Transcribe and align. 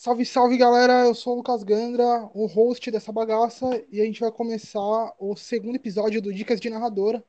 Salve, 0.00 0.24
salve 0.24 0.56
galera! 0.56 1.06
Eu 1.06 1.12
sou 1.12 1.32
o 1.32 1.36
Lucas 1.38 1.64
Gandra, 1.64 2.30
o 2.32 2.46
host 2.46 2.88
dessa 2.88 3.10
bagaça, 3.10 3.84
e 3.90 4.00
a 4.00 4.04
gente 4.04 4.20
vai 4.20 4.30
começar 4.30 5.12
o 5.18 5.34
segundo 5.34 5.74
episódio 5.74 6.22
do 6.22 6.32
Dicas 6.32 6.60
de 6.60 6.70
Narrador, 6.70 7.20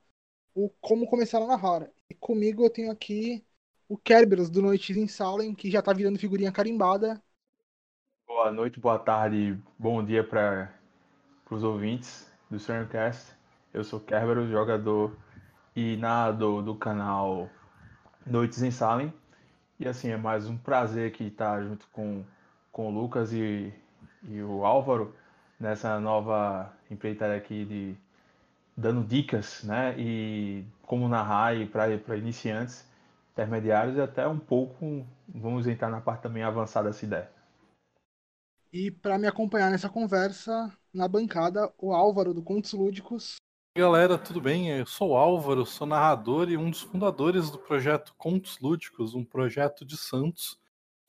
o 0.54 0.70
Como 0.80 1.08
Começar 1.08 1.40
a 1.40 1.48
Narrar. 1.48 1.90
E 2.08 2.14
comigo 2.14 2.64
eu 2.64 2.70
tenho 2.70 2.92
aqui 2.92 3.44
o 3.88 3.98
Kerberos 3.98 4.52
do 4.52 4.62
Noites 4.62 4.96
em 4.96 5.08
Salem, 5.08 5.56
que 5.56 5.72
já 5.72 5.82
tá 5.82 5.92
virando 5.94 6.20
figurinha 6.20 6.52
carimbada. 6.52 7.20
Boa 8.28 8.52
noite, 8.52 8.80
boa 8.80 9.00
tarde, 9.00 9.60
bom 9.76 10.06
dia 10.06 10.24
para 10.24 10.72
os 11.50 11.64
ouvintes 11.64 12.32
do 12.52 12.58
Stormcast. 12.58 13.36
Eu 13.74 13.84
sou 13.84 14.00
Kerberos, 14.00 14.48
jogador 14.48 15.18
e 15.76 15.98
narrador 15.98 16.62
do 16.62 16.76
canal 16.76 17.50
Noites 18.28 18.62
em 18.62 18.70
Salem. 18.70 19.12
E 19.80 19.88
assim, 19.88 20.10
é 20.12 20.18
mais 20.18 20.48
um 20.48 20.56
prazer 20.56 21.08
aqui 21.08 21.24
estar 21.24 21.64
junto 21.64 21.88
com 21.92 22.24
com 22.80 22.88
o 22.88 22.92
Lucas 22.92 23.34
e, 23.34 23.74
e 24.24 24.42
o 24.42 24.64
Álvaro 24.66 25.14
nessa 25.60 26.00
nova 26.00 26.72
empreitada 26.90 27.36
aqui 27.36 27.66
de 27.66 27.98
dando 28.78 29.06
dicas, 29.06 29.66
né? 29.66 30.00
E 30.00 30.64
como 30.84 31.10
narrar 31.10 31.54
para 31.68 32.16
iniciantes, 32.16 32.90
intermediários 33.34 33.98
e 33.98 34.02
até 34.02 34.26
um 34.26 34.40
pouco 34.40 35.06
vamos 35.28 35.68
entrar 35.68 35.90
na 35.90 36.00
parte 36.00 36.22
também 36.22 36.42
avançada 36.42 36.88
dessa 36.88 37.04
ideia. 37.04 37.30
E 38.72 38.90
para 38.90 39.18
me 39.18 39.28
acompanhar 39.28 39.70
nessa 39.70 39.90
conversa, 39.90 40.72
na 40.94 41.06
bancada, 41.06 41.70
o 41.78 41.92
Álvaro 41.92 42.34
do 42.34 42.42
Contos 42.42 42.72
Lúdicos. 42.72 43.36
Galera, 43.78 44.18
tudo 44.18 44.40
bem? 44.40 44.70
Eu 44.70 44.86
sou 44.86 45.10
o 45.10 45.18
Álvaro, 45.18 45.66
sou 45.66 45.86
narrador 45.86 46.50
e 46.50 46.56
um 46.56 46.70
dos 46.70 46.84
fundadores 46.84 47.52
do 47.52 47.60
projeto 47.60 48.16
Contos 48.18 48.58
Lúdicos, 48.62 49.16
um 49.16 49.26
projeto 49.26 49.84
de 49.84 49.98
Santos 49.98 50.58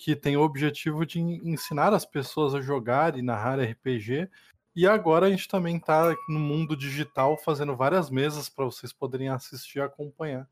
que 0.02 0.16
tem 0.16 0.34
o 0.34 0.40
objetivo 0.40 1.04
de 1.04 1.20
ensinar 1.20 1.92
as 1.92 2.06
pessoas 2.06 2.54
a 2.54 2.60
jogar 2.62 3.18
e 3.18 3.22
narrar 3.22 3.60
RPG. 3.60 4.30
E 4.74 4.86
agora 4.86 5.27
a 5.27 5.30
gente 5.30 5.47
também 5.47 5.77
está 5.77 6.16
no 6.27 6.41
mundo 6.41 6.75
digital 6.75 7.36
fazendo 7.36 7.77
várias 7.77 8.08
mesas 8.08 8.48
para 8.48 8.64
vocês 8.64 8.94
poderem 8.94 9.28
assistir 9.28 9.78
e 9.78 9.83
acompanhar. 9.83 10.48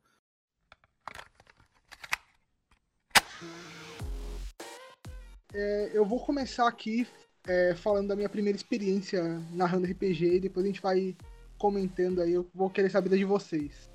É, 5.55 5.92
eu 5.95 6.05
vou 6.05 6.20
começar 6.20 6.69
aqui 6.69 7.08
é, 7.47 7.75
falando 7.75 8.08
da 8.08 8.17
minha 8.17 8.28
primeira 8.28 8.56
experiência 8.56 9.23
narrando 9.51 9.86
RPG 9.86 10.27
e 10.27 10.41
depois 10.41 10.64
a 10.64 10.69
gente 10.69 10.83
vai 10.83 11.17
comentando 11.56 12.20
aí. 12.20 12.34
Eu 12.34 12.47
vou 12.55 12.69
querer 12.69 12.91
saber 12.91 13.17
de 13.17 13.25
vocês. 13.25 13.91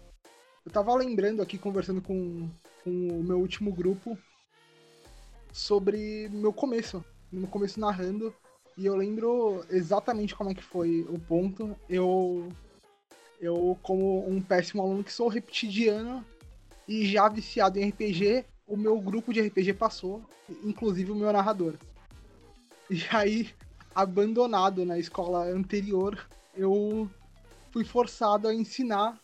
Eu 0.65 0.71
tava 0.71 0.95
lembrando 0.95 1.43
aqui, 1.43 1.59
conversando 1.59 2.01
com, 2.01 2.49
com 2.83 3.19
o 3.19 3.23
meu 3.23 3.39
último 3.39 3.71
grupo, 3.71 4.17
sobre 5.53 6.27
meu 6.29 6.51
começo, 6.51 7.05
meu 7.31 7.47
começo 7.47 7.79
narrando, 7.79 8.33
e 8.75 8.87
eu 8.87 8.95
lembro 8.95 9.63
exatamente 9.69 10.35
como 10.35 10.49
é 10.49 10.53
que 10.55 10.63
foi 10.63 11.01
o 11.07 11.19
ponto. 11.19 11.75
Eu, 11.87 12.49
eu 13.39 13.77
como 13.83 14.27
um 14.27 14.41
péssimo 14.41 14.81
aluno 14.81 15.03
que 15.03 15.13
sou 15.13 15.27
repetidiano 15.27 16.25
e 16.87 17.05
já 17.05 17.29
viciado 17.29 17.77
em 17.77 17.87
RPG, 17.89 18.45
o 18.67 18.75
meu 18.75 18.99
grupo 18.99 19.31
de 19.31 19.41
RPG 19.41 19.73
passou, 19.73 20.23
inclusive 20.63 21.11
o 21.11 21.15
meu 21.15 21.31
narrador. 21.31 21.75
E 22.89 23.01
aí, 23.11 23.49
abandonado 23.93 24.83
na 24.85 24.97
escola 24.97 25.45
anterior, 25.45 26.27
eu 26.55 27.09
fui 27.71 27.85
forçado 27.85 28.47
a 28.47 28.53
ensinar 28.53 29.19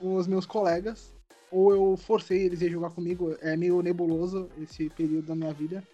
os 0.00 0.26
meus 0.26 0.46
colegas 0.46 1.13
ou 1.54 1.72
eu 1.72 1.96
forcei 1.96 2.42
eles 2.42 2.60
a 2.62 2.68
jogar 2.68 2.90
comigo. 2.90 3.36
É 3.40 3.56
meio 3.56 3.80
nebuloso 3.80 4.50
esse 4.60 4.90
período 4.90 5.28
da 5.28 5.36
minha 5.36 5.52
vida. 5.52 5.86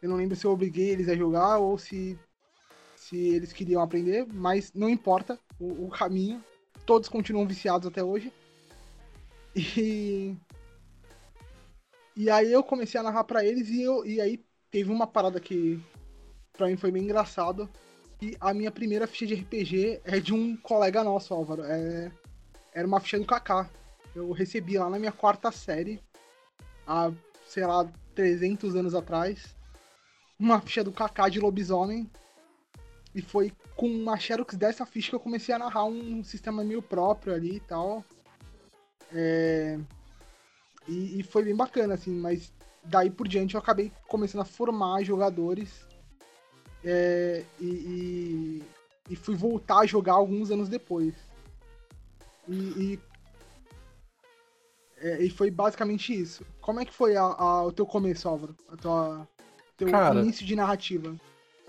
Eu 0.00 0.08
não 0.08 0.16
lembro 0.16 0.36
se 0.36 0.44
eu 0.44 0.52
obriguei 0.52 0.90
eles 0.90 1.08
a 1.08 1.16
jogar 1.16 1.58
ou 1.58 1.76
se, 1.76 2.16
se 2.94 3.16
eles 3.16 3.52
queriam 3.52 3.82
aprender, 3.82 4.24
mas 4.32 4.72
não 4.72 4.88
importa 4.88 5.40
o, 5.58 5.86
o 5.86 5.90
caminho. 5.90 6.42
Todos 6.86 7.08
continuam 7.08 7.46
viciados 7.46 7.88
até 7.88 8.04
hoje. 8.04 8.32
E. 9.56 10.36
E 12.16 12.30
aí 12.30 12.52
eu 12.52 12.62
comecei 12.62 13.00
a 13.00 13.02
narrar 13.02 13.24
para 13.24 13.44
eles 13.44 13.68
e, 13.68 13.82
eu, 13.82 14.06
e 14.06 14.20
aí 14.20 14.44
teve 14.70 14.88
uma 14.88 15.04
parada 15.04 15.40
que 15.40 15.82
pra 16.52 16.68
mim 16.68 16.76
foi 16.76 16.92
bem 16.92 17.02
engraçado. 17.02 17.68
E 18.22 18.36
a 18.40 18.54
minha 18.54 18.70
primeira 18.70 19.08
ficha 19.08 19.26
de 19.26 19.34
RPG 19.34 20.00
é 20.04 20.20
de 20.20 20.32
um 20.32 20.56
colega 20.56 21.02
nosso, 21.02 21.34
Álvaro. 21.34 21.64
É, 21.64 22.12
era 22.72 22.86
uma 22.86 23.00
ficha 23.00 23.18
do 23.18 23.26
Kaká 23.26 23.68
eu 24.14 24.30
recebi 24.32 24.78
lá 24.78 24.88
na 24.88 24.98
minha 24.98 25.12
quarta 25.12 25.50
série, 25.50 26.00
há, 26.86 27.10
sei 27.46 27.66
lá, 27.66 27.90
300 28.14 28.76
anos 28.76 28.94
atrás, 28.94 29.56
uma 30.38 30.60
ficha 30.60 30.84
do 30.84 30.92
Kaká 30.92 31.28
de 31.28 31.40
lobisomem. 31.40 32.10
E 33.14 33.22
foi 33.22 33.52
com 33.76 33.86
uma 33.86 34.18
Xerox 34.18 34.56
dessa 34.56 34.84
ficha 34.84 35.10
que 35.10 35.14
eu 35.14 35.20
comecei 35.20 35.54
a 35.54 35.58
narrar 35.58 35.84
um 35.84 36.22
sistema 36.24 36.64
meio 36.64 36.82
próprio 36.82 37.32
ali 37.32 37.56
e 37.56 37.60
tal. 37.60 38.04
É... 39.12 39.78
E, 40.88 41.20
e, 41.20 41.22
foi 41.22 41.44
bem 41.44 41.56
bacana, 41.56 41.94
assim, 41.94 42.12
mas 42.12 42.52
daí 42.84 43.10
por 43.10 43.26
diante 43.26 43.54
eu 43.54 43.60
acabei 43.60 43.90
começando 44.08 44.42
a 44.42 44.44
formar 44.44 45.02
jogadores. 45.04 45.86
É... 46.84 47.44
E, 47.60 47.64
e, 47.64 48.62
e, 49.10 49.16
fui 49.16 49.36
voltar 49.36 49.78
a 49.78 49.86
jogar 49.86 50.14
alguns 50.14 50.50
anos 50.50 50.68
depois. 50.68 51.14
E, 52.48 52.98
é, 55.04 55.22
e 55.22 55.28
foi 55.28 55.50
basicamente 55.50 56.18
isso. 56.18 56.46
Como 56.62 56.80
é 56.80 56.84
que 56.86 56.94
foi 56.94 57.14
a, 57.14 57.20
a, 57.20 57.62
o 57.62 57.70
teu 57.70 57.84
começo, 57.84 58.26
Álvaro? 58.26 58.56
A 58.70 58.76
tua, 58.76 59.28
teu 59.76 59.90
Cara, 59.90 60.18
início 60.18 60.46
de 60.46 60.56
narrativa? 60.56 61.14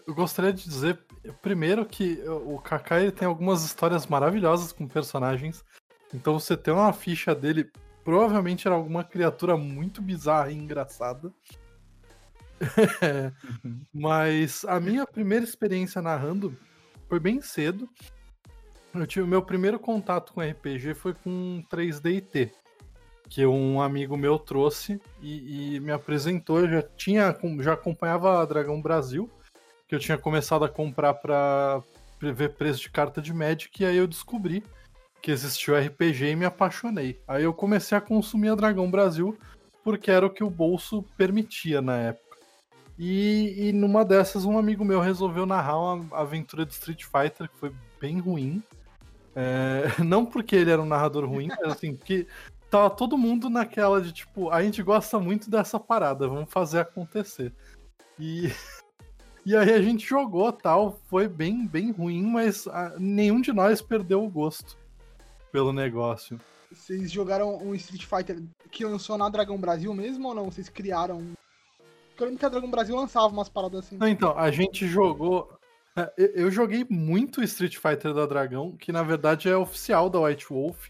Eu 0.07 0.16
gostaria 0.16 0.53
de 0.53 0.63
dizer, 0.63 0.97
primeiro, 1.41 1.85
que 1.85 2.23
o 2.29 2.57
Kaká 2.59 3.01
ele 3.01 3.12
tem 3.12 3.28
algumas 3.28 3.66
histórias 3.66 4.07
maravilhosas 4.07 4.72
com 4.72 4.88
personagens. 4.88 5.66
Então 6.13 6.40
você 6.40 6.56
ter 6.56 6.72
uma 6.72 6.94
ficha 6.94 7.35
dele, 7.35 7.69
provavelmente 8.06 8.66
era 8.68 8.75
alguma 8.78 9.03
criatura 9.03 9.57
muito 9.57 10.02
bizarra 10.02 10.50
e 10.50 10.56
engraçada. 10.56 11.29
Mas 13.94 14.63
a 14.63 14.79
minha 14.79 15.06
primeira 15.06 15.44
experiência 15.44 16.02
narrando 16.02 16.57
foi 17.09 17.19
bem 17.19 17.41
cedo. 17.41 17.90
Eu 18.94 19.06
tive 19.06 19.25
o 19.25 19.28
meu 19.28 19.41
primeiro 19.41 19.78
contato 19.78 20.31
com 20.31 20.40
RPG 20.40 20.94
foi 20.94 21.13
com 21.13 21.62
3D 21.69 22.22
que 23.30 23.46
um 23.46 23.81
amigo 23.81 24.16
meu 24.16 24.38
trouxe 24.38 25.02
e, 25.22 25.75
e, 25.75 25.80
me 25.80 25.91
apresentou. 25.91 26.59
Eu 26.59 26.69
já 26.69 26.81
tinha, 26.81 27.36
já 27.59 27.74
acompanhava 27.74 28.41
a 28.41 28.46
Dragão 28.46 28.81
Brasil, 28.81 29.30
que 29.88 29.96
eu 29.96 30.00
tinha 30.00 30.18
começado 30.18 30.63
a 30.66 30.69
comprar 30.69 31.13
para 31.16 31.84
ver 32.19 32.53
preço 32.53 32.81
de 32.81 32.90
carta 32.90 33.22
de 33.22 33.34
Magic, 33.34 33.81
e 33.81 33.85
aí 33.85 33.97
eu 33.97 34.08
descobri 34.08 34.64
que 35.22 35.31
existia 35.31 35.74
o 35.74 35.78
RPG 35.78 36.25
e 36.25 36.35
me 36.35 36.46
apaixonei. 36.46 37.19
Aí 37.28 37.44
eu 37.44 37.53
comecei 37.53 37.97
a 37.97 38.02
consumir 38.02 38.50
a 38.50 38.56
Dragão 38.56 38.90
Brasil 38.90 39.38
porque 39.84 40.09
era 40.09 40.25
o 40.25 40.30
que 40.30 40.44
o 40.44 40.50
bolso 40.50 41.03
permitia 41.18 41.81
na 41.81 41.97
época. 41.97 42.38
E, 42.97 43.68
e 43.68 43.74
numa 43.74 44.06
dessas, 44.06 44.46
um 44.46 44.58
amigo 44.58 44.85
meu 44.85 45.00
resolveu 45.00 45.46
narrar 45.46 45.78
uma 45.78 46.18
aventura 46.18 46.66
de 46.66 46.74
Street 46.74 47.03
Fighter 47.03 47.50
que 47.50 47.58
foi 47.58 47.72
bem 48.00 48.19
ruim. 48.19 48.64
É, 49.35 49.84
não 50.03 50.25
porque 50.25 50.56
ele 50.56 50.72
era 50.72 50.81
um 50.81 50.85
narrador 50.85 51.25
ruim, 51.25 51.47
mas 51.50 51.74
assim, 51.74 51.96
que 51.96 52.25
tava 52.75 52.90
todo 52.90 53.18
mundo 53.18 53.50
naquela 53.50 54.02
de 54.02 54.12
tipo, 54.12 54.50
a 54.50 54.62
gente 54.62 54.84
gosta 54.84 55.18
muito 55.18 55.50
dessa 55.50 55.80
parada, 55.80 56.28
vamos 56.28 56.52
fazer 56.52 56.80
acontecer. 56.80 57.53
E, 58.19 58.52
e 59.46 59.56
aí 59.56 59.74
a 59.74 59.81
gente 59.81 60.06
jogou 60.06 60.52
tal, 60.52 61.00
foi 61.08 61.28
bem, 61.28 61.66
bem 61.66 61.91
ruim, 61.91 62.24
mas 62.24 62.68
a, 62.68 62.88
ah, 62.88 62.94
nenhum 63.00 63.40
de 63.40 63.53
nós 63.53 63.81
perdeu 63.81 64.22
o 64.24 64.30
gosto 64.30 64.78
pelo 65.53 65.72
negócio. 65.72 66.40
Vocês 66.69 67.09
jogaram 67.09 67.56
um 67.58 67.74
Street 67.75 68.06
Fighter 68.06 68.44
que 68.69 68.84
lançou 68.84 69.18
na 69.18 69.30
Dragão 69.30 69.58
Brasil 69.58 69.94
mesmo 69.94 70.28
ou 70.28 70.35
não? 70.35 70.52
Vocês 70.52 70.68
criaram? 70.68 71.34
Porque 72.09 72.24
eu 72.24 72.25
lembro 72.25 72.40
que 72.40 72.46
a 72.46 72.50
Dragão 72.50 72.69
Brasil 72.69 72.96
lançava 72.96 73.28
umas 73.28 73.47
paradas 73.47 73.85
assim. 73.85 73.97
Não, 73.97 74.08
então, 74.08 74.38
a 74.38 74.52
gente 74.52 74.85
jogou. 74.85 75.58
É, 75.96 76.11
eu 76.17 76.52
joguei 76.52 76.85
muito 76.90 77.41
Street 77.41 77.78
Fighter 77.78 78.14
da 78.14 78.26
Dragão, 78.26 78.76
que 78.76 78.91
na 78.91 79.02
verdade 79.02 79.47
é 79.47 79.55
oficial 79.55 80.09
da 80.09 80.20
White 80.20 80.47
Wolf 80.50 80.90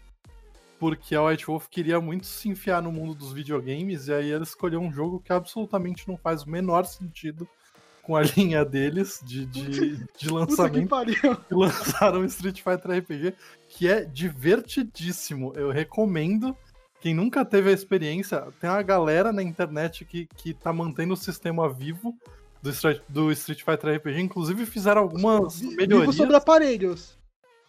porque 0.78 1.14
a 1.14 1.22
White 1.22 1.46
Wolf 1.46 1.68
queria 1.68 2.00
muito 2.00 2.26
se 2.26 2.48
enfiar 2.48 2.82
no 2.82 2.92
mundo 2.92 3.14
dos 3.14 3.32
videogames 3.32 4.08
e 4.08 4.12
aí 4.12 4.30
ela 4.30 4.42
escolheu 4.42 4.80
um 4.80 4.92
jogo 4.92 5.20
que 5.20 5.32
absolutamente 5.32 6.06
não 6.08 6.16
faz 6.16 6.42
o 6.42 6.50
menor 6.50 6.84
sentido 6.84 7.48
com 8.02 8.14
a 8.16 8.22
linha 8.36 8.64
deles 8.64 9.20
de, 9.24 9.44
de, 9.46 10.06
de 10.16 10.30
lançamento. 10.30 10.88
que 11.48 11.54
lançaram 11.54 12.24
Street 12.24 12.62
Fighter 12.62 12.98
RPG, 12.98 13.34
que 13.68 13.88
é 13.88 14.04
divertidíssimo. 14.04 15.52
Eu 15.56 15.70
recomendo. 15.70 16.56
Quem 17.00 17.14
nunca 17.14 17.44
teve 17.44 17.68
a 17.68 17.72
experiência, 17.72 18.48
tem 18.60 18.70
uma 18.70 18.82
galera 18.82 19.32
na 19.32 19.42
internet 19.42 20.04
que, 20.04 20.26
que 20.34 20.54
tá 20.54 20.72
mantendo 20.72 21.12
o 21.14 21.16
sistema 21.16 21.68
vivo 21.68 22.16
do 22.62 22.70
Street, 22.70 23.00
do 23.08 23.30
Street 23.32 23.62
Fighter 23.62 23.96
RPG. 23.96 24.20
Inclusive 24.20 24.64
fizeram 24.66 25.02
algumas 25.02 25.60
melhorias. 25.60 26.00
Vivo 26.00 26.12
sobre 26.12 26.36
aparelhos. 26.36 27.15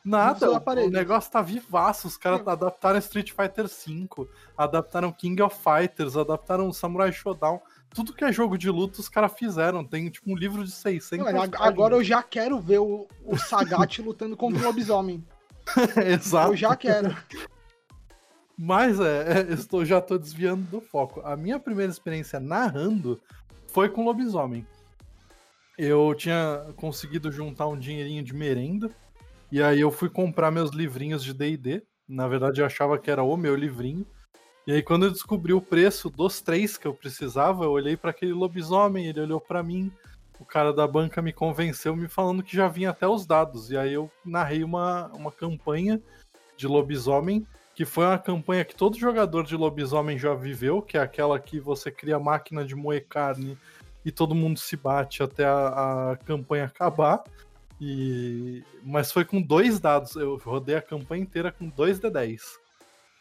Nada, 0.08 0.50
o 0.50 0.90
negócio 0.90 1.30
tá 1.30 1.42
vivaço. 1.42 2.08
Os 2.08 2.16
caras 2.16 2.48
adaptaram 2.48 2.98
Street 3.00 3.32
Fighter 3.32 3.68
V, 3.68 4.30
adaptaram 4.58 5.12
King 5.12 5.42
of 5.42 5.58
Fighters, 5.58 6.16
adaptaram 6.16 6.72
Samurai 6.72 7.12
Shodown. 7.12 7.60
Tudo 7.90 8.14
que 8.14 8.24
é 8.24 8.32
jogo 8.32 8.58
de 8.58 8.70
luta, 8.70 9.02
os 9.02 9.10
caras 9.10 9.34
fizeram. 9.34 9.84
Tem 9.84 10.10
tipo 10.10 10.32
um 10.32 10.36
livro 10.36 10.64
de 10.64 10.72
600 10.72 11.34
Não, 11.34 11.42
Agora 11.60 11.96
eu 11.96 12.04
já 12.04 12.24
quero 12.24 12.58
ver 12.58 12.80
o, 12.80 13.06
o 13.26 13.38
Sagat 13.38 14.00
lutando 14.02 14.38
contra 14.38 14.62
o 14.62 14.64
lobisomem. 14.64 15.22
Exato. 16.08 16.54
Eu 16.54 16.56
já 16.56 16.74
quero. 16.74 17.14
Mas 18.58 19.02
é, 19.02 19.42
é 19.42 19.54
estou, 19.54 19.84
já 19.84 20.00
tô 20.00 20.18
desviando 20.18 20.64
do 20.70 20.80
foco. 20.80 21.20
A 21.26 21.36
minha 21.36 21.60
primeira 21.60 21.92
experiência 21.92 22.40
narrando 22.40 23.20
foi 23.68 23.90
com 23.90 24.06
lobisomem. 24.06 24.66
Eu 25.78 26.16
tinha 26.16 26.66
conseguido 26.78 27.30
juntar 27.30 27.68
um 27.68 27.78
dinheirinho 27.78 28.24
de 28.24 28.34
merenda 28.34 28.90
e 29.52 29.62
aí 29.62 29.80
eu 29.80 29.92
fui 29.92 30.10
comprar 30.10 30.52
meus 30.52 30.72
livrinhos 30.72 31.24
de 31.24 31.34
D&D. 31.34 31.84
Na 32.08 32.28
verdade, 32.28 32.62
eu 32.62 32.66
achava 32.66 32.98
que 32.98 33.10
era 33.10 33.24
o 33.24 33.38
meu 33.38 33.56
livrinho. 33.56 34.06
E 34.66 34.74
aí 34.74 34.84
quando 34.84 35.06
eu 35.06 35.12
descobri 35.12 35.54
o 35.54 35.62
preço 35.62 36.10
dos 36.10 36.42
três 36.42 36.78
que 36.78 36.86
eu 36.86 36.94
precisava, 36.94 37.64
eu 37.64 37.72
olhei 37.72 37.96
para 37.96 38.12
aquele 38.12 38.34
lobisomem, 38.34 39.08
ele 39.08 39.22
olhou 39.22 39.40
para 39.40 39.64
mim. 39.64 39.92
O 40.40 40.46
cara 40.46 40.74
da 40.74 40.86
banca 40.86 41.22
me 41.22 41.32
convenceu 41.32 41.96
me 41.96 42.10
falando 42.10 42.44
que 42.44 42.56
já 42.56 42.68
vinha 42.68 42.90
até 42.90 43.08
os 43.08 43.26
dados. 43.26 43.72
E 43.72 43.78
aí 43.78 43.94
eu 43.94 44.12
narrei 44.26 44.64
uma, 44.64 45.08
uma 45.14 45.32
campanha 45.32 46.02
de 46.58 46.68
lobisomem, 46.68 47.48
que 47.74 47.86
foi 47.86 48.06
uma 48.06 48.18
campanha 48.18 48.66
que 48.66 48.76
todo 48.76 49.00
jogador 49.00 49.44
de 49.44 49.56
lobisomem 49.56 50.18
já 50.18 50.34
viveu, 50.34 50.82
que 50.82 50.98
é 50.98 51.02
aquela 51.02 51.40
que 51.40 51.60
você 51.60 51.90
cria 51.90 52.20
máquina 52.20 52.66
de 52.66 52.76
moer 52.76 53.08
carne 53.08 53.58
e 54.04 54.12
todo 54.12 54.36
mundo 54.36 54.60
se 54.60 54.76
bate 54.76 55.24
até 55.24 55.46
a, 55.46 56.12
a 56.12 56.18
campanha 56.18 56.66
acabar. 56.66 57.24
E... 57.80 58.64
Mas 58.84 59.12
foi 59.12 59.24
com 59.24 59.42
dois 59.42 59.80
dados. 59.80 60.16
Eu 60.16 60.38
rodei 60.38 60.76
a 60.76 60.82
campanha 60.82 61.24
inteira 61.24 61.52
com 61.52 61.70
dois 61.70 62.00
D10 62.00 62.42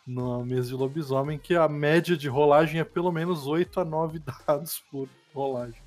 no 0.07 0.45
mês 0.45 0.69
de 0.69 0.75
lobisomem, 0.75 1.39
que 1.39 1.57
a 1.57 1.69
média 1.69 2.17
de 2.17 2.29
rolagem 2.29 2.81
é 2.81 2.85
pelo 2.85 3.11
menos 3.11 3.47
8 3.47 3.81
a 3.81 3.85
9 3.85 4.21
dados 4.47 4.79
por 4.91 5.09
rolagem. 5.35 5.83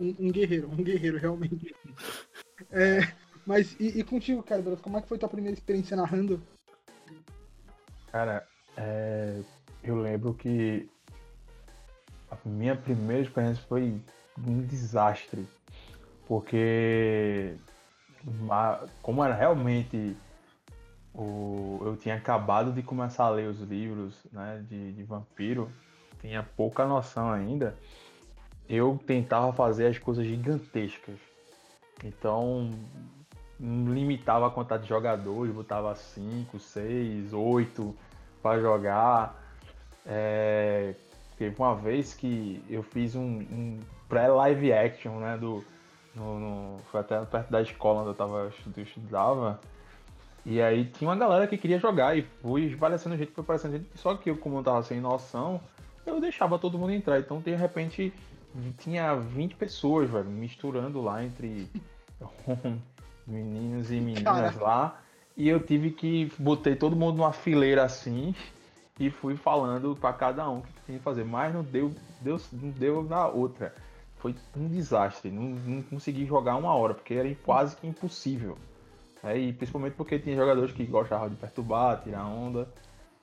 Um, 0.00 0.14
um 0.18 0.32
guerreiro, 0.32 0.68
um 0.70 0.82
guerreiro, 0.82 1.18
realmente. 1.18 1.74
é, 2.70 3.12
mas 3.46 3.76
e, 3.78 4.00
e 4.00 4.04
contigo, 4.04 4.42
cara, 4.42 4.62
como 4.76 4.96
é 4.96 5.02
que 5.02 5.08
foi 5.08 5.18
tua 5.18 5.28
primeira 5.28 5.54
experiência 5.54 5.96
narrando? 5.96 6.42
Cara, 8.10 8.46
é, 8.76 9.40
eu 9.82 9.96
lembro 9.96 10.32
que 10.34 10.88
a 12.30 12.36
minha 12.48 12.74
primeira 12.74 13.22
experiência 13.22 13.62
foi 13.68 14.00
um 14.38 14.62
desastre 14.62 15.46
porque 16.26 17.56
como 19.02 19.24
era 19.24 19.34
realmente 19.34 20.16
o, 21.14 21.80
eu 21.82 21.96
tinha 21.96 22.16
acabado 22.16 22.72
de 22.72 22.82
começar 22.82 23.24
a 23.24 23.30
ler 23.30 23.48
os 23.48 23.60
livros 23.60 24.26
né, 24.32 24.64
de, 24.68 24.92
de 24.92 25.02
vampiro, 25.04 25.70
tinha 26.20 26.42
pouca 26.42 26.84
noção 26.86 27.32
ainda, 27.32 27.76
eu 28.68 29.00
tentava 29.06 29.52
fazer 29.52 29.86
as 29.86 29.98
coisas 29.98 30.26
gigantescas. 30.26 31.18
Então 32.04 32.70
limitava 33.58 34.48
a 34.48 34.50
quantidade 34.50 34.82
de 34.82 34.88
jogadores, 34.88 35.54
botava 35.54 35.94
5, 35.94 36.58
6, 36.58 37.32
8 37.32 37.96
para 38.42 38.60
jogar. 38.60 39.42
É, 40.04 40.94
teve 41.38 41.56
uma 41.58 41.74
vez 41.74 42.12
que 42.12 42.62
eu 42.68 42.82
fiz 42.82 43.14
um, 43.14 43.22
um 43.22 43.80
pré-live 44.08 44.72
action 44.72 45.18
né, 45.20 45.38
do, 45.38 45.64
no, 46.16 46.40
no, 46.40 46.78
foi 46.90 47.00
até 47.00 47.22
perto 47.24 47.50
da 47.50 47.60
escola 47.60 48.00
onde 48.00 48.08
eu, 48.10 48.14
tava, 48.14 48.50
eu 48.76 48.82
estudava. 48.82 49.60
E 50.44 50.62
aí 50.62 50.86
tinha 50.86 51.08
uma 51.08 51.16
galera 51.16 51.46
que 51.46 51.58
queria 51.58 51.78
jogar 51.78 52.16
e 52.16 52.22
fui 52.40 52.72
aparecendo 52.72 53.16
gente, 53.16 53.32
foi 53.32 53.44
aparecendo 53.44 53.72
gente. 53.72 53.88
Só 53.96 54.16
que 54.16 54.30
eu, 54.30 54.36
como 54.36 54.58
eu 54.58 54.62
tava 54.62 54.82
sem 54.82 55.00
noção, 55.00 55.60
eu 56.06 56.20
deixava 56.20 56.58
todo 56.58 56.78
mundo 56.78 56.92
entrar. 56.92 57.18
Então 57.18 57.40
de 57.40 57.54
repente 57.54 58.12
tinha 58.78 59.14
20 59.14 59.56
pessoas, 59.56 60.08
velho, 60.08 60.30
misturando 60.30 61.02
lá 61.02 61.22
entre 61.22 61.68
meninos 63.26 63.90
e 63.90 64.00
meninas 64.00 64.56
lá. 64.56 65.00
E 65.36 65.48
eu 65.48 65.60
tive 65.60 65.90
que 65.90 66.32
botei 66.38 66.74
todo 66.74 66.96
mundo 66.96 67.18
numa 67.18 67.32
fileira 67.32 67.84
assim 67.84 68.34
e 68.98 69.10
fui 69.10 69.36
falando 69.36 69.94
para 69.94 70.14
cada 70.14 70.48
um 70.48 70.60
o 70.60 70.62
que 70.62 70.72
tinha 70.86 70.98
que 70.98 71.04
fazer. 71.04 71.24
Mas 71.24 71.52
não 71.52 71.62
deu, 71.62 71.92
deu, 72.22 72.40
não 72.52 72.70
deu 72.70 73.02
na 73.02 73.26
outra 73.26 73.74
foi 74.18 74.34
um 74.56 74.68
desastre. 74.68 75.30
Não, 75.30 75.42
não 75.42 75.82
consegui 75.82 76.26
jogar 76.26 76.56
uma 76.56 76.74
hora, 76.74 76.94
porque 76.94 77.14
era 77.14 77.32
quase 77.44 77.76
que 77.76 77.86
impossível. 77.86 78.56
É, 79.22 79.36
e 79.38 79.52
principalmente 79.52 79.94
porque 79.94 80.18
tinha 80.18 80.36
jogadores 80.36 80.72
que 80.72 80.84
gostavam 80.84 81.28
de 81.28 81.36
perturbar, 81.36 82.02
tirar 82.02 82.26
onda. 82.26 82.68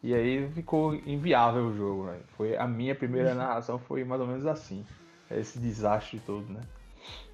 E 0.02 0.14
aí 0.14 0.50
ficou 0.52 0.94
inviável 0.94 1.68
o 1.68 1.78
jogo. 1.78 2.06
Né? 2.06 2.20
Foi 2.36 2.58
a 2.58 2.68
minha 2.68 2.94
primeira 2.94 3.34
narração 3.36 3.80
foi 3.80 4.04
mais 4.04 4.20
ou 4.22 4.28
menos 4.28 4.46
assim. 4.46 4.86
Esse 5.32 5.58
desastre 5.58 6.22
todo, 6.26 6.52
né? 6.52 6.62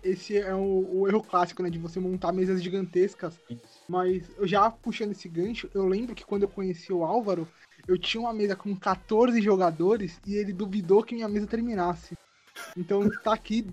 Esse 0.04 0.38
é 0.38 0.54
o, 0.56 0.88
o 0.92 1.08
erro 1.08 1.22
clássico, 1.22 1.62
né? 1.62 1.70
De 1.70 1.80
você 1.80 2.00
montar 2.00 2.32
mesas 2.32 2.62
gigantescas. 2.62 3.40
Mas 3.88 4.30
eu 4.38 4.48
já 4.48 4.70
puxando 4.72 5.12
esse 5.12 5.28
gancho, 5.28 5.70
eu 5.74 5.88
lembro 5.88 6.16
que 6.16 6.26
quando 6.26 6.44
eu 6.44 6.50
conheci 6.50 6.94
o 6.94 7.04
Álvaro, 7.04 7.48
eu 7.88 7.98
tinha 7.98 8.22
uma 8.22 8.34
mesa 8.34 8.56
com 8.56 8.76
14 8.76 9.42
jogadores 9.42 10.20
e 10.26 10.36
ele 10.36 10.54
duvidou 10.54 11.04
que 11.04 11.16
minha 11.16 11.28
mesa 11.28 11.48
terminasse. 11.48 12.16
Então 12.76 13.10
tá 13.24 13.34
aqui, 13.34 13.68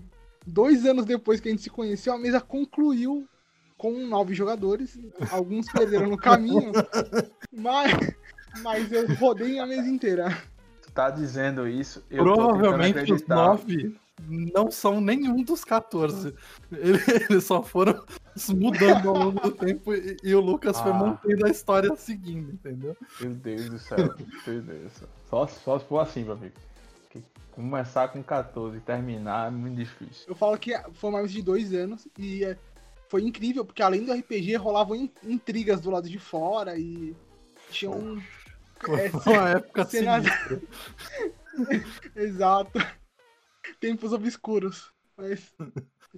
dois 0.45 0.85
anos 0.85 1.05
depois 1.05 1.39
que 1.39 1.47
a 1.47 1.51
gente 1.51 1.63
se 1.63 1.69
conheceu, 1.69 2.13
a 2.13 2.17
mesa 2.17 2.39
concluiu 2.39 3.27
com 3.77 4.05
nove 4.07 4.33
jogadores. 4.33 4.99
Alguns 5.31 5.71
perderam 5.71 6.07
no 6.07 6.17
caminho, 6.17 6.71
mas, 7.51 7.91
mas 8.61 8.91
eu 8.91 9.07
rodei 9.15 9.59
a 9.59 9.65
mesa 9.65 9.87
inteira. 9.87 10.35
Tu 10.81 10.91
tá 10.91 11.09
dizendo 11.09 11.67
isso? 11.67 12.03
Eu 12.09 12.23
Provavelmente 12.23 13.13
os 13.13 13.25
nove 13.27 13.95
não 14.25 14.71
são 14.71 14.99
nenhum 14.99 15.43
dos 15.43 15.63
14. 15.63 16.33
Eles 16.71 17.43
só 17.43 17.61
foram 17.61 18.03
mudando 18.49 19.09
ao 19.09 19.15
longo 19.15 19.39
do 19.39 19.51
tempo 19.51 19.93
e, 19.93 20.17
e 20.23 20.33
o 20.33 20.41
Lucas 20.41 20.77
ah. 20.77 20.83
foi 20.83 20.93
mantendo 20.93 21.45
a 21.45 21.49
história 21.49 21.95
seguindo, 21.95 22.51
entendeu? 22.51 22.97
Meu 23.21 23.33
Deus 23.35 23.69
do 23.69 23.79
céu, 23.79 23.97
meu 24.47 24.61
Deus. 24.61 24.91
Só, 25.29 25.47
só 25.47 25.79
se 25.79 25.85
for 25.85 25.99
assim, 25.99 26.23
meu 26.23 26.33
amigo. 26.33 26.55
Começar 27.57 28.09
com 28.09 28.21
14 28.21 28.77
e 28.77 28.81
terminar 28.81 29.47
é 29.47 29.49
muito 29.49 29.77
difícil. 29.77 30.25
Eu 30.27 30.35
falo 30.35 30.55
que 30.59 30.79
foi 30.93 31.09
mais 31.09 31.31
de 31.31 31.41
dois 31.41 31.73
anos 31.73 32.07
e 32.15 32.45
é, 32.45 32.55
foi 33.09 33.23
incrível, 33.23 33.65
porque 33.65 33.81
além 33.81 34.05
do 34.05 34.13
RPG 34.13 34.57
rolavam 34.57 35.09
intrigas 35.23 35.81
do 35.81 35.89
lado 35.89 36.07
de 36.07 36.19
fora 36.19 36.77
e 36.77 37.15
tinham. 37.71 38.21
É, 38.87 39.09
uma 39.27 39.49
época 39.57 39.85
cenas... 39.85 40.23
Exato. 42.15 42.79
Tempos 43.79 44.13
obscuros. 44.13 44.91
Mas. 45.17 45.51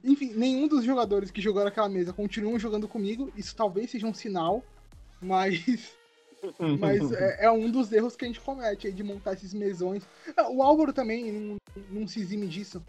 Enfim, 0.04 0.34
nenhum 0.36 0.68
dos 0.68 0.84
jogadores 0.84 1.32
que 1.32 1.40
jogaram 1.40 1.70
aquela 1.70 1.88
mesa 1.88 2.12
continuam 2.12 2.60
jogando 2.60 2.86
comigo. 2.86 3.32
Isso 3.38 3.56
talvez 3.56 3.90
seja 3.92 4.06
um 4.06 4.14
sinal, 4.14 4.62
mas 5.22 5.98
mas 6.80 7.12
é, 7.14 7.46
é, 7.46 7.52
um 7.52 7.70
dos 7.70 7.92
erros 7.92 8.16
que 8.16 8.26
a 8.26 8.28
gente 8.28 8.40
comete 8.40 8.88
aí 8.88 8.94
de 8.94 9.04
montar 9.04 9.34
esses 9.34 9.54
mesões. 9.54 10.04
É, 10.36 10.44
o 10.44 10.62
Álvaro 10.62 10.94
também 10.94 11.32
não, 11.32 11.58
não 11.90 12.08
se 12.08 12.20
exime 12.20 12.48
disso. 12.48 12.82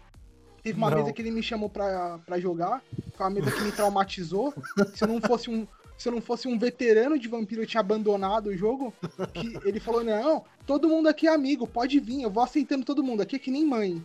Teve 0.63 0.77
uma 0.77 0.89
não. 0.89 0.97
mesa 0.97 1.13
que 1.13 1.21
ele 1.21 1.31
me 1.31 1.41
chamou 1.41 1.69
pra, 1.69 2.19
pra 2.19 2.39
jogar. 2.39 2.83
Foi 3.13 3.25
uma 3.25 3.31
mesa 3.31 3.51
que 3.51 3.61
me 3.61 3.71
traumatizou. 3.71 4.53
Se 4.93 5.03
eu 5.03 5.07
não 5.07 5.19
fosse 5.19 5.49
um. 5.49 5.67
Se 5.97 6.09
eu 6.09 6.13
não 6.13 6.21
fosse 6.21 6.47
um 6.47 6.57
veterano 6.57 7.17
de 7.19 7.27
vampiro, 7.27 7.61
eu 7.61 7.67
tinha 7.67 7.81
abandonado 7.81 8.47
o 8.47 8.57
jogo. 8.57 8.91
Que 9.33 9.59
ele 9.67 9.79
falou: 9.79 10.03
Não, 10.03 10.43
todo 10.65 10.89
mundo 10.89 11.07
aqui 11.07 11.27
é 11.27 11.33
amigo, 11.33 11.67
pode 11.67 11.99
vir, 11.99 12.23
eu 12.23 12.29
vou 12.29 12.43
aceitando 12.43 12.85
todo 12.85 13.03
mundo. 13.03 13.21
Aqui 13.21 13.35
é 13.35 13.39
que 13.39 13.51
nem 13.51 13.65
mãe. 13.65 14.03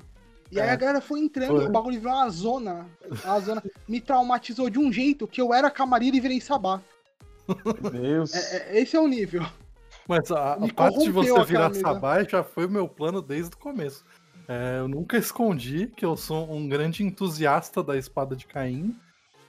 E 0.51 0.59
é. 0.59 0.63
aí 0.63 0.71
a 0.71 0.77
galera 0.77 1.01
foi 1.01 1.21
entrando, 1.21 1.57
foi. 1.57 1.67
o 1.67 1.71
bagulho 1.71 1.99
virou 1.99 2.15
uma 2.15 2.29
zona. 2.29 2.87
A 3.25 3.41
zona 3.41 3.63
me 3.89 4.01
traumatizou 4.01 4.69
de 4.71 4.79
um 4.79 4.93
jeito 4.93 5.27
que 5.27 5.41
eu 5.41 5.53
era 5.53 5.71
camareiro 5.71 6.17
e 6.17 6.21
virei 6.21 6.41
sabá. 6.41 6.83
Meu 7.65 7.91
Deus. 7.91 8.35
É, 8.35 8.57
é, 8.57 8.81
esse 8.81 8.97
é 8.97 9.01
o 9.01 9.07
nível. 9.07 9.45
Mas 10.09 10.31
a, 10.31 10.55
a 10.55 10.73
parte 10.73 10.99
de 11.01 11.11
você 11.11 11.45
virar 11.45 11.75
sabá 11.75 12.23
já 12.23 12.43
foi 12.45 12.67
o 12.67 12.71
meu 12.71 12.89
plano 12.89 13.21
desde 13.21 13.55
o 13.55 13.59
começo. 13.59 14.05
É, 14.49 14.79
eu 14.79 14.89
nunca 14.89 15.17
escondi 15.17 15.89
que 15.89 16.05
eu 16.05 16.17
sou 16.17 16.51
um 16.53 16.69
grande 16.69 17.03
entusiasta 17.03 17.83
da 17.83 17.97
espada 17.97 18.37
de 18.37 18.47
Caim. 18.47 18.97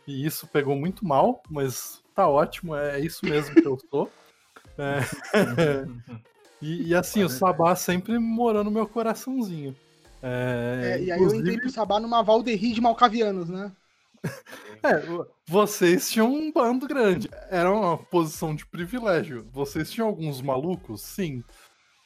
E 0.08 0.26
isso 0.26 0.48
pegou 0.48 0.76
muito 0.76 1.06
mal, 1.06 1.44
mas 1.50 2.02
tá 2.16 2.28
ótimo, 2.28 2.76
é, 2.76 2.98
é 2.98 3.00
isso 3.00 3.26
mesmo 3.26 3.54
que 3.54 3.68
eu 3.68 3.78
sou. 3.92 4.10
É, 4.78 5.00
e, 6.62 6.90
e, 6.90 6.96
assim, 6.96 7.24
o 7.24 7.30
Sabá 7.30 7.76
sempre 7.76 8.18
morou 8.18 8.64
no 8.64 8.72
meu 8.72 8.88
coraçãozinho. 8.88 9.76
É, 10.24 10.82
é, 10.84 11.04
e 11.04 11.12
aí 11.12 11.18
inclusive... 11.18 11.42
eu 11.42 11.42
entrei 11.42 11.60
pro 11.60 11.70
Sabá 11.70 12.00
numa 12.00 12.24
Valderie 12.24 12.74
de 12.74 12.82
Malcavianos, 12.82 13.50
né? 13.50 13.72
É, 14.88 15.04
vocês 15.46 16.10
tinham 16.10 16.34
um 16.34 16.52
bando 16.52 16.88
grande. 16.88 17.30
Era 17.50 17.72
uma 17.72 17.98
posição 17.98 18.56
de 18.56 18.66
privilégio. 18.66 19.48
Vocês 19.52 19.92
tinham 19.92 20.08
alguns 20.08 20.42
malucos? 20.42 21.02
Sim. 21.02 21.44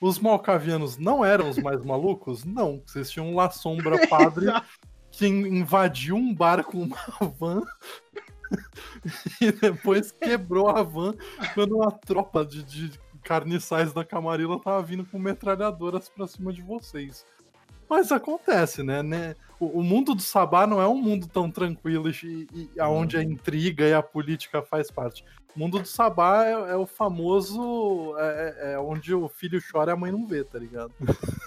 Os 0.02 0.18
malcavianos 0.18 0.98
não 0.98 1.24
eram 1.24 1.50
os 1.50 1.58
mais 1.58 1.84
malucos? 1.86 2.44
Não. 2.44 2.82
Vocês 2.86 3.12
tinham 3.12 3.30
um 3.30 3.36
La 3.36 3.52
Sombra 3.52 4.06
Padre 4.10 4.48
que 5.12 5.28
invadiu 5.28 6.16
um 6.16 6.34
bar 6.34 6.64
com 6.64 6.84
uma 6.84 6.98
van 7.38 7.62
e 9.40 9.52
depois 9.52 10.12
quebrou 10.12 10.70
a 10.70 10.82
van 10.82 11.14
quando 11.54 11.76
uma 11.76 11.92
tropa 11.92 12.46
de, 12.46 12.64
de 12.64 13.00
carniçais 13.24 13.94
da 13.94 14.04
Camarilla 14.04 14.60
tava 14.60 14.82
vindo 14.82 15.06
com 15.06 15.20
metralhadoras 15.20 16.10
pra 16.10 16.28
cima 16.28 16.52
de 16.52 16.62
vocês. 16.62 17.26
Mas 17.92 18.10
acontece, 18.10 18.82
né? 18.82 19.04
né? 19.04 19.36
O, 19.60 19.80
o, 19.80 19.84
mundo 19.84 20.16
do 20.16 20.22
Sabá 20.22 20.66
não 20.66 20.82
é 20.82 20.88
um 20.88 20.96
mundo 20.96 21.28
tão 21.28 21.52
tranquilo 21.52 22.10
e, 22.10 22.48
e 22.54 22.82
onde 22.84 23.18
a 23.18 23.22
intriga 23.22 23.86
e 23.86 23.94
a 23.94 24.02
política 24.02 24.62
faz 24.62 24.90
parte. 24.90 25.26
O 25.54 25.60
mundo 25.60 25.78
do 25.78 25.86
Sabá 25.86 26.46
é, 26.46 26.52
é 26.52 26.76
o 26.78 26.86
famoso. 26.86 28.16
É, 28.18 28.22
é, 28.24 28.72
é 28.72 28.80
onde 28.80 29.14
o 29.14 29.28
filho 29.28 29.62
chora 29.70 29.92
e 29.92 29.94
a 29.94 29.98
mãe 29.98 30.10
não 30.10 30.26
vê, 30.26 30.42
tá 30.42 30.58
ligado? 30.58 30.94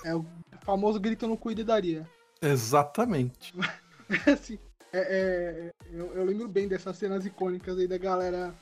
É 0.04 0.14
o 0.14 0.22
famoso 0.60 1.00
grito 1.00 1.26
no 1.26 1.34
cu 1.34 1.54
daria. 1.64 2.06
Exatamente. 2.42 3.54
assim, 4.30 4.58
é, 4.92 4.98
é, 4.98 5.70
eu, 5.90 6.12
eu, 6.12 6.24
lembro 6.26 6.46
bem 6.46 6.68
dessas 6.68 6.98
cenas 6.98 7.24
icônicas 7.24 7.78
aí 7.78 7.88
da 7.88 7.96
galera. 7.96 8.54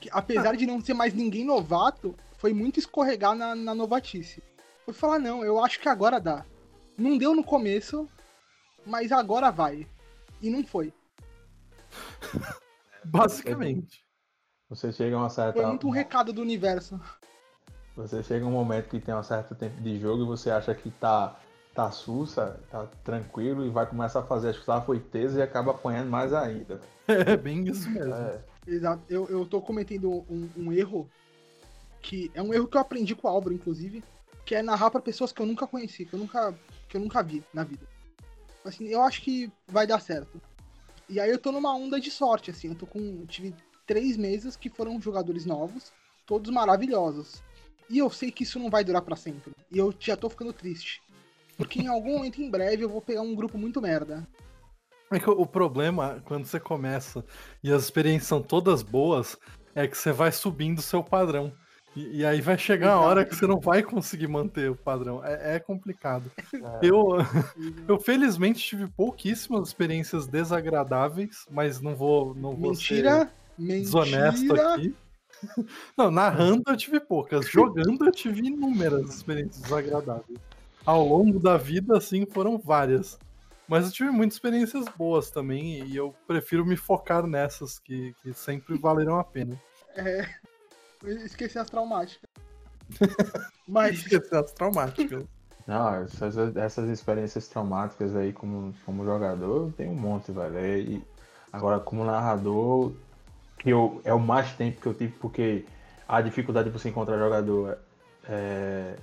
Que, 0.00 0.08
apesar 0.12 0.54
de 0.54 0.64
não 0.64 0.80
ser 0.80 0.94
mais 0.94 1.12
ninguém 1.12 1.44
novato, 1.44 2.14
foi 2.38 2.52
muito 2.52 2.78
escorregar 2.78 3.34
na, 3.34 3.52
na 3.56 3.74
novatice. 3.74 4.40
Foi 4.84 4.94
falar, 4.94 5.18
não, 5.18 5.44
eu 5.44 5.58
acho 5.58 5.80
que 5.80 5.88
agora 5.88 6.20
dá. 6.20 6.44
Não 6.96 7.16
deu 7.16 7.34
no 7.34 7.44
começo, 7.44 8.08
mas 8.86 9.12
agora 9.12 9.50
vai. 9.50 9.86
E 10.40 10.50
não 10.50 10.64
foi. 10.64 10.92
Basicamente. 13.04 14.04
Você 14.68 14.92
chega 14.92 15.16
a 15.16 15.18
uma 15.18 15.30
certa. 15.30 15.60
Foi 15.60 15.66
muito 15.66 15.86
um 15.86 15.90
recado 15.90 16.32
do 16.32 16.40
universo. 16.40 17.00
Você 17.96 18.22
chega 18.22 18.46
um 18.46 18.50
momento 18.50 18.88
que 18.88 19.00
tem 19.00 19.14
um 19.14 19.22
certo 19.22 19.54
tempo 19.54 19.80
de 19.82 19.98
jogo 20.00 20.22
e 20.22 20.26
você 20.26 20.50
acha 20.50 20.74
que 20.74 20.90
tá 20.90 21.38
tá 21.74 21.90
sussa, 21.90 22.60
tá 22.70 22.86
tranquilo 23.02 23.64
e 23.64 23.70
vai 23.70 23.86
começar 23.86 24.20
a 24.20 24.26
fazer 24.26 24.50
as 24.50 24.64
safoitezas 24.64 25.38
e 25.38 25.42
acaba 25.42 25.70
apanhando 25.70 26.10
mais 26.10 26.32
ainda. 26.32 26.80
É 27.08 27.36
bem 27.36 27.66
isso 27.66 27.90
mesmo. 27.90 28.14
É. 28.14 28.40
Exato. 28.64 29.02
Eu, 29.08 29.26
eu 29.28 29.44
tô 29.44 29.60
cometendo 29.60 30.24
um, 30.30 30.48
um, 30.56 30.72
erro 30.72 31.10
que 32.00 32.30
é 32.32 32.40
um 32.40 32.54
erro 32.54 32.68
que 32.68 32.76
eu 32.76 32.80
aprendi 32.80 33.14
com 33.16 33.26
o 33.26 33.30
Álvaro, 33.30 33.52
inclusive, 33.52 34.04
que 34.44 34.54
é 34.54 34.62
narrar 34.62 34.90
para 34.90 35.00
pessoas 35.00 35.32
que 35.32 35.40
eu 35.40 35.46
nunca 35.46 35.66
conheci, 35.66 36.04
que 36.04 36.14
eu 36.14 36.18
nunca, 36.18 36.54
que 36.88 36.96
eu 36.96 37.00
nunca 37.00 37.22
vi 37.22 37.44
na 37.52 37.64
vida. 37.64 37.86
Assim, 38.64 38.88
eu 38.88 39.02
acho 39.02 39.22
que 39.22 39.50
vai 39.66 39.86
dar 39.86 40.00
certo. 40.00 40.40
E 41.08 41.20
aí 41.20 41.30
eu 41.30 41.38
tô 41.38 41.52
numa 41.52 41.74
onda 41.74 42.00
de 42.00 42.10
sorte, 42.10 42.50
assim, 42.50 42.68
eu 42.68 42.74
tô 42.74 42.86
com. 42.86 42.98
Eu 42.98 43.26
tive 43.26 43.54
três 43.86 44.16
meses 44.16 44.56
que 44.56 44.70
foram 44.70 45.00
jogadores 45.00 45.44
novos, 45.44 45.92
todos 46.26 46.50
maravilhosos. 46.50 47.42
E 47.90 47.98
eu 47.98 48.08
sei 48.08 48.30
que 48.30 48.44
isso 48.44 48.58
não 48.58 48.70
vai 48.70 48.84
durar 48.84 49.02
para 49.02 49.16
sempre. 49.16 49.52
E 49.70 49.78
eu 49.78 49.94
já 49.98 50.16
tô 50.16 50.30
ficando 50.30 50.52
triste. 50.52 51.02
Porque 51.56 51.80
em 51.80 51.88
algum 51.88 52.16
momento 52.16 52.40
em 52.40 52.50
breve 52.50 52.84
eu 52.84 52.88
vou 52.88 53.02
pegar 53.02 53.20
um 53.20 53.34
grupo 53.34 53.58
muito 53.58 53.82
merda. 53.82 54.26
É 55.10 55.20
que 55.20 55.28
o 55.28 55.44
problema, 55.44 56.22
quando 56.24 56.46
você 56.46 56.58
começa 56.58 57.22
e 57.62 57.70
as 57.70 57.82
experiências 57.82 58.28
são 58.28 58.42
todas 58.42 58.82
boas, 58.82 59.36
é 59.74 59.86
que 59.86 59.96
você 59.96 60.10
vai 60.10 60.32
subindo 60.32 60.78
o 60.78 60.82
seu 60.82 61.04
padrão. 61.04 61.52
E, 61.94 62.20
e, 62.20 62.26
aí 62.26 62.40
vai 62.40 62.56
chegar 62.56 62.92
a 62.92 63.00
hora 63.00 63.24
que 63.24 63.34
você 63.34 63.46
não 63.46 63.60
vai 63.60 63.82
conseguir 63.82 64.26
manter 64.26 64.70
o 64.70 64.74
padrão. 64.74 65.22
É, 65.22 65.56
é 65.56 65.58
complicado. 65.58 66.30
É. 66.54 66.58
Eu, 66.82 67.18
eu 67.86 68.00
felizmente 68.00 68.60
tive 68.60 68.86
pouquíssimas 68.88 69.68
experiências 69.68 70.26
desagradáveis, 70.26 71.46
mas 71.50 71.80
não 71.80 71.94
vou, 71.94 72.34
não 72.34 72.56
vou 72.56 72.70
mentira, 72.70 73.30
ser 73.58 73.66
desonesto 73.66 74.54
aqui. 74.54 74.94
Não, 75.98 76.08
narrando 76.08 76.62
eu 76.68 76.76
tive 76.76 77.00
poucas. 77.00 77.50
Jogando 77.50 78.06
eu 78.06 78.12
tive 78.12 78.46
inúmeras 78.46 79.12
experiências 79.12 79.60
desagradáveis 79.60 80.38
ao 80.84 81.06
longo 81.06 81.38
da 81.38 81.56
vida, 81.56 81.96
assim, 81.96 82.26
foram 82.26 82.58
várias. 82.58 83.18
Mas 83.68 83.86
eu 83.86 83.92
tive 83.92 84.10
muitas 84.10 84.36
experiências 84.36 84.84
boas 84.96 85.30
também, 85.30 85.84
e 85.84 85.96
eu 85.96 86.14
prefiro 86.26 86.66
me 86.66 86.76
focar 86.76 87.26
nessas 87.26 87.78
que, 87.78 88.14
que 88.22 88.32
sempre 88.34 88.76
valeram 88.76 89.18
a 89.18 89.24
pena. 89.24 89.60
É. 89.94 90.28
Esqueci 91.04 91.58
as 91.58 91.68
traumáticas. 91.68 92.30
Mas. 93.66 93.98
Esqueci 93.98 94.34
as 94.34 94.52
traumáticas. 94.52 95.24
Não, 95.66 95.94
essas, 95.94 96.56
essas 96.56 96.88
experiências 96.88 97.46
traumáticas 97.48 98.16
aí 98.16 98.32
como, 98.32 98.74
como 98.84 99.04
jogador, 99.04 99.72
tem 99.76 99.88
um 99.88 99.94
monte, 99.94 100.32
velho. 100.32 100.58
E 100.76 101.04
agora, 101.52 101.78
como 101.78 102.04
narrador, 102.04 102.92
que 103.58 103.70
eu, 103.70 104.00
é 104.04 104.12
o 104.12 104.18
mais 104.18 104.52
tempo 104.54 104.80
que 104.80 104.86
eu 104.86 104.94
tive, 104.94 105.12
porque 105.20 105.64
a 106.08 106.20
dificuldade 106.20 106.68
de 106.68 106.76
você 106.76 106.88
encontrar 106.88 107.16
jogador 107.16 107.78
é, 108.28 108.96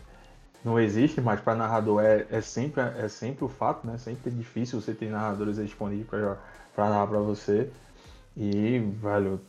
não 0.63 0.79
existe, 0.79 1.21
mas 1.21 1.39
para 1.39 1.55
narrador 1.55 2.03
é, 2.03 2.27
é, 2.29 2.41
sempre, 2.41 2.81
é 2.81 3.07
sempre 3.07 3.45
o 3.45 3.47
fato, 3.47 3.87
né? 3.87 3.97
Sempre 3.97 4.29
é 4.29 4.33
difícil 4.35 4.81
você 4.81 4.93
ter 4.93 5.09
narradores 5.09 5.55
disponíveis 5.55 6.07
para 6.07 6.89
narrar 6.89 7.07
para 7.07 7.19
você. 7.19 7.71
E, 8.35 8.79
velho, 9.01 9.39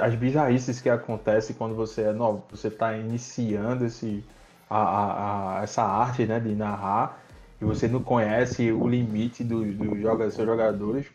as 0.00 0.14
bizarrices 0.14 0.80
que 0.80 0.88
acontecem 0.88 1.54
quando 1.56 1.74
você 1.74 2.02
é 2.02 2.12
novo, 2.12 2.44
você 2.50 2.68
está 2.68 2.96
iniciando 2.96 3.84
esse, 3.84 4.24
a, 4.68 4.78
a, 4.78 5.58
a, 5.58 5.62
essa 5.62 5.82
arte 5.82 6.26
né, 6.26 6.40
de 6.40 6.54
narrar 6.54 7.22
e 7.60 7.64
você 7.64 7.88
não 7.88 8.02
conhece 8.02 8.70
o 8.70 8.86
limite 8.86 9.42
dos 9.42 9.74
do 9.74 9.98
joga, 9.98 10.30
seus 10.30 10.46
jogadores, 10.46 11.06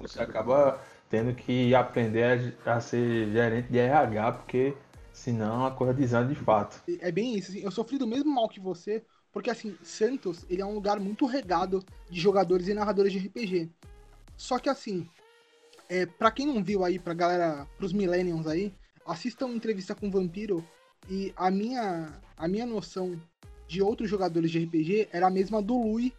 você 0.00 0.22
acaba 0.22 0.78
tendo 1.08 1.34
que 1.34 1.74
aprender 1.74 2.54
a, 2.64 2.76
a 2.76 2.80
ser 2.80 3.30
gerente 3.30 3.70
de 3.70 3.78
RH, 3.78 4.32
porque 4.32 4.74
Senão 5.12 5.66
a 5.66 5.70
coisa 5.70 5.92
desanda 5.92 6.32
de 6.32 6.34
fato. 6.34 6.82
É 7.00 7.12
bem 7.12 7.36
isso. 7.36 7.50
Assim, 7.50 7.60
eu 7.60 7.70
sofri 7.70 7.98
do 7.98 8.06
mesmo 8.06 8.32
mal 8.32 8.48
que 8.48 8.60
você, 8.60 9.04
porque 9.30 9.50
assim, 9.50 9.76
Santos 9.82 10.46
ele 10.48 10.62
é 10.62 10.64
um 10.66 10.74
lugar 10.74 10.98
muito 10.98 11.26
regado 11.26 11.84
de 12.08 12.18
jogadores 12.18 12.68
e 12.68 12.74
narradores 12.74 13.12
de 13.12 13.18
RPG. 13.18 13.68
Só 14.36 14.58
que 14.58 14.68
assim, 14.68 15.06
é, 15.90 16.06
para 16.06 16.30
quem 16.30 16.46
não 16.46 16.62
viu 16.62 16.84
aí, 16.84 17.00
pra 17.00 17.12
galera, 17.12 17.66
pros 17.76 17.92
millennials 17.92 18.46
aí, 18.46 18.72
assistam 19.04 19.46
uma 19.46 19.56
entrevista 19.56 19.92
com 19.92 20.06
o 20.06 20.10
Vampiro 20.10 20.64
e 21.10 21.34
a 21.36 21.50
minha, 21.50 22.22
a 22.36 22.46
minha 22.46 22.64
noção 22.64 23.20
de 23.66 23.82
outros 23.82 24.08
jogadores 24.08 24.52
de 24.52 24.64
RPG 24.64 25.08
era 25.12 25.26
a 25.26 25.30
mesma 25.30 25.60
do 25.60 25.76
Lui 25.76 26.14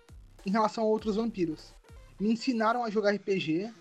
em 0.45 0.51
relação 0.51 0.83
a 0.83 0.87
outros 0.87 1.15
vampiros. 1.15 1.73
Me 2.19 2.33
ensinaram 2.33 2.83
a 2.83 2.89
jogar 2.89 3.15
RPG, 3.15 3.71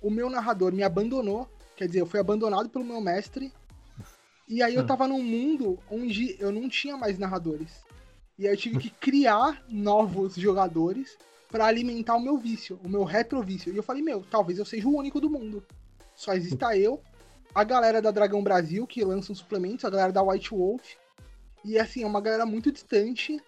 o 0.00 0.10
meu 0.10 0.30
narrador 0.30 0.72
me 0.72 0.84
abandonou, 0.84 1.50
quer 1.76 1.88
dizer, 1.88 2.02
eu 2.02 2.06
fui 2.06 2.20
abandonado 2.20 2.68
pelo 2.68 2.84
meu 2.84 3.00
mestre 3.00 3.52
e 4.48 4.62
aí 4.62 4.76
eu 4.76 4.86
tava 4.86 5.08
num 5.08 5.22
mundo 5.22 5.76
onde 5.90 6.36
eu 6.38 6.52
não 6.52 6.68
tinha 6.68 6.96
mais 6.96 7.18
narradores. 7.18 7.84
E 8.38 8.46
aí 8.46 8.52
eu 8.52 8.56
tive 8.56 8.78
que 8.78 8.90
criar 8.90 9.64
novos 9.68 10.36
jogadores 10.36 11.18
para 11.56 11.64
alimentar 11.64 12.14
o 12.16 12.20
meu 12.20 12.36
vício, 12.36 12.78
o 12.84 12.88
meu 12.88 13.02
retrovício. 13.02 13.72
E 13.72 13.76
eu 13.78 13.82
falei, 13.82 14.02
meu, 14.02 14.22
talvez 14.30 14.58
eu 14.58 14.64
seja 14.66 14.86
o 14.86 14.94
único 14.94 15.18
do 15.18 15.30
mundo. 15.30 15.64
Só 16.14 16.34
exista 16.34 16.76
eu, 16.76 17.00
a 17.54 17.64
galera 17.64 18.02
da 18.02 18.10
Dragão 18.10 18.42
Brasil, 18.42 18.86
que 18.86 19.02
lança 19.02 19.32
os 19.32 19.38
suplementos, 19.38 19.82
a 19.86 19.88
galera 19.88 20.12
da 20.12 20.22
White 20.22 20.50
Wolf. 20.50 20.84
E 21.64 21.78
assim, 21.78 22.02
é 22.02 22.06
uma 22.06 22.20
galera 22.20 22.44
muito 22.44 22.70
distante. 22.70 23.40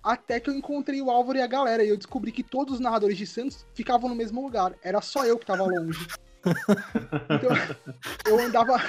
Até 0.00 0.38
que 0.38 0.48
eu 0.48 0.54
encontrei 0.54 1.02
o 1.02 1.10
Álvaro 1.10 1.38
e 1.38 1.42
a 1.42 1.46
galera. 1.48 1.82
E 1.82 1.88
eu 1.88 1.96
descobri 1.96 2.30
que 2.30 2.44
todos 2.44 2.74
os 2.74 2.80
narradores 2.80 3.18
de 3.18 3.26
Santos 3.26 3.66
ficavam 3.74 4.08
no 4.08 4.14
mesmo 4.14 4.40
lugar. 4.40 4.72
Era 4.80 5.00
só 5.00 5.26
eu 5.26 5.36
que 5.36 5.46
tava 5.46 5.64
longe. 5.64 6.06
então, 6.44 7.50
eu 8.30 8.38
andava 8.38 8.80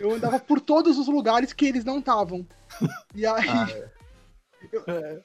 eu 0.00 0.10
andava 0.12 0.40
por 0.40 0.58
todos 0.58 0.96
os 0.96 1.06
lugares 1.06 1.52
que 1.52 1.66
eles 1.66 1.84
não 1.84 1.98
estavam. 1.98 2.46
E 3.14 3.26
aí. 3.26 3.46
Ah, 3.46 3.66
é. 3.70 3.90
Eu, 4.72 4.84
é. 4.86 5.20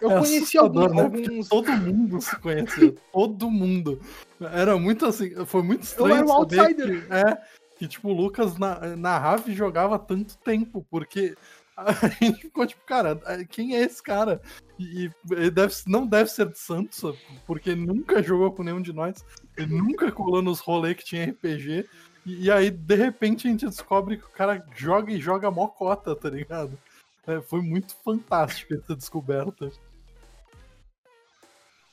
Eu 0.00 0.10
é 0.10 0.18
conheci 0.18 0.58
alguns. 0.58 0.92
Né? 0.92 1.02
alguns... 1.02 1.48
Todo 1.48 1.72
mundo 1.72 2.20
se 2.20 2.36
conhecia. 2.36 2.94
todo 3.12 3.50
mundo. 3.50 4.00
Era 4.40 4.78
muito 4.78 5.06
assim. 5.06 5.44
Foi 5.46 5.62
muito 5.62 5.82
estranho. 5.82 6.10
Eu 6.10 6.16
era 6.16 6.26
um 6.26 6.32
outsider. 6.32 7.06
Que, 7.06 7.12
é, 7.12 7.38
que 7.78 7.88
tipo, 7.88 8.08
o 8.08 8.12
Lucas 8.12 8.58
na, 8.58 8.96
narrava 8.96 9.50
e 9.50 9.54
jogava 9.54 9.98
tanto 9.98 10.36
tempo, 10.38 10.86
porque 10.90 11.34
a 11.76 12.08
gente 12.22 12.42
ficou 12.42 12.66
tipo, 12.66 12.84
cara, 12.84 13.20
quem 13.48 13.76
é 13.76 13.80
esse 13.80 14.02
cara? 14.02 14.40
E, 14.78 15.10
ele 15.30 15.50
deve, 15.50 15.74
não 15.86 16.06
deve 16.06 16.30
ser 16.30 16.46
de 16.48 16.58
Santos, 16.58 17.02
porque 17.46 17.74
nunca 17.74 18.22
jogou 18.22 18.52
com 18.52 18.62
nenhum 18.62 18.82
de 18.82 18.92
nós. 18.92 19.24
Ele 19.56 19.74
nunca 19.74 20.10
colou 20.10 20.42
nos 20.42 20.60
rolês 20.60 20.96
que 20.96 21.04
tinha 21.04 21.30
RPG. 21.30 21.86
E, 22.24 22.50
aí, 22.50 22.70
de 22.70 22.94
repente, 22.94 23.46
a 23.46 23.50
gente 23.50 23.66
descobre 23.66 24.18
que 24.18 24.24
o 24.24 24.30
cara 24.30 24.64
joga 24.74 25.12
e 25.12 25.20
joga 25.20 25.50
mó 25.50 25.66
cota, 25.68 26.14
tá 26.14 26.28
ligado? 26.28 26.78
É, 27.26 27.40
foi 27.40 27.60
muito 27.62 27.94
fantástico 28.04 28.74
essa 28.74 28.94
descoberta. 28.94 29.70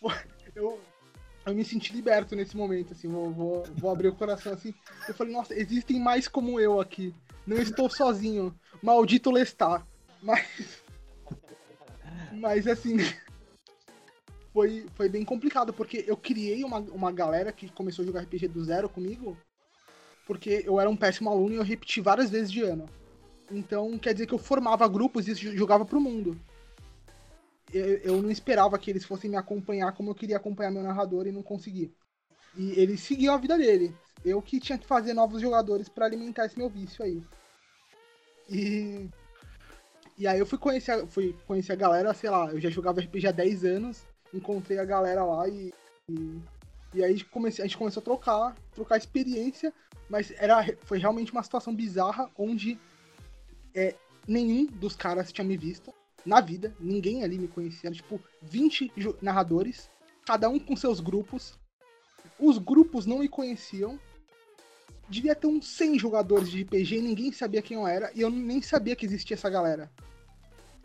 Eu, 0.56 0.80
eu 1.46 1.54
me 1.54 1.64
senti 1.64 1.94
liberto 1.94 2.36
nesse 2.36 2.58
momento, 2.58 2.94
assim, 2.94 3.08
vou, 3.08 3.32
vou, 3.32 3.64
vou 3.76 3.92
abrir 3.92 4.08
o 4.08 4.16
coração 4.16 4.54
assim. 4.54 4.74
Eu 5.08 5.14
falei, 5.14 5.32
nossa, 5.32 5.54
existem 5.54 6.00
mais 6.00 6.28
como 6.28 6.60
eu 6.60 6.80
aqui. 6.80 7.14
Não 7.46 7.58
estou 7.58 7.88
sozinho. 7.92 8.60
Maldito 8.82 9.30
Lestar. 9.30 9.86
Mas. 10.20 10.82
Mas 12.34 12.66
assim. 12.66 12.98
Foi, 14.52 14.88
foi 14.96 15.08
bem 15.08 15.24
complicado, 15.24 15.72
porque 15.72 16.04
eu 16.08 16.18
criei 16.18 16.64
uma, 16.64 16.80
uma 16.80 17.12
galera 17.12 17.52
que 17.52 17.72
começou 17.72 18.02
a 18.02 18.06
jogar 18.08 18.22
RPG 18.22 18.48
do 18.48 18.66
zero 18.66 18.90
comigo 18.90 19.38
porque 20.28 20.62
eu 20.66 20.80
era 20.80 20.90
um 20.90 20.96
péssimo 20.96 21.30
aluno 21.30 21.54
e 21.54 21.56
eu 21.56 21.64
repeti 21.64 22.02
várias 22.02 22.30
vezes 22.30 22.52
de 22.52 22.62
ano. 22.62 22.88
Então, 23.50 23.98
quer 23.98 24.12
dizer 24.12 24.28
que 24.28 24.34
eu 24.34 24.38
formava 24.38 24.86
grupos 24.90 25.26
e 25.30 25.34
jogava 25.34 25.86
pro 25.86 26.02
mundo. 26.02 26.38
Eu, 27.74 27.98
eu 27.98 28.22
não 28.22 28.32
esperava 28.32 28.78
que 28.78 28.90
eles 28.90 29.04
fossem 29.04 29.30
me 29.30 29.36
acompanhar 29.36 29.92
como 29.92 30.10
eu 30.10 30.16
queria 30.16 30.38
acompanhar 30.38 30.72
meu 30.72 30.84
narrador 30.84 31.28
e 31.28 31.32
não 31.32 31.44
consegui. 31.44 31.94
E 32.56 32.72
ele 32.80 32.98
seguiu 32.98 33.34
a 33.34 33.38
vida 33.38 33.58
dele. 33.58 33.96
Eu 34.24 34.42
que 34.42 34.60
tinha 34.60 34.78
que 34.78 34.88
fazer 34.88 35.14
novos 35.14 35.42
jogadores 35.42 35.90
para 35.90 36.06
alimentar 36.06 36.46
esse 36.46 36.58
meu 36.58 36.70
vício 36.70 37.04
aí. 37.04 37.22
E. 38.50 39.10
E 40.18 40.26
aí 40.26 40.40
eu 40.40 40.48
fui 40.48 40.58
conhecer, 40.58 41.06
fui 41.08 41.36
conhecer 41.46 41.74
a 41.74 41.76
galera, 41.76 42.12
sei 42.12 42.32
lá, 42.32 42.52
eu 42.52 42.60
já 42.60 42.72
jogava 42.72 43.00
RPG 43.00 43.28
há 43.28 43.32
10 43.32 43.64
anos, 43.66 44.04
encontrei 44.34 44.80
a 44.80 44.86
galera 44.86 45.24
lá 45.24 45.48
e. 45.48 45.72
E, 46.10 46.42
e 46.94 47.04
aí 47.04 47.24
comecei, 47.26 47.64
a 47.64 47.68
gente 47.68 47.78
começou 47.78 48.02
a 48.02 48.04
trocar, 48.04 48.56
trocar 48.74 48.98
experiência, 48.98 49.74
mas 50.10 50.32
era, 50.38 50.66
foi 50.84 50.98
realmente 50.98 51.32
uma 51.34 51.44
situação 51.44 51.76
bizarra 51.76 52.32
onde 52.36 52.80
é, 53.76 53.94
nenhum 54.28 54.66
dos 54.66 54.96
caras 54.96 55.32
tinha 55.32 55.46
me 55.46 55.58
visto 55.58 55.94
na 56.28 56.42
vida, 56.42 56.76
ninguém 56.80 57.24
ali 57.24 57.40
me 57.40 57.48
conhecia, 57.48 57.88
era, 57.88 57.96
tipo 57.96 58.22
20 58.42 58.92
narradores, 59.22 59.90
cada 60.26 60.50
um 60.50 60.60
com 60.60 60.76
seus 60.76 61.00
grupos. 61.00 61.58
Os 62.38 62.58
grupos 62.58 63.06
não 63.06 63.20
me 63.20 63.30
conheciam. 63.30 63.98
Devia 65.10 65.34
ter 65.34 65.48
uns 65.48 65.66
100 65.68 65.98
jogadores 65.98 66.50
de 66.50 66.64
RPG 66.64 66.98
e 66.98 67.02
ninguém 67.02 67.32
sabia 67.32 67.62
quem 67.62 67.78
eu 67.78 67.88
era, 67.88 68.12
e 68.14 68.20
eu 68.20 68.30
nem 68.30 68.62
sabia 68.62 68.96
que 68.96 69.06
existia 69.06 69.36
essa 69.36 69.50
galera. 69.50 69.90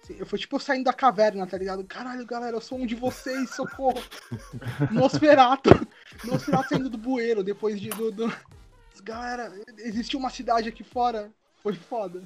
Assim, 0.02 0.16
eu 0.18 0.26
fui 0.26 0.38
tipo 0.38 0.58
saindo 0.61 0.84
da 0.84 0.92
caverna, 0.92 1.46
tá 1.46 1.58
ligado? 1.58 1.84
Caralho, 1.84 2.25
galera, 2.25 2.56
eu 2.56 2.61
sou 2.61 2.78
um 2.78 2.87
de 2.87 2.94
vocês, 2.94 3.50
socorro. 3.50 4.02
Nosferato. 4.90 5.70
Nosferato 6.25 6.68
saindo 6.70 6.88
do 6.88 6.99
bueiro 6.99 7.42
depois 7.42 7.80
de. 7.80 7.88
Do, 7.90 8.11
do... 8.11 8.32
Galera, 9.02 9.52
existe 9.78 10.16
uma 10.16 10.30
cidade 10.30 10.68
aqui 10.68 10.84
fora. 10.84 11.32
Foi 11.62 11.75
foda. 11.75 12.22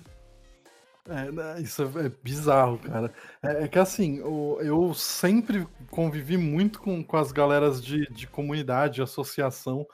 É, 1.09 1.31
né, 1.31 1.61
isso 1.61 1.83
é 1.83 2.11
bizarro, 2.23 2.79
cara. 2.79 3.13
É, 3.43 3.65
é 3.65 3.69
que 3.69 3.79
assim, 3.79 4.19
eu, 4.19 4.59
eu, 4.61 4.95
sempre 4.95 5.67
convivi 5.91 6.37
muito 6.37 6.81
com, 6.81 7.03
com 7.03 7.17
as 7.17 7.31
galeras 7.31 7.83
de, 7.83 8.07
de 8.13 8.27
comunidade, 8.27 8.97
de 8.97 9.03
associação, 9.03 9.87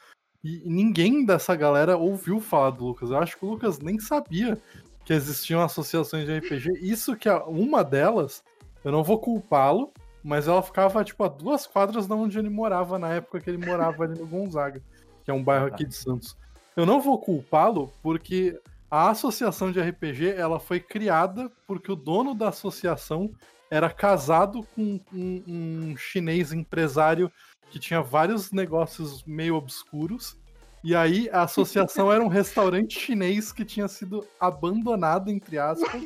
e 0.42 0.62
ninguém 0.64 1.24
dessa 1.24 1.54
galera 1.54 1.96
ouviu 1.96 2.40
falar 2.40 2.70
do 2.70 2.84
Lucas. 2.86 3.10
Eu 3.10 3.18
acho 3.18 3.36
que 3.36 3.44
o 3.44 3.50
Lucas 3.50 3.78
nem 3.78 3.98
sabia 4.00 4.58
que 5.04 5.12
existiam 5.12 5.62
associações 5.62 6.26
de 6.26 6.38
RPG. 6.38 6.80
Isso 6.80 7.16
que 7.16 7.28
uma 7.28 7.84
delas, 7.84 8.42
eu 8.84 8.90
não 8.90 9.04
vou 9.04 9.18
culpá-lo, 9.18 9.92
mas 10.22 10.48
ela 10.48 10.62
ficava 10.62 11.04
tipo 11.04 11.22
a 11.24 11.28
duas 11.28 11.66
quadras 11.66 12.06
de 12.06 12.12
onde 12.12 12.38
ele 12.38 12.48
morava 12.48 12.98
na 12.98 13.12
época 13.14 13.40
que 13.40 13.50
ele 13.50 13.64
morava 13.64 14.04
ali 14.04 14.18
no 14.18 14.26
Gonzaga, 14.26 14.82
que 15.24 15.30
é 15.30 15.34
um 15.34 15.42
bairro 15.42 15.66
aqui 15.66 15.84
de 15.84 15.94
Santos. 15.94 16.36
Eu 16.76 16.86
não 16.86 17.00
vou 17.00 17.18
culpá-lo 17.18 17.92
porque 18.02 18.58
a 18.92 19.08
associação 19.08 19.72
de 19.72 19.80
RPG 19.80 20.34
ela 20.36 20.60
foi 20.60 20.78
criada 20.78 21.50
porque 21.66 21.90
o 21.90 21.96
dono 21.96 22.34
da 22.34 22.50
associação 22.50 23.32
era 23.70 23.88
casado 23.88 24.62
com 24.74 25.00
um, 25.10 25.42
um 25.48 25.96
chinês 25.96 26.52
empresário 26.52 27.32
que 27.70 27.78
tinha 27.78 28.02
vários 28.02 28.52
negócios 28.52 29.24
meio 29.24 29.54
obscuros. 29.54 30.36
E 30.84 30.94
aí 30.94 31.30
a 31.32 31.44
associação 31.44 32.12
era 32.12 32.22
um 32.22 32.28
restaurante 32.28 33.00
chinês 33.00 33.50
que 33.50 33.64
tinha 33.64 33.88
sido 33.88 34.28
abandonado, 34.38 35.30
entre 35.30 35.56
aspas. 35.56 36.02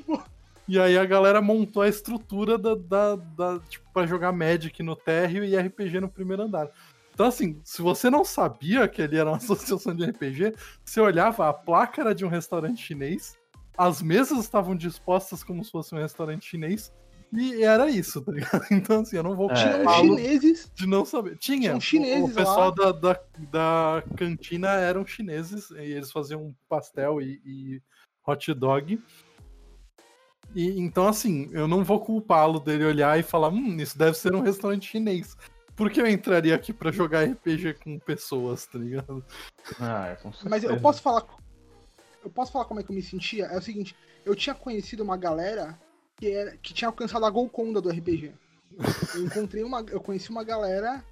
E 0.68 0.78
aí 0.78 0.96
a 0.96 1.04
galera 1.04 1.42
montou 1.42 1.82
a 1.82 1.88
estrutura 1.88 2.56
da, 2.56 2.76
da, 2.76 3.16
da 3.16 3.58
tipo, 3.68 3.84
pra 3.92 4.06
jogar 4.06 4.30
Magic 4.30 4.80
no 4.84 4.94
térreo 4.94 5.44
e 5.44 5.56
RPG 5.56 5.98
no 5.98 6.08
primeiro 6.08 6.44
andar. 6.44 6.70
Então, 7.16 7.28
assim, 7.28 7.58
se 7.64 7.80
você 7.80 8.10
não 8.10 8.26
sabia 8.26 8.86
que 8.86 9.00
ele 9.00 9.16
era 9.16 9.30
uma 9.30 9.38
associação 9.40 9.94
de 9.94 10.04
RPG, 10.04 10.54
você 10.84 11.00
olhava, 11.00 11.48
a 11.48 11.52
placa 11.52 12.02
era 12.02 12.14
de 12.14 12.26
um 12.26 12.28
restaurante 12.28 12.82
chinês, 12.82 13.38
as 13.74 14.02
mesas 14.02 14.38
estavam 14.40 14.76
dispostas 14.76 15.42
como 15.42 15.64
se 15.64 15.70
fosse 15.70 15.94
um 15.94 15.98
restaurante 15.98 16.44
chinês, 16.44 16.92
e 17.32 17.62
era 17.62 17.88
isso, 17.88 18.20
tá 18.20 18.32
ligado? 18.32 18.62
Então, 18.70 19.00
assim, 19.00 19.16
eu 19.16 19.22
não 19.22 19.34
vou. 19.34 19.48
Tinha 19.48 19.88
chineses. 19.96 20.70
De 20.74 20.86
não 20.86 21.06
saber. 21.06 21.38
Tinha. 21.38 21.70
Tinham 21.70 21.80
chineses. 21.80 22.22
O, 22.22 22.26
o 22.26 22.34
pessoal 22.34 22.70
da, 22.70 22.92
da, 22.92 23.20
da, 23.50 24.04
cantina 24.14 24.72
eram 24.72 25.06
chineses, 25.06 25.70
e 25.70 25.92
eles 25.92 26.12
faziam 26.12 26.54
pastel 26.68 27.22
e, 27.22 27.40
e 27.46 27.82
hot 28.26 28.52
dog. 28.52 29.02
E, 30.54 30.78
então, 30.78 31.08
assim, 31.08 31.48
eu 31.52 31.66
não 31.66 31.82
vou 31.82 31.98
culpá-lo 31.98 32.60
dele 32.60 32.84
olhar 32.84 33.18
e 33.18 33.22
falar, 33.22 33.48
hum, 33.48 33.78
isso 33.78 33.96
deve 33.96 34.18
ser 34.18 34.34
um 34.34 34.42
restaurante 34.42 34.86
chinês. 34.86 35.34
Por 35.76 35.90
que 35.90 36.00
eu 36.00 36.06
entraria 36.06 36.54
aqui 36.54 36.72
para 36.72 36.90
jogar 36.90 37.24
RPG 37.24 37.74
com 37.74 37.98
pessoas, 37.98 38.64
tá 38.66 38.78
ligado? 38.78 39.22
Ah, 39.78 40.08
é 40.08 40.16
com 40.16 40.32
Mas 40.48 40.64
eu 40.64 40.80
posso 40.80 41.02
falar. 41.02 41.26
Eu 42.24 42.30
posso 42.30 42.50
falar 42.50 42.64
como 42.64 42.80
é 42.80 42.82
que 42.82 42.90
eu 42.90 42.94
me 42.96 43.02
sentia? 43.02 43.44
É 43.46 43.58
o 43.58 43.62
seguinte, 43.62 43.94
eu 44.24 44.34
tinha 44.34 44.54
conhecido 44.54 45.02
uma 45.02 45.16
galera 45.16 45.78
que, 46.16 46.30
era, 46.30 46.56
que 46.56 46.72
tinha 46.72 46.88
alcançado 46.88 47.26
a 47.26 47.30
Golconda 47.30 47.80
do 47.80 47.90
RPG. 47.90 48.32
Eu 49.14 49.24
encontrei 49.24 49.62
uma. 49.62 49.84
Eu 49.90 50.00
conheci 50.00 50.30
uma 50.30 50.42
galera 50.42 51.04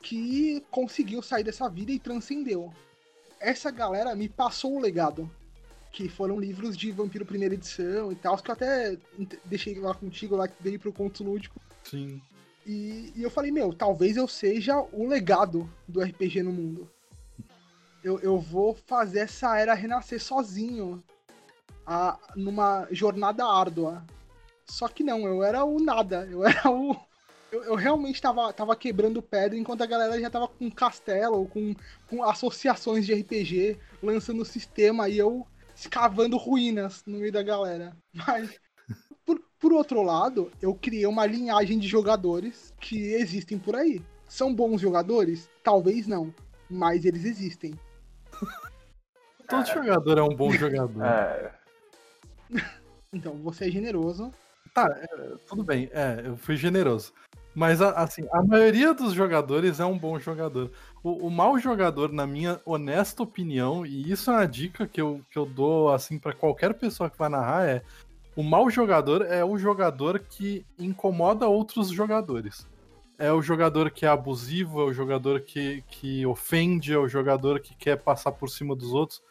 que 0.00 0.64
conseguiu 0.70 1.20
sair 1.20 1.42
dessa 1.44 1.68
vida 1.68 1.90
e 1.90 1.98
transcendeu. 1.98 2.72
Essa 3.40 3.70
galera 3.70 4.14
me 4.14 4.28
passou 4.28 4.76
o 4.76 4.80
legado. 4.80 5.28
Que 5.90 6.08
foram 6.08 6.40
livros 6.40 6.74
de 6.74 6.90
Vampiro 6.90 7.26
Primeira 7.26 7.54
Edição 7.54 8.10
e 8.10 8.14
tal, 8.14 8.38
que 8.38 8.50
eu 8.50 8.54
até 8.54 8.96
deixei 9.44 9.78
lá 9.78 9.92
contigo, 9.92 10.36
lá 10.36 10.48
que 10.48 10.54
veio 10.62 10.80
pro 10.80 10.92
Conto 10.92 11.22
Lúdico. 11.22 11.60
Sim. 11.84 12.22
E, 12.64 13.12
e, 13.16 13.22
eu 13.22 13.30
falei, 13.30 13.50
meu, 13.50 13.72
talvez 13.72 14.16
eu 14.16 14.28
seja 14.28 14.78
o 14.92 15.06
legado 15.06 15.68
do 15.86 16.00
RPG 16.00 16.42
no 16.42 16.52
mundo. 16.52 16.90
Eu, 18.02 18.18
eu 18.20 18.38
vou 18.38 18.74
fazer 18.74 19.20
essa 19.20 19.58
era 19.58 19.74
renascer 19.74 20.22
sozinho, 20.22 21.02
a, 21.86 22.18
numa 22.36 22.86
jornada 22.90 23.44
árdua. 23.44 24.04
Só 24.66 24.88
que 24.88 25.02
não, 25.02 25.26
eu 25.26 25.42
era 25.42 25.64
o 25.64 25.78
nada, 25.80 26.26
eu 26.30 26.44
era 26.46 26.70
o. 26.70 26.96
Eu, 27.50 27.64
eu 27.64 27.74
realmente 27.74 28.20
tava, 28.20 28.50
tava 28.52 28.74
quebrando 28.74 29.20
pedra 29.20 29.58
enquanto 29.58 29.82
a 29.82 29.86
galera 29.86 30.18
já 30.18 30.30
tava 30.30 30.48
com 30.48 30.70
castelo, 30.70 31.46
com, 31.48 31.74
com 32.08 32.24
associações 32.24 33.04
de 33.04 33.12
RPG, 33.12 33.78
lançando 34.02 34.42
sistema 34.44 35.08
e 35.08 35.18
eu 35.18 35.46
escavando 35.74 36.38
ruínas 36.38 37.02
no 37.06 37.18
meio 37.18 37.32
da 37.32 37.42
galera. 37.42 37.94
Mas 38.14 38.58
por 39.62 39.72
outro 39.72 40.02
lado, 40.02 40.50
eu 40.60 40.74
criei 40.74 41.06
uma 41.06 41.24
linhagem 41.24 41.78
de 41.78 41.86
jogadores 41.86 42.74
que 42.80 43.14
existem 43.14 43.56
por 43.56 43.76
aí. 43.76 44.02
São 44.28 44.52
bons 44.52 44.80
jogadores? 44.80 45.48
Talvez 45.62 46.08
não, 46.08 46.34
mas 46.68 47.04
eles 47.04 47.24
existem. 47.24 47.72
Todo 49.48 49.64
jogador 49.64 50.18
é 50.18 50.22
um 50.22 50.34
bom 50.34 50.50
jogador. 50.50 51.04
É. 51.04 51.52
então, 53.12 53.34
você 53.36 53.68
é 53.68 53.70
generoso. 53.70 54.32
Tá, 54.74 54.88
é, 54.88 55.34
tudo 55.46 55.62
bem, 55.62 55.88
é, 55.92 56.22
eu 56.24 56.36
fui 56.36 56.56
generoso. 56.56 57.12
Mas, 57.54 57.80
assim, 57.80 58.26
a 58.32 58.42
maioria 58.42 58.92
dos 58.92 59.12
jogadores 59.12 59.78
é 59.78 59.84
um 59.84 59.98
bom 59.98 60.18
jogador. 60.18 60.72
O, 61.04 61.28
o 61.28 61.30
mau 61.30 61.56
jogador, 61.56 62.10
na 62.10 62.26
minha 62.26 62.60
honesta 62.64 63.22
opinião, 63.22 63.86
e 63.86 64.10
isso 64.10 64.28
é 64.28 64.34
uma 64.34 64.48
dica 64.48 64.88
que 64.88 65.00
eu, 65.00 65.20
que 65.30 65.38
eu 65.38 65.46
dou, 65.46 65.92
assim, 65.92 66.18
para 66.18 66.32
qualquer 66.32 66.74
pessoa 66.74 67.08
que 67.08 67.18
vai 67.18 67.28
narrar, 67.28 67.68
é 67.68 67.82
o 68.34 68.42
mau 68.42 68.70
jogador 68.70 69.22
é 69.22 69.44
o 69.44 69.58
jogador 69.58 70.18
que 70.18 70.64
incomoda 70.78 71.46
outros 71.46 71.88
jogadores. 71.90 72.66
É 73.18 73.32
o 73.32 73.42
jogador 73.42 73.90
que 73.90 74.06
é 74.06 74.08
abusivo, 74.08 74.80
é 74.80 74.84
o 74.84 74.92
jogador 74.92 75.40
que, 75.40 75.84
que 75.88 76.24
ofende, 76.26 76.92
é 76.92 76.98
o 76.98 77.08
jogador 77.08 77.60
que 77.60 77.74
quer 77.74 77.96
passar 77.96 78.32
por 78.32 78.48
cima 78.48 78.74
dos 78.74 78.92
outros. 78.92 79.22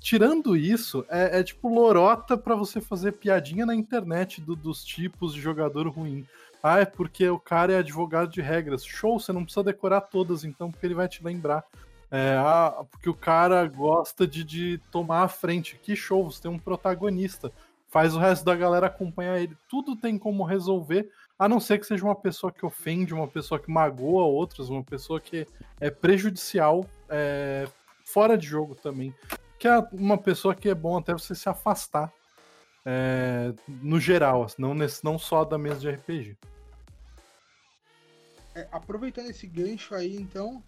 Tirando 0.00 0.56
isso, 0.56 1.04
é, 1.08 1.40
é 1.40 1.42
tipo 1.42 1.68
lorota 1.68 2.38
para 2.38 2.54
você 2.54 2.80
fazer 2.80 3.12
piadinha 3.12 3.66
na 3.66 3.74
internet 3.74 4.40
do, 4.40 4.56
dos 4.56 4.84
tipos 4.84 5.34
de 5.34 5.40
jogador 5.40 5.86
ruim. 5.88 6.26
Ah, 6.62 6.80
é 6.80 6.84
porque 6.84 7.28
o 7.28 7.38
cara 7.38 7.72
é 7.72 7.78
advogado 7.78 8.30
de 8.30 8.40
regras. 8.40 8.84
Show, 8.84 9.20
você 9.20 9.32
não 9.32 9.44
precisa 9.44 9.62
decorar 9.62 10.02
todas, 10.02 10.44
então, 10.44 10.70
porque 10.70 10.86
ele 10.86 10.94
vai 10.94 11.08
te 11.08 11.22
lembrar. 11.22 11.64
É, 12.10 12.36
ah, 12.38 12.84
porque 12.90 13.10
o 13.10 13.14
cara 13.14 13.66
gosta 13.66 14.26
de, 14.26 14.42
de 14.42 14.78
tomar 14.90 15.22
a 15.22 15.28
frente. 15.28 15.78
Que 15.80 15.94
show, 15.94 16.24
você 16.24 16.42
tem 16.42 16.50
um 16.50 16.58
protagonista 16.58 17.52
faz 17.88 18.14
o 18.14 18.18
resto 18.18 18.44
da 18.44 18.54
galera 18.54 18.86
acompanhar 18.86 19.38
ele. 19.40 19.56
Tudo 19.68 19.96
tem 19.96 20.18
como 20.18 20.44
resolver, 20.44 21.10
a 21.38 21.48
não 21.48 21.58
ser 21.58 21.78
que 21.78 21.86
seja 21.86 22.04
uma 22.04 22.14
pessoa 22.14 22.52
que 22.52 22.64
ofende, 22.64 23.14
uma 23.14 23.28
pessoa 23.28 23.58
que 23.58 23.70
magoa 23.70 24.24
outros, 24.24 24.68
uma 24.68 24.84
pessoa 24.84 25.20
que 25.20 25.46
é 25.80 25.90
prejudicial 25.90 26.86
é, 27.08 27.66
fora 28.04 28.36
de 28.36 28.46
jogo 28.46 28.74
também. 28.74 29.14
Que 29.58 29.66
é 29.66 29.78
uma 29.92 30.18
pessoa 30.18 30.54
que 30.54 30.68
é 30.68 30.74
bom 30.74 30.96
até 30.96 31.12
você 31.12 31.34
se 31.34 31.48
afastar 31.48 32.12
é, 32.84 33.52
no 33.68 33.98
geral, 33.98 34.44
assim, 34.44 34.62
não, 34.62 34.74
nesse, 34.74 35.04
não 35.04 35.18
só 35.18 35.44
da 35.44 35.58
mesa 35.58 35.80
de 35.80 35.90
RPG. 35.90 36.36
É, 38.54 38.68
aproveitando 38.72 39.30
esse 39.30 39.46
gancho 39.46 39.94
aí, 39.94 40.16
então, 40.16 40.62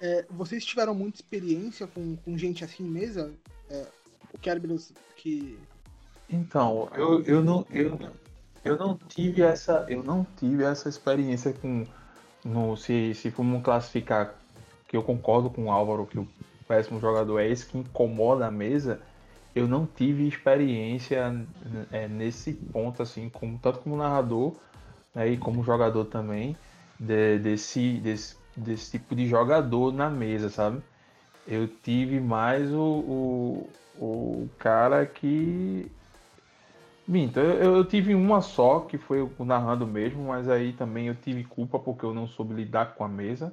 é, 0.00 0.26
vocês 0.30 0.64
tiveram 0.64 0.94
muita 0.94 1.16
experiência 1.16 1.86
com, 1.86 2.16
com 2.16 2.36
gente 2.36 2.64
assim 2.64 2.84
mesa? 2.84 3.34
É, 3.68 3.86
o 4.32 4.38
Kerberos, 4.38 4.92
que 5.16 5.58
então, 6.30 6.88
eu, 6.94 7.22
eu, 7.22 7.42
não, 7.42 7.66
eu, 7.70 7.98
eu 8.64 8.76
não 8.76 8.96
tive 8.96 9.42
essa 9.42 9.84
eu 9.88 10.02
não 10.02 10.26
tive 10.36 10.64
essa 10.64 10.88
experiência 10.88 11.52
com 11.52 11.86
no 12.44 12.76
se 12.76 13.14
se 13.14 13.30
formos 13.30 13.62
classificar 13.62 14.34
que 14.88 14.96
eu 14.96 15.02
concordo 15.02 15.50
com 15.50 15.66
o 15.66 15.72
Álvaro 15.72 16.06
que 16.06 16.18
o 16.18 16.28
péssimo 16.66 17.00
jogador 17.00 17.38
é 17.38 17.48
esse 17.48 17.66
que 17.66 17.78
incomoda 17.78 18.46
a 18.46 18.50
mesa. 18.50 19.00
Eu 19.54 19.66
não 19.66 19.84
tive 19.84 20.28
experiência 20.28 21.44
é, 21.90 22.06
nesse 22.06 22.52
ponto 22.52 23.02
assim, 23.02 23.28
como 23.28 23.58
tanto 23.58 23.80
como 23.80 23.96
narrador 23.96 24.54
né, 25.12 25.28
e 25.28 25.36
como 25.36 25.64
jogador 25.64 26.04
também 26.04 26.56
de, 26.98 27.38
desse, 27.40 27.94
desse 27.98 28.36
desse 28.56 28.90
tipo 28.92 29.14
de 29.14 29.26
jogador 29.26 29.92
na 29.92 30.08
mesa, 30.08 30.48
sabe? 30.48 30.82
Eu 31.46 31.66
tive 31.66 32.20
mais 32.20 32.70
o, 32.70 32.78
o, 32.78 33.70
o 33.98 34.48
cara 34.58 35.06
que. 35.06 35.90
Minto, 37.10 37.40
eu, 37.40 37.74
eu 37.74 37.84
tive 37.84 38.14
uma 38.14 38.40
só, 38.40 38.78
que 38.78 38.96
foi 38.96 39.20
o 39.20 39.44
narrando 39.44 39.84
mesmo, 39.84 40.28
mas 40.28 40.48
aí 40.48 40.72
também 40.72 41.08
eu 41.08 41.14
tive 41.16 41.42
culpa 41.42 41.76
porque 41.76 42.04
eu 42.04 42.14
não 42.14 42.28
soube 42.28 42.54
lidar 42.54 42.94
com 42.94 43.02
a 43.02 43.08
mesa. 43.08 43.52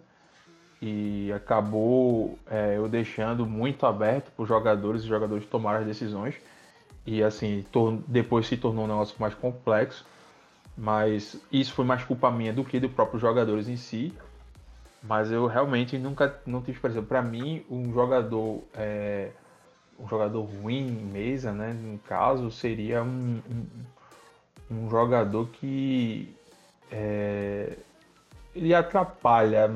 E 0.80 1.32
acabou 1.34 2.38
é, 2.52 2.78
eu 2.78 2.88
deixando 2.88 3.48
muito 3.48 3.88
aberto 3.88 4.32
para 4.32 4.44
os 4.44 4.48
jogadores 4.48 5.02
e 5.02 5.08
jogadores 5.08 5.48
tomarem 5.48 5.82
as 5.82 5.88
decisões. 5.88 6.36
E 7.04 7.24
assim, 7.24 7.66
depois 8.08 8.46
se 8.46 8.58
tornou 8.58 8.86
um 8.86 8.90
negócio 8.90 9.16
mais 9.18 9.34
complexo. 9.34 10.06
Mas 10.78 11.42
isso 11.52 11.74
foi 11.74 11.84
mais 11.84 12.04
culpa 12.04 12.30
minha 12.30 12.54
do 12.54 12.64
que 12.64 12.80
dos 12.80 12.92
próprios 12.92 13.20
jogadores 13.20 13.68
em 13.68 13.76
si. 13.76 14.14
Mas 15.02 15.32
eu 15.32 15.48
realmente 15.48 15.98
nunca 15.98 16.40
não 16.46 16.60
tive 16.60 16.74
experiência. 16.74 17.02
Para 17.02 17.24
mim, 17.24 17.66
um 17.72 17.92
jogador 17.92 18.62
é, 18.76 19.32
um 20.00 20.08
jogador 20.08 20.44
ruim 20.44 20.88
em 20.88 21.06
mesa, 21.06 21.52
né? 21.52 21.74
No 21.74 21.98
caso, 22.00 22.52
seria 22.52 23.04
um, 23.04 23.42
um, 23.50 23.66
um 24.72 24.90
jogador 24.90 25.48
que 25.50 26.36
é, 26.92 27.78
ele 28.56 28.74
atrapalha, 28.74 29.70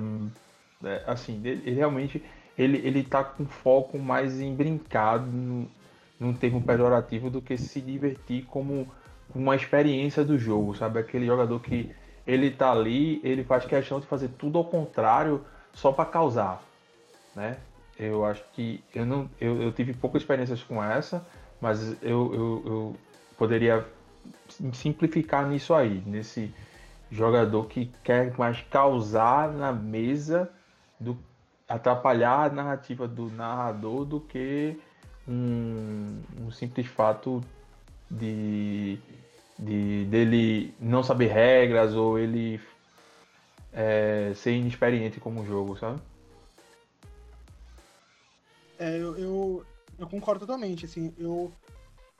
é, 0.83 1.03
assim, 1.07 1.41
ele, 1.43 1.71
realmente 1.71 2.23
ele 2.57 2.77
ele 2.85 3.03
tá 3.03 3.23
com 3.23 3.45
foco 3.45 3.97
mais 3.97 4.39
em 4.39 4.53
brincar 4.53 5.19
num 5.19 6.33
termo 6.33 6.61
pejorativo 6.61 7.29
do 7.29 7.41
que 7.41 7.57
se 7.57 7.81
divertir 7.81 8.45
como 8.45 8.87
uma 9.33 9.55
experiência 9.55 10.23
do 10.23 10.37
jogo, 10.37 10.75
sabe? 10.75 10.99
Aquele 10.99 11.25
jogador 11.25 11.59
que 11.59 11.91
ele 12.27 12.51
tá 12.51 12.71
ali, 12.71 13.19
ele 13.23 13.43
faz 13.43 13.65
questão 13.65 13.99
de 13.99 14.05
fazer 14.05 14.29
tudo 14.37 14.57
ao 14.57 14.65
contrário 14.65 15.43
só 15.73 15.91
para 15.91 16.05
causar, 16.05 16.61
né? 17.35 17.57
Eu 18.01 18.25
acho 18.25 18.43
que 18.53 18.83
eu 18.95 19.05
não 19.05 19.29
eu, 19.39 19.61
eu 19.61 19.71
tive 19.71 19.93
poucas 19.93 20.23
experiências 20.23 20.63
com 20.63 20.83
essa, 20.83 21.25
mas 21.61 21.91
eu, 22.01 22.33
eu, 22.33 22.63
eu 22.65 22.95
poderia 23.37 23.85
simplificar 24.73 25.47
nisso 25.47 25.73
aí, 25.73 26.01
nesse 26.05 26.53
jogador 27.11 27.67
que 27.67 27.91
quer 28.03 28.35
mais 28.37 28.61
causar 28.71 29.51
na 29.51 29.71
mesa 29.71 30.49
do 30.99 31.17
atrapalhar 31.69 32.49
a 32.49 32.53
narrativa 32.53 33.07
do 33.07 33.29
narrador 33.29 34.03
do 34.05 34.19
que 34.19 34.77
um, 35.27 36.21
um 36.39 36.51
simples 36.51 36.87
fato 36.87 37.41
de 38.09 38.99
de 39.59 40.05
dele 40.05 40.73
não 40.79 41.03
saber 41.03 41.27
regras 41.27 41.93
ou 41.93 42.17
ele 42.17 42.59
é, 43.71 44.31
ser 44.35 44.53
inexperiente 44.53 45.19
como 45.19 45.45
jogo, 45.45 45.77
sabe? 45.77 46.01
É, 48.81 48.97
eu, 48.97 49.15
eu, 49.15 49.65
eu, 49.99 50.07
concordo 50.07 50.39
totalmente, 50.39 50.85
assim, 50.85 51.13
eu, 51.19 51.51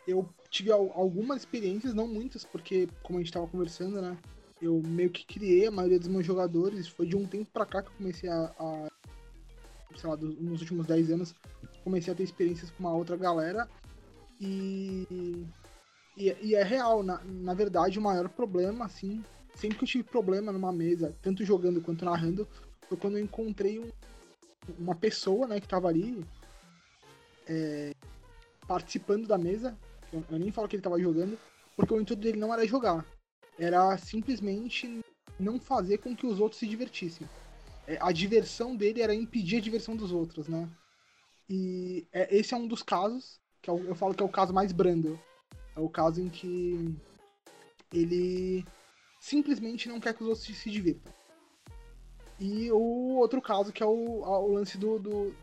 eu 0.07 0.29
tive 0.47 0.71
algumas 0.71 1.39
experiências, 1.39 1.91
não 1.91 2.07
muitas, 2.07 2.45
porque 2.45 2.87
como 3.01 3.17
a 3.17 3.21
gente 3.21 3.29
estava 3.29 3.47
conversando, 3.47 3.99
né, 3.99 4.15
eu 4.61 4.79
meio 4.85 5.09
que 5.09 5.25
criei 5.25 5.65
a 5.65 5.71
maioria 5.71 5.97
dos 5.97 6.07
meus 6.07 6.23
jogadores, 6.23 6.87
foi 6.87 7.07
de 7.07 7.17
um 7.17 7.25
tempo 7.25 7.49
para 7.51 7.65
cá 7.65 7.81
que 7.81 7.87
eu 7.87 7.93
comecei 7.97 8.29
a, 8.29 8.53
a 8.59 8.87
sei 9.95 10.07
lá, 10.07 10.15
nos 10.15 10.61
últimos 10.61 10.85
10 10.85 11.09
anos, 11.09 11.33
comecei 11.83 12.13
a 12.13 12.15
ter 12.15 12.21
experiências 12.21 12.69
com 12.69 12.83
uma 12.83 12.93
outra 12.93 13.17
galera, 13.17 13.67
e 14.39 15.47
e, 16.15 16.35
e, 16.43 16.53
é 16.53 16.61
real, 16.61 17.01
na, 17.01 17.23
na 17.23 17.55
verdade, 17.55 17.97
o 17.97 18.03
maior 18.03 18.29
problema, 18.29 18.85
assim, 18.85 19.23
sempre 19.55 19.79
que 19.79 19.83
eu 19.85 19.89
tive 19.89 20.03
problema 20.03 20.51
numa 20.51 20.71
mesa, 20.71 21.15
tanto 21.23 21.43
jogando 21.43 21.81
quanto 21.81 22.05
narrando, 22.05 22.47
foi 22.87 22.99
quando 22.99 23.17
eu 23.17 23.23
encontrei 23.23 23.79
um, 23.79 23.89
uma 24.77 24.93
pessoa, 24.93 25.47
né, 25.47 25.59
que 25.59 25.67
tava 25.67 25.87
ali 25.87 26.23
é, 27.47 27.93
participando 28.67 29.27
da 29.27 29.37
mesa. 29.37 29.77
Eu, 30.11 30.23
eu, 30.29 30.39
nem 30.39 30.51
falo 30.51 30.67
que 30.67 30.75
ele 30.75 30.83
tava 30.83 30.99
jogando, 30.99 31.37
porque 31.75 31.93
o 31.93 32.01
intuito 32.01 32.21
dele 32.21 32.39
não 32.39 32.53
era 32.53 32.65
jogar. 32.65 33.05
Era 33.57 33.97
simplesmente 33.97 35.01
não 35.39 35.59
fazer 35.59 35.99
com 35.99 36.15
que 36.15 36.25
os 36.25 36.39
outros 36.39 36.59
se 36.59 36.67
divertissem. 36.67 37.27
É, 37.87 37.97
a 38.01 38.11
diversão 38.11 38.75
dele 38.75 39.01
era 39.01 39.13
impedir 39.13 39.57
a 39.57 39.61
diversão 39.61 39.95
dos 39.95 40.11
outros, 40.11 40.47
né? 40.47 40.69
E 41.49 42.07
é, 42.11 42.35
esse 42.35 42.53
é 42.53 42.57
um 42.57 42.67
dos 42.67 42.83
casos, 42.83 43.39
que 43.61 43.69
eu, 43.69 43.77
é 43.77 43.89
eu 43.89 43.95
falo 43.95 44.13
que 44.13 44.23
é 44.23 44.25
o 44.25 44.29
caso 44.29 44.53
mais 44.53 44.71
brando 44.71 45.19
é 45.75 45.79
o 45.79 45.89
caso 45.89 46.21
em 46.21 46.29
que 46.29 46.95
ele 47.93 48.65
simplesmente 49.19 49.87
não 49.87 49.99
quer 49.99 50.13
que 50.13 50.23
os 50.23 50.29
outros 50.29 50.45
se 50.45 50.69
divirtam. 50.69 51.13
E 52.39 52.71
o 52.71 53.17
outro 53.17 53.41
caso 53.41 53.71
que 53.71 53.83
é 53.83 53.85
o, 53.85 54.21
o 54.23 54.53
lance 54.53 54.77
do, 54.77 54.97
do 54.97 55.35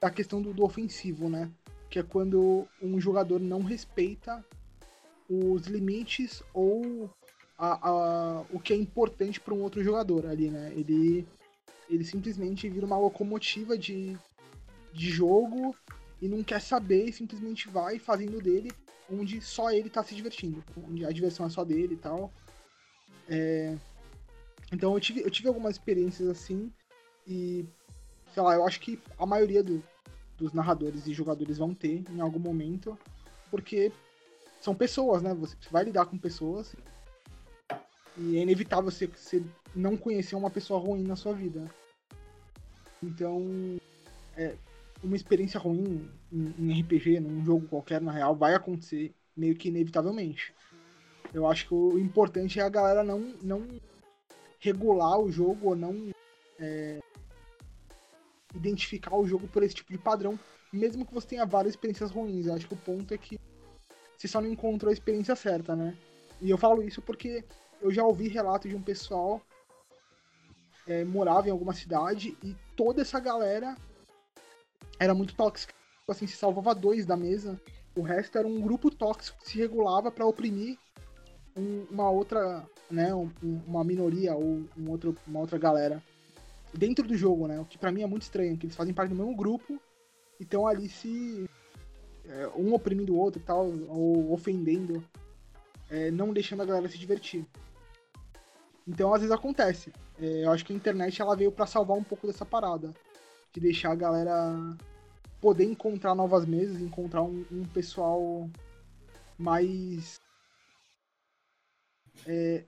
da 0.00 0.10
questão 0.10 0.40
do, 0.40 0.52
do, 0.52 0.64
ofensivo, 0.64 1.28
né? 1.28 1.50
Que 1.90 1.98
é 1.98 2.02
quando 2.02 2.66
um 2.82 3.00
jogador 3.00 3.40
não 3.40 3.62
respeita 3.62 4.44
os 5.28 5.66
limites 5.66 6.42
ou 6.52 7.10
a, 7.58 7.88
a, 7.88 8.40
o 8.52 8.60
que 8.60 8.72
é 8.72 8.76
importante 8.76 9.40
para 9.40 9.54
um 9.54 9.62
outro 9.62 9.82
jogador 9.82 10.26
ali, 10.26 10.50
né? 10.50 10.72
Ele, 10.76 11.26
ele 11.88 12.04
simplesmente 12.04 12.68
vira 12.68 12.86
uma 12.86 12.98
locomotiva 12.98 13.76
de, 13.76 14.16
de 14.92 15.10
jogo 15.10 15.74
e 16.20 16.28
não 16.28 16.42
quer 16.42 16.60
saber 16.60 17.06
e 17.06 17.12
simplesmente 17.12 17.68
vai 17.68 17.98
fazendo 17.98 18.40
dele 18.40 18.70
onde 19.10 19.40
só 19.40 19.70
ele 19.70 19.88
tá 19.88 20.02
se 20.02 20.14
divertindo, 20.14 20.64
onde 20.76 21.04
a 21.04 21.12
diversão 21.12 21.46
é 21.46 21.50
só 21.50 21.64
dele 21.64 21.94
e 21.94 21.98
tal. 21.98 22.32
É... 23.28 23.76
Então 24.72 24.94
eu 24.94 25.00
tive, 25.00 25.20
eu 25.20 25.30
tive 25.30 25.48
algumas 25.48 25.76
experiências 25.76 26.28
assim, 26.28 26.72
e 27.26 27.64
sei 28.36 28.42
lá, 28.42 28.54
eu 28.54 28.66
acho 28.66 28.80
que 28.80 29.00
a 29.18 29.24
maioria 29.24 29.62
do, 29.62 29.82
dos 30.36 30.52
narradores 30.52 31.06
e 31.06 31.14
jogadores 31.14 31.56
vão 31.56 31.72
ter 31.72 32.04
em 32.10 32.20
algum 32.20 32.38
momento, 32.38 32.98
porque 33.50 33.90
são 34.60 34.74
pessoas, 34.74 35.22
né? 35.22 35.32
Você 35.32 35.56
vai 35.70 35.84
lidar 35.84 36.04
com 36.04 36.18
pessoas 36.18 36.76
e 38.18 38.36
é 38.36 38.42
inevitável 38.42 38.90
você, 38.90 39.06
você 39.06 39.42
não 39.74 39.96
conhecer 39.96 40.36
uma 40.36 40.50
pessoa 40.50 40.78
ruim 40.78 41.02
na 41.02 41.16
sua 41.16 41.32
vida. 41.32 41.64
Então, 43.02 43.40
é, 44.36 44.54
uma 45.02 45.16
experiência 45.16 45.58
ruim 45.58 46.06
em, 46.30 46.54
em 46.58 46.82
RPG, 46.82 47.20
num 47.20 47.42
jogo 47.42 47.66
qualquer, 47.68 48.02
na 48.02 48.12
real, 48.12 48.36
vai 48.36 48.54
acontecer 48.54 49.14
meio 49.34 49.56
que 49.56 49.68
inevitavelmente. 49.68 50.52
Eu 51.32 51.46
acho 51.46 51.68
que 51.68 51.74
o 51.74 51.98
importante 51.98 52.60
é 52.60 52.62
a 52.62 52.68
galera 52.68 53.02
não, 53.02 53.34
não 53.42 53.66
regular 54.60 55.18
o 55.18 55.32
jogo 55.32 55.70
ou 55.70 55.74
não 55.74 56.10
é, 56.58 57.00
identificar 58.56 59.16
o 59.16 59.26
jogo 59.26 59.46
por 59.48 59.62
esse 59.62 59.74
tipo 59.74 59.92
de 59.92 59.98
padrão, 59.98 60.38
mesmo 60.72 61.04
que 61.06 61.14
você 61.14 61.28
tenha 61.28 61.46
várias 61.46 61.74
experiências 61.74 62.10
ruins. 62.10 62.46
Eu 62.46 62.54
acho 62.54 62.66
que 62.66 62.74
o 62.74 62.78
ponto 62.78 63.12
é 63.12 63.18
que 63.18 63.38
você 64.16 64.26
só 64.26 64.40
não 64.40 64.50
encontrou 64.50 64.90
a 64.90 64.92
experiência 64.92 65.36
certa, 65.36 65.76
né? 65.76 65.96
E 66.40 66.50
eu 66.50 66.58
falo 66.58 66.82
isso 66.82 67.00
porque 67.02 67.44
eu 67.80 67.90
já 67.90 68.04
ouvi 68.04 68.28
relatos 68.28 68.70
de 68.70 68.76
um 68.76 68.82
pessoal 68.82 69.40
é, 70.86 71.04
morava 71.04 71.48
em 71.48 71.50
alguma 71.50 71.74
cidade 71.74 72.36
e 72.42 72.56
toda 72.76 73.02
essa 73.02 73.18
galera 73.18 73.76
era 74.98 75.14
muito 75.14 75.34
tóxica. 75.34 75.74
Tipo 76.00 76.12
assim, 76.12 76.26
se 76.26 76.36
salvava 76.36 76.74
dois 76.74 77.04
da 77.04 77.16
mesa, 77.16 77.60
o 77.96 78.02
resto 78.02 78.38
era 78.38 78.46
um 78.46 78.60
grupo 78.60 78.90
tóxico 78.90 79.38
que 79.40 79.50
se 79.50 79.58
regulava 79.58 80.10
para 80.10 80.26
oprimir 80.26 80.78
um, 81.56 81.86
uma 81.90 82.08
outra, 82.10 82.64
né, 82.90 83.12
um, 83.14 83.30
uma 83.42 83.82
minoria 83.82 84.34
ou 84.34 84.64
um 84.76 84.90
outro, 84.90 85.16
uma 85.26 85.40
outra 85.40 85.58
galera 85.58 86.02
dentro 86.72 87.06
do 87.06 87.16
jogo, 87.16 87.46
né? 87.46 87.58
O 87.60 87.64
que 87.64 87.78
para 87.78 87.92
mim 87.92 88.02
é 88.02 88.06
muito 88.06 88.22
estranho, 88.22 88.56
que 88.56 88.66
eles 88.66 88.76
fazem 88.76 88.94
parte 88.94 89.10
do 89.10 89.16
mesmo 89.16 89.34
grupo 89.34 89.80
e 90.38 90.42
estão 90.42 90.66
ali 90.66 90.88
se 90.88 91.48
é, 92.24 92.48
um 92.56 92.74
oprimindo 92.74 93.14
o 93.14 93.18
outro 93.18 93.40
e 93.40 93.44
tal, 93.44 93.66
ou 93.88 94.32
ofendendo, 94.32 95.02
é, 95.90 96.10
não 96.10 96.32
deixando 96.32 96.62
a 96.62 96.66
galera 96.66 96.88
se 96.88 96.98
divertir. 96.98 97.46
Então 98.86 99.12
às 99.12 99.20
vezes 99.20 99.34
acontece. 99.34 99.92
É, 100.20 100.44
eu 100.44 100.50
acho 100.50 100.64
que 100.64 100.72
a 100.72 100.76
internet 100.76 101.20
ela 101.20 101.36
veio 101.36 101.52
para 101.52 101.66
salvar 101.66 101.96
um 101.96 102.04
pouco 102.04 102.26
dessa 102.26 102.44
parada 102.44 102.92
de 103.52 103.60
deixar 103.60 103.92
a 103.92 103.96
galera 103.96 104.76
poder 105.40 105.64
encontrar 105.64 106.14
novas 106.14 106.44
mesas, 106.44 106.80
encontrar 106.80 107.22
um, 107.22 107.44
um 107.50 107.64
pessoal 107.64 108.48
mais 109.38 110.20
é, 112.26 112.64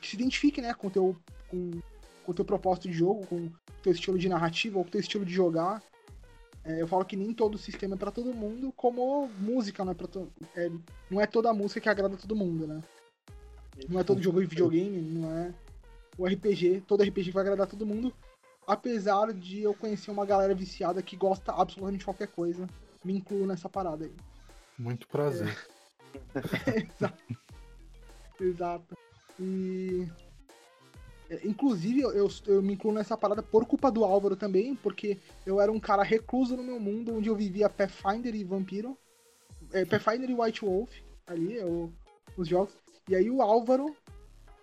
que 0.00 0.08
se 0.08 0.16
identifique, 0.16 0.60
né, 0.60 0.74
com 0.74 0.90
teu 0.90 1.16
com 1.48 1.80
o 2.30 2.34
teu 2.34 2.44
propósito 2.44 2.88
de 2.88 2.94
jogo, 2.94 3.26
com 3.26 3.36
o 3.36 3.52
teu 3.82 3.92
estilo 3.92 4.18
de 4.18 4.28
narrativa, 4.28 4.78
ou 4.78 4.84
com 4.84 4.88
o 4.88 4.92
teu 4.92 5.00
estilo 5.00 5.24
de 5.24 5.32
jogar. 5.32 5.82
É, 6.64 6.80
eu 6.80 6.86
falo 6.86 7.04
que 7.04 7.16
nem 7.16 7.32
todo 7.32 7.56
sistema 7.56 7.94
é 7.94 7.98
para 7.98 8.10
todo 8.10 8.34
mundo, 8.34 8.72
como 8.76 9.28
música 9.38 9.84
não 9.84 9.92
é 9.92 9.94
para 9.94 10.06
to... 10.06 10.30
é, 10.54 10.70
não 11.10 11.20
é 11.20 11.26
toda 11.26 11.54
música 11.54 11.80
que 11.80 11.88
agrada 11.88 12.16
todo 12.16 12.36
mundo, 12.36 12.66
né? 12.66 12.82
Não 13.88 13.98
é 13.98 14.04
todo 14.04 14.22
jogo 14.22 14.40
de 14.40 14.46
videogame, 14.46 15.00
não 15.00 15.30
é 15.32 15.54
o 16.18 16.26
RPG, 16.26 16.82
todo 16.86 17.02
RPG 17.02 17.30
vai 17.30 17.42
agradar 17.42 17.66
todo 17.66 17.86
mundo, 17.86 18.12
apesar 18.66 19.32
de 19.32 19.62
eu 19.62 19.72
conhecer 19.72 20.10
uma 20.10 20.26
galera 20.26 20.54
viciada 20.54 21.02
que 21.02 21.16
gosta 21.16 21.50
absolutamente 21.52 22.00
de 22.00 22.04
qualquer 22.04 22.28
coisa, 22.28 22.66
me 23.02 23.14
incluo 23.14 23.46
nessa 23.46 23.70
parada 23.70 24.04
aí. 24.04 24.12
Muito 24.78 25.08
prazer. 25.08 25.56
É. 26.34 26.80
Exato. 26.84 27.38
Exato. 28.38 28.98
E. 29.38 30.06
É, 31.30 31.46
inclusive, 31.46 32.00
eu, 32.00 32.28
eu 32.46 32.60
me 32.60 32.74
incluo 32.74 32.92
nessa 32.92 33.16
parada 33.16 33.40
por 33.40 33.64
culpa 33.64 33.90
do 33.90 34.04
Álvaro 34.04 34.34
também, 34.34 34.74
porque 34.74 35.16
eu 35.46 35.60
era 35.60 35.70
um 35.70 35.78
cara 35.78 36.02
recluso 36.02 36.56
no 36.56 36.64
meu 36.64 36.80
mundo, 36.80 37.14
onde 37.14 37.28
eu 37.28 37.36
vivia 37.36 37.70
Pathfinder 37.70 38.34
e 38.34 38.42
Vampiro. 38.42 38.98
É, 39.72 39.84
Pathfinder 39.84 40.28
e 40.28 40.34
White 40.34 40.64
Wolf, 40.64 40.90
ali, 41.24 41.54
eu, 41.54 41.92
os 42.36 42.48
jogos. 42.48 42.74
E 43.08 43.14
aí 43.14 43.30
o 43.30 43.40
Álvaro 43.40 43.94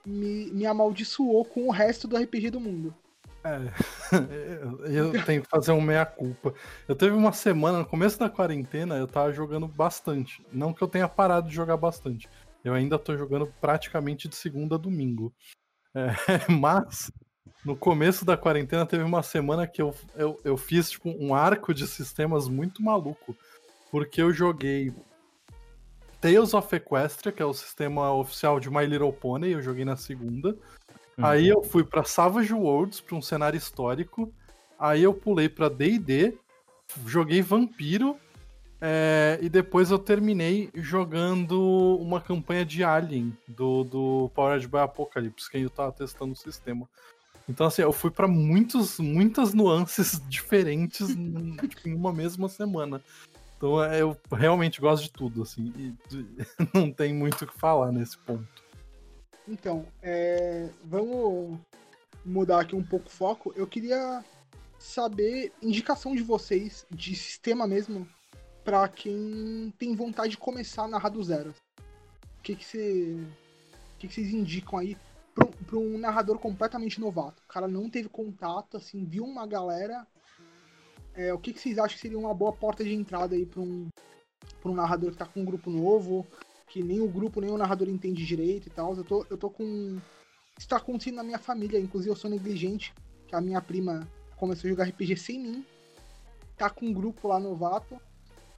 me, 0.05 0.51
me 0.51 0.65
amaldiçoou 0.65 1.45
com 1.45 1.67
o 1.67 1.71
resto 1.71 2.05
do 2.05 2.17
RPG 2.17 2.49
do 2.49 2.59
mundo. 2.59 2.93
É, 3.45 3.71
eu 4.91 5.23
tenho 5.23 5.43
que 5.43 5.49
fazer 5.49 5.71
um 5.71 5.79
meia-culpa. 5.79 6.53
Eu 6.85 6.97
teve 6.97 7.15
uma 7.15 7.31
semana, 7.31 7.79
no 7.79 7.85
começo 7.85 8.19
da 8.19 8.29
quarentena, 8.29 8.97
eu 8.97 9.07
tava 9.07 9.31
jogando 9.31 9.69
bastante. 9.69 10.45
Não 10.51 10.73
que 10.73 10.81
eu 10.81 10.87
tenha 10.87 11.07
parado 11.07 11.47
de 11.47 11.55
jogar 11.55 11.77
bastante. 11.77 12.27
Eu 12.61 12.73
ainda 12.73 12.99
tô 12.99 13.15
jogando 13.15 13.47
praticamente 13.61 14.27
de 14.27 14.35
segunda 14.35 14.75
a 14.75 14.77
domingo. 14.77 15.33
É, 15.97 16.51
mas, 16.51 17.11
no 17.65 17.75
começo 17.75 18.23
da 18.23 18.37
quarentena, 18.37 18.85
teve 18.85 19.03
uma 19.03 19.23
semana 19.23 19.65
que 19.65 19.81
eu, 19.81 19.95
eu, 20.15 20.39
eu 20.43 20.55
fiz 20.55 20.91
tipo, 20.91 21.09
um 21.09 21.33
arco 21.33 21.73
de 21.73 21.87
sistemas 21.87 22.47
muito 22.47 22.83
maluco. 22.83 23.35
Porque 23.89 24.21
eu 24.21 24.31
joguei 24.31 24.93
Tales 26.21 26.53
of 26.53 26.75
Equestria, 26.75 27.31
que 27.31 27.41
é 27.41 27.45
o 27.45 27.53
sistema 27.53 28.13
oficial 28.13 28.59
de 28.59 28.69
My 28.69 28.85
Little 28.85 29.13
Pony, 29.13 29.51
eu 29.51 29.61
joguei 29.61 29.85
na 29.85 29.95
segunda. 29.95 30.49
Uhum. 31.17 31.25
Aí 31.25 31.47
eu 31.47 31.63
fui 31.63 31.83
para 31.83 32.03
Savage 32.03 32.53
Worlds, 32.53 32.99
para 33.01 33.15
um 33.15 33.21
cenário 33.21 33.57
histórico. 33.57 34.31
Aí 34.77 35.01
eu 35.01 35.13
pulei 35.13 35.49
para 35.49 35.69
D&D, 35.69 36.37
joguei 37.05 37.41
Vampiro 37.41 38.17
é, 38.79 39.39
e 39.41 39.49
depois 39.49 39.89
eu 39.89 39.97
terminei 39.97 40.69
jogando 40.75 41.97
uma 41.99 42.21
campanha 42.21 42.63
de 42.63 42.83
Alien 42.83 43.35
do, 43.47 43.83
do 43.83 44.31
Powered 44.35 44.67
by 44.67 44.77
Apocalypse, 44.77 45.49
que 45.49 45.57
eu 45.57 45.69
tava 45.69 45.91
testando 45.91 46.33
o 46.33 46.35
sistema. 46.35 46.87
Então, 47.49 47.65
assim, 47.65 47.81
eu 47.81 47.93
fui 47.93 48.11
para 48.11 48.27
muitos, 48.27 48.99
muitas 48.99 49.53
nuances 49.53 50.21
diferentes 50.29 51.07
tipo, 51.07 51.89
em 51.89 51.95
uma 51.95 52.13
mesma 52.13 52.47
semana. 52.49 53.01
Então, 53.55 53.83
é, 53.83 54.01
eu 54.01 54.15
realmente 54.31 54.79
gosto 54.79 55.03
de 55.03 55.11
tudo, 55.11 55.41
assim, 55.41 55.73
e 55.75 55.93
não 56.73 56.91
tem 56.91 57.13
muito 57.13 57.43
o 57.43 57.47
que 57.47 57.57
falar 57.57 57.91
nesse 57.91 58.17
ponto. 58.19 58.47
Então, 59.47 59.87
é, 60.03 60.69
vamos 60.83 61.57
mudar 62.23 62.59
aqui 62.59 62.75
um 62.75 62.83
pouco 62.83 63.07
o 63.07 63.11
foco. 63.11 63.53
Eu 63.55 63.65
queria 63.65 64.23
saber 64.77 65.51
indicação 65.61 66.13
de 66.15 66.21
vocês 66.21 66.85
de 66.91 67.15
sistema 67.15 67.65
mesmo 67.65 68.07
para 68.67 68.85
quem 68.89 69.73
tem 69.79 69.95
vontade 69.95 70.31
de 70.31 70.37
começar 70.37 70.83
a 70.83 70.87
narrar 70.89 71.07
do 71.07 71.23
zero. 71.23 71.55
O 71.79 72.41
que 72.43 72.53
que, 72.53 73.25
que, 73.97 74.07
que 74.09 74.13
vocês 74.13 74.33
indicam 74.33 74.77
aí 74.77 74.97
para 75.33 75.77
um 75.77 75.97
narrador 75.97 76.37
completamente 76.37 76.99
novato? 76.99 77.41
O 77.45 77.47
cara 77.47 77.65
não 77.65 77.89
teve 77.89 78.09
contato, 78.09 78.75
assim, 78.75 79.05
viu 79.05 79.23
uma 79.23 79.47
galera. 79.47 80.05
É, 81.15 81.33
o 81.33 81.39
que, 81.39 81.53
que 81.53 81.61
vocês 81.61 81.77
acham 81.77 81.95
que 81.95 82.01
seria 82.01 82.19
uma 82.19 82.33
boa 82.33 82.51
porta 82.51 82.83
de 82.83 82.93
entrada 82.93 83.35
aí 83.35 83.45
para 83.45 83.61
um, 83.61 83.87
um 84.65 84.73
narrador 84.75 85.11
que 85.11 85.17
tá 85.17 85.25
com 85.25 85.39
um 85.39 85.45
grupo 85.45 85.69
novo? 85.69 86.27
que 86.67 86.83
nem 86.83 86.99
o 86.99 87.07
grupo, 87.07 87.39
nem 87.39 87.49
o 87.49 87.57
narrador 87.57 87.87
entende 87.87 88.25
direito 88.25 88.67
e 88.67 88.69
tal. 88.69 88.93
Eu 88.97 89.03
tô, 89.05 89.25
eu 89.29 89.37
tô 89.37 89.49
com. 89.49 89.97
Isso 90.59 90.67
tá 90.67 90.75
acontecendo 90.75 91.15
na 91.15 91.23
minha 91.23 91.39
família, 91.39 91.79
inclusive 91.79 92.11
eu 92.11 92.17
sou 92.17 92.29
negligente, 92.29 92.93
que 93.25 93.33
a 93.33 93.39
minha 93.39 93.61
prima 93.61 94.05
começou 94.35 94.67
a 94.67 94.71
jogar 94.71 94.83
RPG 94.89 95.15
sem 95.15 95.39
mim, 95.39 95.65
tá 96.57 96.69
com 96.69 96.87
um 96.87 96.93
grupo 96.93 97.29
lá 97.29 97.39
novato, 97.39 97.97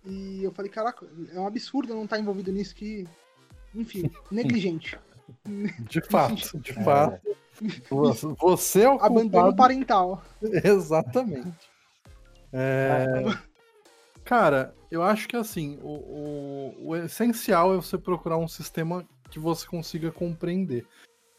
e 0.05 0.43
eu 0.43 0.51
falei, 0.51 0.71
caraca, 0.71 1.05
é 1.31 1.39
um 1.39 1.47
absurdo 1.47 1.93
não 1.93 2.03
estar 2.03 2.15
tá 2.15 2.21
envolvido 2.21 2.51
nisso 2.51 2.75
que. 2.75 3.07
Enfim, 3.75 4.09
negligente. 4.31 4.97
De 5.79 6.01
fato, 6.01 6.57
de 6.59 6.71
é. 6.71 6.83
fato. 6.83 7.19
Você 8.39 8.83
é 8.83 8.89
o 8.89 8.93
Abandono 8.93 9.29
culpado. 9.29 9.55
parental. 9.55 10.23
Exatamente. 10.41 11.69
É... 12.51 13.05
Cara, 14.23 14.73
eu 14.89 15.03
acho 15.03 15.27
que 15.27 15.35
assim, 15.35 15.77
o, 15.81 15.89
o, 15.89 16.87
o, 16.89 16.95
essencial 16.95 17.73
é 17.73 17.77
você 17.77 17.97
procurar 17.97 18.37
um 18.37 18.47
sistema 18.47 19.05
que 19.29 19.39
você 19.39 19.67
consiga 19.67 20.11
compreender. 20.11 20.85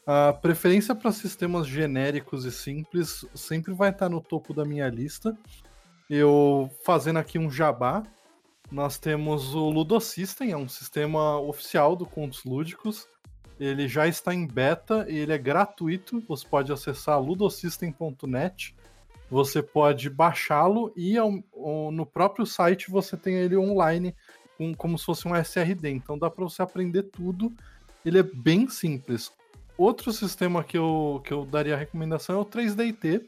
A 0.06 0.32
preferência 0.32 0.94
para 0.94 1.12
sistemas 1.12 1.66
genéricos 1.66 2.44
e 2.44 2.50
simples 2.50 3.24
sempre 3.34 3.72
vai 3.72 3.90
estar 3.90 4.08
no 4.08 4.20
topo 4.20 4.52
da 4.52 4.64
minha 4.64 4.88
lista. 4.88 5.36
Eu 6.08 6.70
fazendo 6.84 7.18
aqui 7.18 7.38
um 7.38 7.50
jabá, 7.50 8.02
nós 8.70 8.98
temos 8.98 9.54
o 9.54 9.68
Ludosystem, 9.68 10.52
é 10.52 10.56
um 10.56 10.68
sistema 10.68 11.38
oficial 11.38 11.96
do 11.96 12.06
Contos 12.06 12.44
Lúdicos. 12.44 13.08
Ele 13.58 13.88
já 13.88 14.06
está 14.06 14.34
em 14.34 14.46
beta 14.46 15.04
e 15.08 15.18
ele 15.18 15.32
é 15.32 15.38
gratuito. 15.38 16.22
Você 16.28 16.46
pode 16.46 16.72
acessar 16.72 17.20
ludosystem.net 17.20 18.74
você 19.30 19.62
pode 19.62 20.10
baixá-lo 20.10 20.92
e 20.96 21.14
no 21.92 22.04
próprio 22.04 22.44
site 22.44 22.90
você 22.90 23.16
tem 23.16 23.36
ele 23.36 23.56
online 23.56 24.14
como 24.76 24.98
se 24.98 25.04
fosse 25.04 25.28
um 25.28 25.36
SRD. 25.36 25.88
Então 25.88 26.18
dá 26.18 26.28
para 26.28 26.44
você 26.44 26.60
aprender 26.60 27.04
tudo. 27.04 27.54
Ele 28.04 28.18
é 28.18 28.22
bem 28.24 28.68
simples. 28.68 29.32
Outro 29.78 30.12
sistema 30.12 30.64
que 30.64 30.76
eu, 30.76 31.22
que 31.24 31.32
eu 31.32 31.46
daria 31.46 31.76
recomendação 31.76 32.36
é 32.36 32.38
o 32.40 32.44
3DT. 32.44 33.24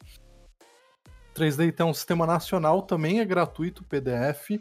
3DT 1.34 1.80
é 1.80 1.84
um 1.84 1.94
sistema 1.94 2.26
nacional, 2.26 2.82
também 2.82 3.20
é 3.20 3.24
gratuito, 3.24 3.84
PDF. 3.84 4.60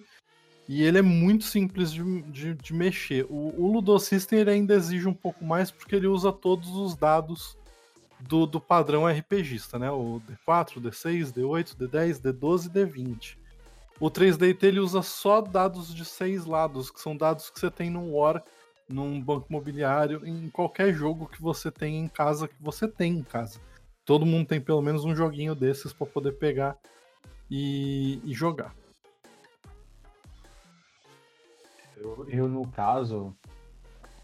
E 0.72 0.84
ele 0.84 1.00
é 1.00 1.02
muito 1.02 1.44
simples 1.44 1.92
de, 1.92 2.22
de, 2.22 2.54
de 2.54 2.74
mexer. 2.74 3.26
O, 3.30 3.54
o 3.62 3.74
Ludosystem 3.74 4.40
ele 4.40 4.52
ainda 4.52 4.74
exige 4.74 5.06
um 5.06 5.14
pouco 5.14 5.44
mais 5.44 5.70
porque 5.70 5.94
ele 5.94 6.08
usa 6.08 6.32
todos 6.32 6.70
os 6.70 6.96
dados 6.96 7.58
do, 8.22 8.46
do 8.46 8.58
padrão 8.62 9.06
RPGista, 9.06 9.78
né? 9.78 9.92
O 9.92 10.22
D4, 10.22 10.80
D6, 10.80 11.34
D8, 11.34 11.76
D10, 11.76 12.22
D12 12.22 12.68
e 12.68 12.70
D20. 12.70 13.38
O 14.00 14.10
3DT 14.10 14.64
ele 14.64 14.80
usa 14.80 15.02
só 15.02 15.42
dados 15.42 15.94
de 15.94 16.06
seis 16.06 16.46
lados, 16.46 16.90
que 16.90 17.02
são 17.02 17.18
dados 17.18 17.50
que 17.50 17.60
você 17.60 17.70
tem 17.70 17.90
num 17.90 18.14
War, 18.14 18.42
num 18.88 19.20
banco 19.20 19.48
imobiliário, 19.50 20.26
em 20.26 20.50
qualquer 20.50 20.94
jogo 20.94 21.28
que 21.28 21.42
você 21.42 21.70
tem 21.70 22.00
em 22.00 22.08
casa, 22.08 22.48
que 22.48 22.56
você 22.62 22.88
tem 22.88 23.18
em 23.18 23.24
casa. 23.24 23.60
Todo 24.06 24.26
mundo 24.26 24.48
tem 24.48 24.62
pelo 24.62 24.82
menos 24.82 25.04
um 25.04 25.14
joguinho 25.14 25.54
desses 25.54 25.92
para 25.92 26.08
poder 26.08 26.32
pegar 26.38 26.78
e, 27.50 28.22
e 28.24 28.34
jogar. 28.34 28.74
Eu, 32.02 32.26
eu, 32.28 32.48
no 32.48 32.66
caso, 32.66 33.32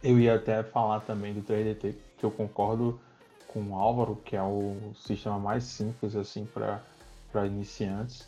eu 0.01 0.19
ia 0.19 0.35
até 0.35 0.63
falar 0.63 1.01
também 1.01 1.31
do 1.31 1.43
3DT, 1.43 1.93
que 2.17 2.23
eu 2.23 2.31
concordo 2.31 2.99
com 3.47 3.61
o 3.61 3.75
Álvaro, 3.75 4.15
que 4.25 4.35
é 4.35 4.41
o 4.41 4.75
sistema 4.95 5.37
mais 5.37 5.63
simples 5.63 6.15
assim 6.15 6.47
para 6.51 7.45
iniciantes. 7.45 8.27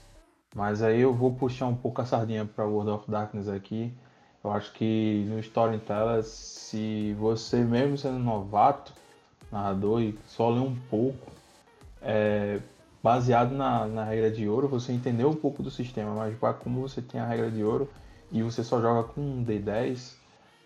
Mas 0.55 0.83
aí 0.83 1.01
eu 1.01 1.13
vou 1.13 1.33
puxar 1.33 1.65
um 1.65 1.75
pouco 1.75 1.99
a 1.99 2.05
sardinha 2.05 2.45
para 2.45 2.65
World 2.65 2.91
of 2.91 3.09
Darkness 3.09 3.47
aqui. 3.47 3.91
Eu 4.43 4.51
acho 4.51 4.71
que 4.73 5.25
no 5.27 5.39
Storyteller, 5.39 6.23
se 6.23 7.15
você 7.19 7.63
mesmo 7.63 7.97
sendo 7.97 8.19
novato, 8.19 8.93
narrador 9.51 10.01
e 10.01 10.17
só 10.27 10.49
ler 10.49 10.62
um 10.62 10.75
pouco, 10.91 11.27
é, 12.03 12.59
baseado 13.01 13.51
na, 13.55 13.88
na 13.88 14.03
regra 14.03 14.29
de 14.29 14.47
ouro, 14.47 14.67
você 14.67 14.93
entendeu 14.93 15.29
um 15.29 15.35
pouco 15.35 15.63
do 15.63 15.71
sistema, 15.71 16.13
mas 16.13 16.38
como 16.59 16.81
você 16.81 17.01
tem 17.01 17.19
a 17.19 17.25
regra 17.25 17.49
de 17.49 17.63
ouro 17.63 17.89
e 18.31 18.43
você 18.43 18.63
só 18.63 18.79
joga 18.81 19.07
com 19.07 19.21
um 19.21 19.45
D10, 19.45 20.15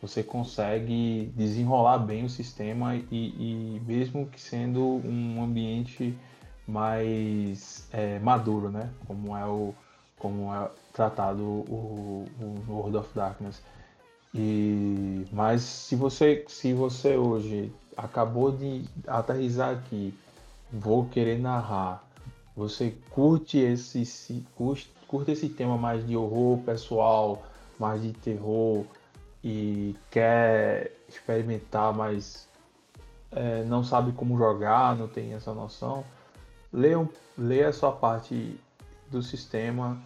você 0.01 0.21
consegue 0.21 1.31
desenrolar 1.35 1.97
bem 1.97 2.25
o 2.25 2.29
sistema 2.29 2.95
e, 2.95 3.05
e 3.11 3.81
mesmo 3.87 4.27
que 4.27 4.39
sendo 4.39 4.81
um 4.81 5.41
ambiente 5.41 6.17
mais 6.67 7.87
é, 7.91 8.19
maduro, 8.19 8.69
né? 8.69 8.89
Como 9.07 9.35
é 9.35 9.45
o 9.45 9.73
como 10.17 10.53
é 10.53 10.69
tratado 10.93 11.41
o, 11.43 12.25
o 12.39 12.71
World 12.71 12.97
of 12.97 13.09
Darkness. 13.15 13.61
E 14.33 15.25
mas 15.31 15.61
se 15.61 15.95
você 15.95 16.43
se 16.47 16.73
você 16.73 17.15
hoje 17.15 17.71
acabou 17.95 18.51
de 18.51 18.83
aterrizar 19.07 19.71
aqui, 19.71 20.13
vou 20.71 21.05
querer 21.05 21.39
narrar, 21.39 22.03
você 22.55 22.93
curte 23.11 23.57
esse 23.57 24.45
curte, 24.55 24.91
curte 25.07 25.31
esse 25.31 25.49
tema 25.49 25.77
mais 25.77 26.05
de 26.05 26.17
horror 26.17 26.57
pessoal, 26.59 27.43
mais 27.83 28.01
de 28.01 28.13
terror, 28.13 28.85
e 29.43 29.93
quer 30.09 30.95
experimentar, 31.09 31.93
mas 31.93 32.47
é, 33.29 33.63
não 33.65 33.83
sabe 33.83 34.13
como 34.13 34.37
jogar, 34.37 34.95
não 34.95 35.07
tem 35.07 35.33
essa 35.33 35.53
noção, 35.53 36.05
leia, 36.71 37.07
leia 37.37 37.67
a 37.67 37.73
sua 37.73 37.91
parte 37.91 38.57
do 39.11 39.21
sistema, 39.21 40.01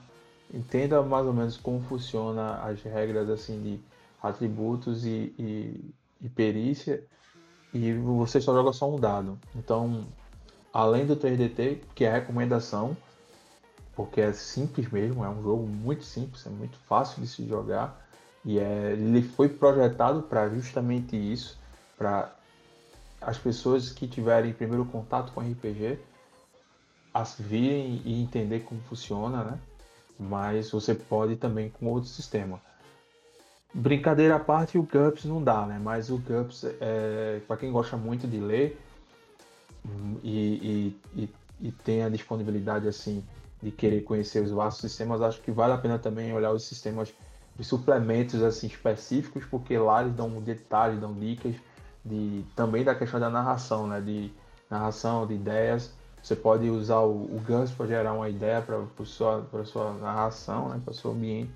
entenda 0.52 1.04
mais 1.04 1.28
ou 1.28 1.34
menos 1.34 1.56
como 1.56 1.80
funciona 1.82 2.56
as 2.64 2.82
regras 2.82 3.30
assim 3.30 3.62
de 3.62 3.80
atributos 4.24 5.06
e, 5.06 5.36
e, 5.38 5.94
e 6.20 6.30
perícia 6.30 7.04
e 7.72 7.94
você 7.94 8.42
só 8.42 8.54
joga 8.54 8.74
só 8.74 8.90
um 8.92 9.00
dado. 9.00 9.38
Então, 9.56 10.08
além 10.74 11.06
do 11.06 11.16
3DT, 11.16 11.82
que 11.94 12.06
é 12.06 12.10
a 12.10 12.14
recomendação, 12.14 12.98
porque 13.98 14.22
é 14.22 14.32
simples 14.32 14.90
mesmo, 14.92 15.26
é 15.26 15.30
um 15.30 15.42
jogo 15.42 15.66
muito 15.66 16.06
simples, 16.06 16.46
é 16.46 16.50
muito 16.52 16.78
fácil 16.88 17.20
de 17.20 17.28
se 17.28 17.48
jogar. 17.48 18.00
E 18.46 18.60
é, 18.60 18.94
ele 18.94 19.24
foi 19.24 19.50
projetado 19.50 20.22
para 20.22 20.48
justamente 20.50 21.18
isso, 21.18 21.58
para 21.98 22.32
as 23.20 23.40
pessoas 23.40 23.90
que 23.90 24.08
tiverem 24.08 24.54
primeiro 24.54 24.86
contato 24.86 25.34
com 25.34 25.42
RPG 25.42 26.00
as 27.12 27.36
virem 27.40 28.00
e 28.06 28.22
entender 28.22 28.60
como 28.60 28.80
funciona, 28.82 29.44
né? 29.44 29.60
Mas 30.20 30.70
você 30.70 30.94
pode 30.94 31.36
também 31.36 31.70
com 31.70 31.88
outro 31.88 32.08
sistema. 32.08 32.62
Brincadeira 33.74 34.36
à 34.36 34.40
parte, 34.40 34.78
o 34.78 34.84
GURPS 34.84 35.26
não 35.26 35.44
dá, 35.44 35.66
né? 35.66 35.80
Mas 35.84 36.12
o 36.12 36.20
GURPS, 36.20 36.66
é, 36.80 37.42
para 37.48 37.58
quem 37.58 37.72
gosta 37.72 37.98
muito 37.98 38.28
de 38.28 38.38
ler 38.38 38.80
hum, 39.84 40.18
e, 40.24 40.94
e, 41.16 41.22
e, 41.24 41.30
e, 41.68 41.72
tem 41.72 42.04
a 42.04 42.10
disponibilidade 42.10 42.88
assim 42.88 43.24
de 43.62 43.72
querer 43.72 44.02
conhecer 44.02 44.44
os 44.44 44.52
vastos 44.52 44.90
sistemas, 44.90 45.22
acho 45.22 45.42
que 45.42 45.52
vale 45.52 45.74
a 45.74 45.78
pena 45.78 45.98
também 45.98 46.34
olhar 46.34 46.52
os 46.52 46.64
sistemas 46.64 47.14
de 47.56 47.64
suplementos 47.64 48.44
assim 48.44 48.68
específicos, 48.68 49.44
porque 49.46 49.78
lá 49.78 50.02
eles 50.02 50.14
dão 50.14 50.30
detalhes, 50.42 51.00
dão 51.00 51.14
dicas 51.14 51.56
de 52.06 52.46
também 52.56 52.84
da 52.84 52.96
questão 52.96 53.20
da 53.20 53.30
narração, 53.30 53.88
né? 53.88 54.00
De 54.00 54.32
narração, 54.70 55.26
de 55.26 55.34
ideias. 55.34 55.92
Você 56.22 56.36
pode 56.36 56.70
usar 56.70 57.00
o, 57.00 57.24
o 57.24 57.42
GURPS 57.46 57.72
para 57.72 57.88
gerar 57.88 58.14
uma 58.14 58.30
ideia 58.30 58.62
para 58.62 59.06
sua, 59.06 59.48
sua 59.66 59.94
narração, 59.94 60.70
né? 60.70 60.82
para 60.84 60.94
sua 60.94 61.12
ambiente, 61.12 61.52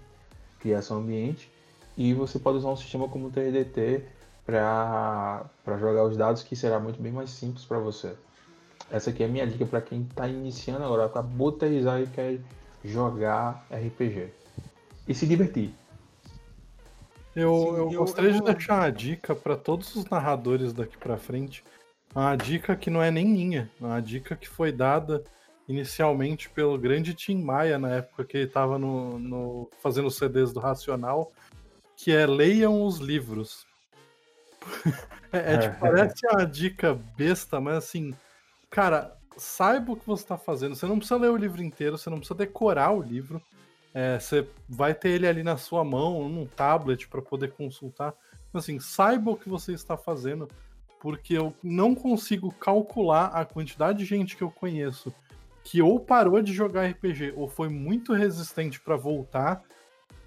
criação 0.59 0.99
ambiente. 0.99 1.51
E 1.97 2.13
você 2.13 2.39
pode 2.39 2.57
usar 2.57 2.69
um 2.69 2.75
sistema 2.75 3.07
como 3.07 3.27
o 3.27 3.31
3DT 3.31 4.03
para 4.45 5.77
jogar 5.77 6.03
os 6.05 6.15
dados, 6.15 6.41
que 6.41 6.55
será 6.55 6.79
muito 6.79 7.01
bem 7.01 7.11
mais 7.11 7.31
simples 7.31 7.65
para 7.65 7.79
você. 7.79 8.15
Essa 8.91 9.09
aqui 9.09 9.23
é 9.23 9.25
a 9.25 9.29
minha 9.29 9.47
dica 9.47 9.65
para 9.65 9.81
quem 9.81 10.01
está 10.01 10.27
iniciando 10.27 10.83
agora, 10.83 11.07
para 11.07 11.21
botarizar 11.21 12.01
e 12.01 12.07
quer 12.07 12.39
jogar 12.83 13.65
RPG. 13.71 14.29
E 15.07 15.13
se 15.13 15.25
divertir. 15.25 15.73
Eu, 17.33 17.55
Sim, 17.55 17.67
eu, 17.67 17.91
eu 17.91 17.99
gostaria 17.99 18.31
eu... 18.31 18.33
de 18.33 18.43
deixar 18.43 18.75
uma 18.75 18.91
dica 18.91 19.33
para 19.33 19.55
todos 19.55 19.95
os 19.95 20.05
narradores 20.05 20.73
daqui 20.73 20.97
para 20.97 21.17
frente. 21.17 21.63
Uma 22.13 22.35
dica 22.35 22.75
que 22.75 22.89
não 22.89 23.01
é 23.01 23.09
nem 23.09 23.25
minha, 23.25 23.71
uma 23.79 24.01
dica 24.01 24.35
que 24.35 24.49
foi 24.49 24.71
dada 24.71 25.23
inicialmente 25.69 26.49
pelo 26.49 26.77
grande 26.77 27.13
Tim 27.13 27.41
Maia 27.41 27.79
na 27.79 27.89
época 27.95 28.25
que 28.25 28.35
ele 28.35 28.47
estava 28.47 28.77
no, 28.77 29.17
no, 29.17 29.69
fazendo 29.81 30.11
CDs 30.11 30.51
do 30.51 30.59
Racional 30.59 31.31
que 31.95 32.11
é 32.11 32.25
leiam 32.25 32.83
os 32.83 32.97
livros. 32.97 33.65
é, 35.31 35.53
é, 35.53 35.57
tipo, 35.69 35.79
parece 35.79 36.27
uma 36.27 36.45
dica 36.45 36.99
besta, 37.15 37.61
mas 37.61 37.77
assim, 37.77 38.13
cara, 38.71 39.15
saiba 39.37 39.91
o 39.91 39.95
que 39.95 40.07
você 40.07 40.23
está 40.23 40.37
fazendo. 40.37 40.75
Você 40.75 40.87
não 40.87 40.97
precisa 40.97 41.19
ler 41.19 41.29
o 41.29 41.37
livro 41.37 41.61
inteiro, 41.61 41.97
você 41.97 42.09
não 42.09 42.17
precisa 42.17 42.37
decorar 42.37 42.91
o 42.91 43.01
livro. 43.01 43.39
É, 43.93 44.17
você 44.17 44.47
vai 44.67 44.95
ter 44.95 45.09
ele 45.09 45.27
ali 45.27 45.43
na 45.43 45.57
sua 45.57 45.83
mão, 45.83 46.27
num 46.27 46.47
tablet, 46.47 47.07
para 47.07 47.21
poder 47.21 47.51
consultar. 47.51 48.15
Mas, 48.51 48.63
assim, 48.63 48.79
saiba 48.79 49.29
o 49.29 49.37
que 49.37 49.49
você 49.49 49.73
está 49.73 49.95
fazendo, 49.95 50.47
porque 50.99 51.37
eu 51.37 51.53
não 51.61 51.93
consigo 51.93 52.51
calcular 52.51 53.27
a 53.27 53.45
quantidade 53.45 53.99
de 53.99 54.05
gente 54.05 54.35
que 54.35 54.41
eu 54.41 54.49
conheço 54.49 55.13
que 55.63 55.81
ou 55.81 55.99
parou 55.99 56.41
de 56.41 56.53
jogar 56.53 56.87
RPG 56.87 57.33
ou 57.35 57.47
foi 57.47 57.69
muito 57.69 58.13
resistente 58.13 58.79
para 58.79 58.95
voltar 58.95 59.63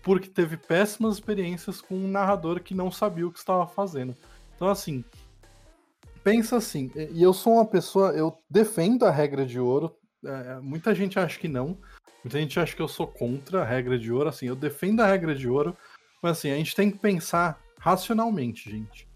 porque 0.03 0.29
teve 0.29 0.57
péssimas 0.57 1.15
experiências 1.15 1.81
com 1.81 1.95
um 1.95 2.09
narrador 2.09 2.61
que 2.61 2.75
não 2.75 2.91
sabia 2.91 3.27
o 3.27 3.33
que 3.33 3.39
estava 3.39 3.67
fazendo. 3.67 4.15
Então, 4.55 4.69
assim, 4.69 5.03
pensa 6.25 6.57
assim, 6.57 6.91
e 7.13 7.23
eu 7.23 7.35
sou 7.35 7.55
uma 7.55 7.67
pessoa, 7.67 8.11
eu 8.13 8.37
defendo 8.51 9.05
a 9.05 9.11
regra 9.11 9.45
de 9.45 9.61
ouro, 9.61 9.95
é, 10.25 10.59
muita 10.61 10.95
gente 10.95 11.19
acha 11.19 11.39
que 11.39 11.47
não, 11.47 11.79
muita 12.25 12.41
gente 12.41 12.59
acha 12.59 12.75
que 12.75 12.81
eu 12.81 12.89
sou 12.89 13.07
contra 13.07 13.61
a 13.61 13.65
regra 13.65 13.99
de 13.99 14.11
ouro, 14.11 14.31
assim, 14.31 14.47
eu 14.47 14.57
defendo 14.57 15.01
a 15.01 15.07
regra 15.07 15.35
de 15.35 15.47
ouro, 15.47 15.77
mas 16.23 16.39
assim, 16.39 16.51
a 16.51 16.57
gente 16.57 16.75
tem 16.75 16.91
que 16.91 16.99
pensar 16.99 17.61
racionalmente, 17.79 18.71
gente. 18.71 19.07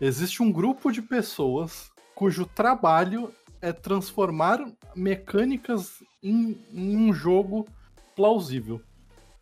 Existe 0.00 0.42
um 0.42 0.52
grupo 0.52 0.92
de 0.92 1.02
pessoas 1.02 1.90
cujo 2.14 2.46
trabalho 2.46 3.34
é 3.60 3.72
transformar 3.72 4.64
mecânicas 4.94 6.02
em, 6.22 6.56
em 6.72 6.96
um 6.96 7.12
jogo 7.12 7.66
plausível 8.14 8.80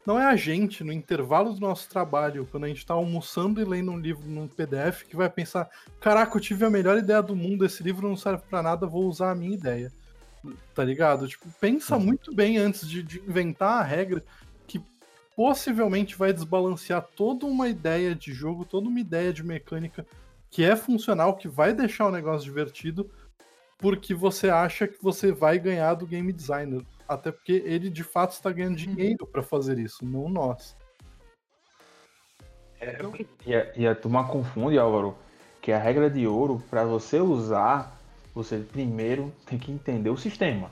não 0.04 0.18
é 0.18 0.24
a 0.24 0.34
gente, 0.34 0.82
no 0.82 0.92
intervalo 0.92 1.52
do 1.52 1.60
nosso 1.60 1.88
trabalho, 1.88 2.46
quando 2.50 2.64
a 2.64 2.68
gente 2.68 2.84
tá 2.84 2.94
almoçando 2.94 3.60
e 3.60 3.64
lendo 3.64 3.92
um 3.92 3.98
livro 3.98 4.28
num 4.28 4.48
PDF, 4.48 5.04
que 5.04 5.16
vai 5.16 5.30
pensar: 5.30 5.70
caraca, 6.00 6.36
eu 6.36 6.40
tive 6.40 6.64
a 6.64 6.70
melhor 6.70 6.98
ideia 6.98 7.22
do 7.22 7.36
mundo, 7.36 7.64
esse 7.64 7.82
livro 7.82 8.08
não 8.08 8.16
serve 8.16 8.42
para 8.48 8.62
nada, 8.62 8.86
vou 8.86 9.04
usar 9.06 9.30
a 9.30 9.34
minha 9.34 9.54
ideia. 9.54 9.92
Tá 10.74 10.82
ligado? 10.82 11.28
Tipo, 11.28 11.48
pensa 11.60 11.96
uhum. 11.96 12.04
muito 12.04 12.34
bem 12.34 12.58
antes 12.58 12.88
de, 12.88 13.00
de 13.02 13.20
inventar 13.20 13.78
a 13.78 13.84
regra 13.84 14.24
que 14.66 14.82
possivelmente 15.36 16.16
vai 16.16 16.32
desbalancear 16.32 17.06
toda 17.14 17.46
uma 17.46 17.68
ideia 17.68 18.12
de 18.12 18.32
jogo, 18.32 18.64
toda 18.64 18.88
uma 18.88 18.98
ideia 18.98 19.32
de 19.32 19.44
mecânica 19.44 20.04
que 20.50 20.64
é 20.64 20.74
funcional, 20.74 21.36
que 21.36 21.46
vai 21.46 21.72
deixar 21.72 22.08
o 22.08 22.10
negócio 22.10 22.44
divertido, 22.44 23.08
porque 23.78 24.14
você 24.14 24.50
acha 24.50 24.88
que 24.88 25.00
você 25.00 25.30
vai 25.30 25.60
ganhar 25.60 25.94
do 25.94 26.06
game 26.06 26.32
designer. 26.32 26.84
Até 27.14 27.32
porque 27.32 27.62
ele 27.64 27.90
de 27.90 28.04
fato 28.04 28.32
está 28.32 28.50
ganhando 28.50 28.78
uhum. 28.78 28.94
dinheiro 28.94 29.26
para 29.26 29.42
fazer 29.42 29.78
isso, 29.78 30.04
não 30.04 30.28
nós. 30.28 30.76
É, 32.80 32.98
e, 33.46 33.54
a, 33.54 33.72
e 33.76 33.86
a 33.86 33.94
turma 33.94 34.26
confunde, 34.26 34.78
Álvaro, 34.78 35.16
que 35.60 35.70
a 35.70 35.78
regra 35.78 36.10
de 36.10 36.26
ouro, 36.26 36.62
para 36.68 36.84
você 36.84 37.20
usar, 37.20 37.96
você 38.34 38.58
primeiro 38.58 39.32
tem 39.46 39.58
que 39.58 39.70
entender 39.70 40.10
o 40.10 40.16
sistema. 40.16 40.70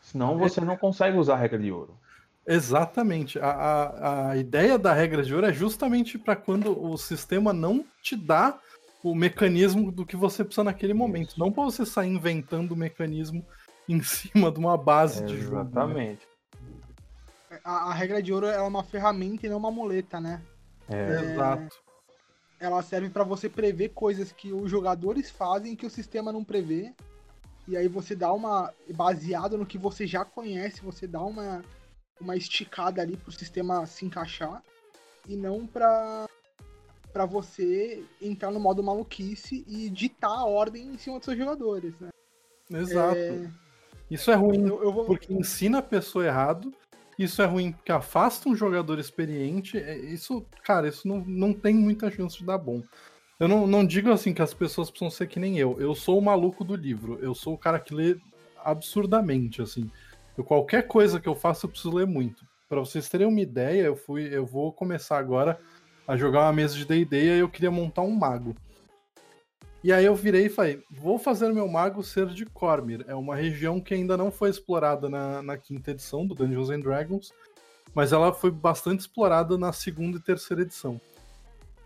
Senão 0.00 0.38
você 0.38 0.60
não 0.60 0.76
consegue 0.76 1.18
usar 1.18 1.34
a 1.34 1.38
regra 1.38 1.58
de 1.58 1.72
ouro. 1.72 1.98
Exatamente. 2.46 3.40
A, 3.40 3.50
a, 3.50 4.30
a 4.30 4.36
ideia 4.36 4.78
da 4.78 4.92
regra 4.92 5.22
de 5.24 5.34
ouro 5.34 5.46
é 5.46 5.52
justamente 5.52 6.16
para 6.16 6.36
quando 6.36 6.80
o 6.80 6.96
sistema 6.96 7.52
não 7.52 7.84
te 8.00 8.14
dá 8.14 8.60
o 9.02 9.14
mecanismo 9.14 9.90
do 9.90 10.06
que 10.06 10.16
você 10.16 10.44
precisa 10.44 10.62
naquele 10.62 10.94
momento. 10.94 11.30
Isso. 11.30 11.40
Não 11.40 11.50
para 11.50 11.64
você 11.64 11.84
sair 11.84 12.08
inventando 12.08 12.72
o 12.72 12.76
mecanismo 12.76 13.44
em 13.94 14.02
cima 14.02 14.50
de 14.50 14.58
uma 14.58 14.76
base 14.76 15.22
é, 15.22 15.26
de 15.26 15.40
jogo. 15.40 15.56
Né? 15.56 15.62
Exatamente. 15.62 16.28
Né? 17.50 17.60
A, 17.64 17.90
a, 17.90 17.94
regra 17.94 18.22
de 18.22 18.32
ouro 18.32 18.46
é 18.46 18.60
uma 18.60 18.82
ferramenta 18.82 19.46
e 19.46 19.48
não 19.48 19.56
uma 19.56 19.70
muleta, 19.70 20.20
né? 20.20 20.42
É. 20.88 20.96
é 20.96 21.32
Exato. 21.32 21.76
Ela 22.58 22.82
serve 22.82 23.10
para 23.10 23.24
você 23.24 23.48
prever 23.48 23.90
coisas 23.90 24.32
que 24.32 24.52
os 24.52 24.70
jogadores 24.70 25.30
fazem 25.30 25.76
que 25.76 25.86
o 25.86 25.90
sistema 25.90 26.32
não 26.32 26.42
prevê. 26.42 26.94
E 27.68 27.76
aí 27.76 27.88
você 27.88 28.14
dá 28.14 28.32
uma. 28.32 28.72
Baseado 28.94 29.58
no 29.58 29.66
que 29.66 29.76
você 29.76 30.06
já 30.06 30.24
conhece, 30.24 30.80
você 30.80 31.06
dá 31.06 31.20
uma, 31.20 31.62
uma 32.20 32.36
esticada 32.36 33.02
ali 33.02 33.16
pro 33.16 33.32
sistema 33.32 33.84
se 33.86 34.06
encaixar. 34.06 34.62
E 35.28 35.36
não 35.36 35.66
pra, 35.66 36.26
pra 37.12 37.26
você 37.26 38.04
entrar 38.22 38.50
no 38.50 38.60
modo 38.60 38.82
maluquice 38.82 39.64
e 39.66 39.90
ditar 39.90 40.30
a 40.30 40.44
ordem 40.44 40.86
em 40.86 40.98
cima 40.98 41.18
dos 41.18 41.24
seus 41.24 41.36
jogadores, 41.36 41.98
né? 41.98 42.10
Exato. 42.70 43.18
É... 43.18 43.65
Isso 44.10 44.30
é 44.30 44.34
ruim 44.34 44.66
eu, 44.66 44.82
eu 44.82 44.92
vou... 44.92 45.04
porque 45.04 45.32
ensina 45.32 45.78
a 45.78 45.82
pessoa 45.82 46.26
errado. 46.26 46.72
Isso 47.18 47.40
é 47.40 47.46
ruim 47.46 47.72
porque 47.72 47.90
afasta 47.90 48.48
um 48.48 48.54
jogador 48.54 48.98
experiente. 48.98 49.78
É, 49.78 49.96
isso, 49.96 50.44
cara, 50.62 50.88
isso 50.88 51.08
não, 51.08 51.24
não 51.26 51.52
tem 51.52 51.74
muita 51.74 52.10
chance 52.10 52.38
de 52.38 52.44
dar 52.44 52.58
bom. 52.58 52.82
Eu 53.38 53.48
não, 53.48 53.66
não 53.66 53.84
digo 53.84 54.10
assim 54.10 54.32
que 54.32 54.42
as 54.42 54.54
pessoas 54.54 54.90
precisam 54.90 55.10
ser 55.10 55.26
que 55.26 55.40
nem 55.40 55.58
eu. 55.58 55.76
Eu 55.78 55.94
sou 55.94 56.18
o 56.18 56.22
maluco 56.22 56.64
do 56.64 56.74
livro. 56.74 57.18
Eu 57.20 57.34
sou 57.34 57.54
o 57.54 57.58
cara 57.58 57.78
que 57.78 57.94
lê 57.94 58.16
absurdamente, 58.64 59.60
assim. 59.60 59.90
Eu, 60.36 60.44
qualquer 60.44 60.86
coisa 60.86 61.20
que 61.20 61.28
eu 61.28 61.34
faço, 61.34 61.66
eu 61.66 61.70
preciso 61.70 61.94
ler 61.94 62.06
muito. 62.06 62.44
Para 62.68 62.80
vocês 62.80 63.08
terem 63.08 63.26
uma 63.26 63.40
ideia, 63.40 63.82
eu 63.82 63.96
fui, 63.96 64.28
eu 64.34 64.44
vou 64.44 64.72
começar 64.72 65.18
agora 65.18 65.58
a 66.06 66.16
jogar 66.16 66.42
uma 66.42 66.52
mesa 66.52 66.74
de 66.74 66.84
D&D 66.84 67.36
e 67.36 67.38
eu 67.38 67.48
queria 67.48 67.70
montar 67.70 68.02
um 68.02 68.10
mago. 68.10 68.56
E 69.86 69.92
aí 69.92 70.04
eu 70.04 70.16
virei 70.16 70.46
e 70.46 70.48
falei, 70.48 70.82
vou 70.90 71.16
fazer 71.16 71.52
meu 71.52 71.68
mago 71.68 72.02
ser 72.02 72.26
de 72.26 72.44
Cormir. 72.44 73.04
É 73.06 73.14
uma 73.14 73.36
região 73.36 73.80
que 73.80 73.94
ainda 73.94 74.16
não 74.16 74.32
foi 74.32 74.50
explorada 74.50 75.08
na, 75.08 75.40
na 75.40 75.56
quinta 75.56 75.92
edição 75.92 76.26
do 76.26 76.34
Dungeons 76.34 76.70
and 76.70 76.80
Dragons, 76.80 77.32
mas 77.94 78.12
ela 78.12 78.32
foi 78.32 78.50
bastante 78.50 79.02
explorada 79.02 79.56
na 79.56 79.72
segunda 79.72 80.18
e 80.18 80.20
terceira 80.20 80.62
edição. 80.62 81.00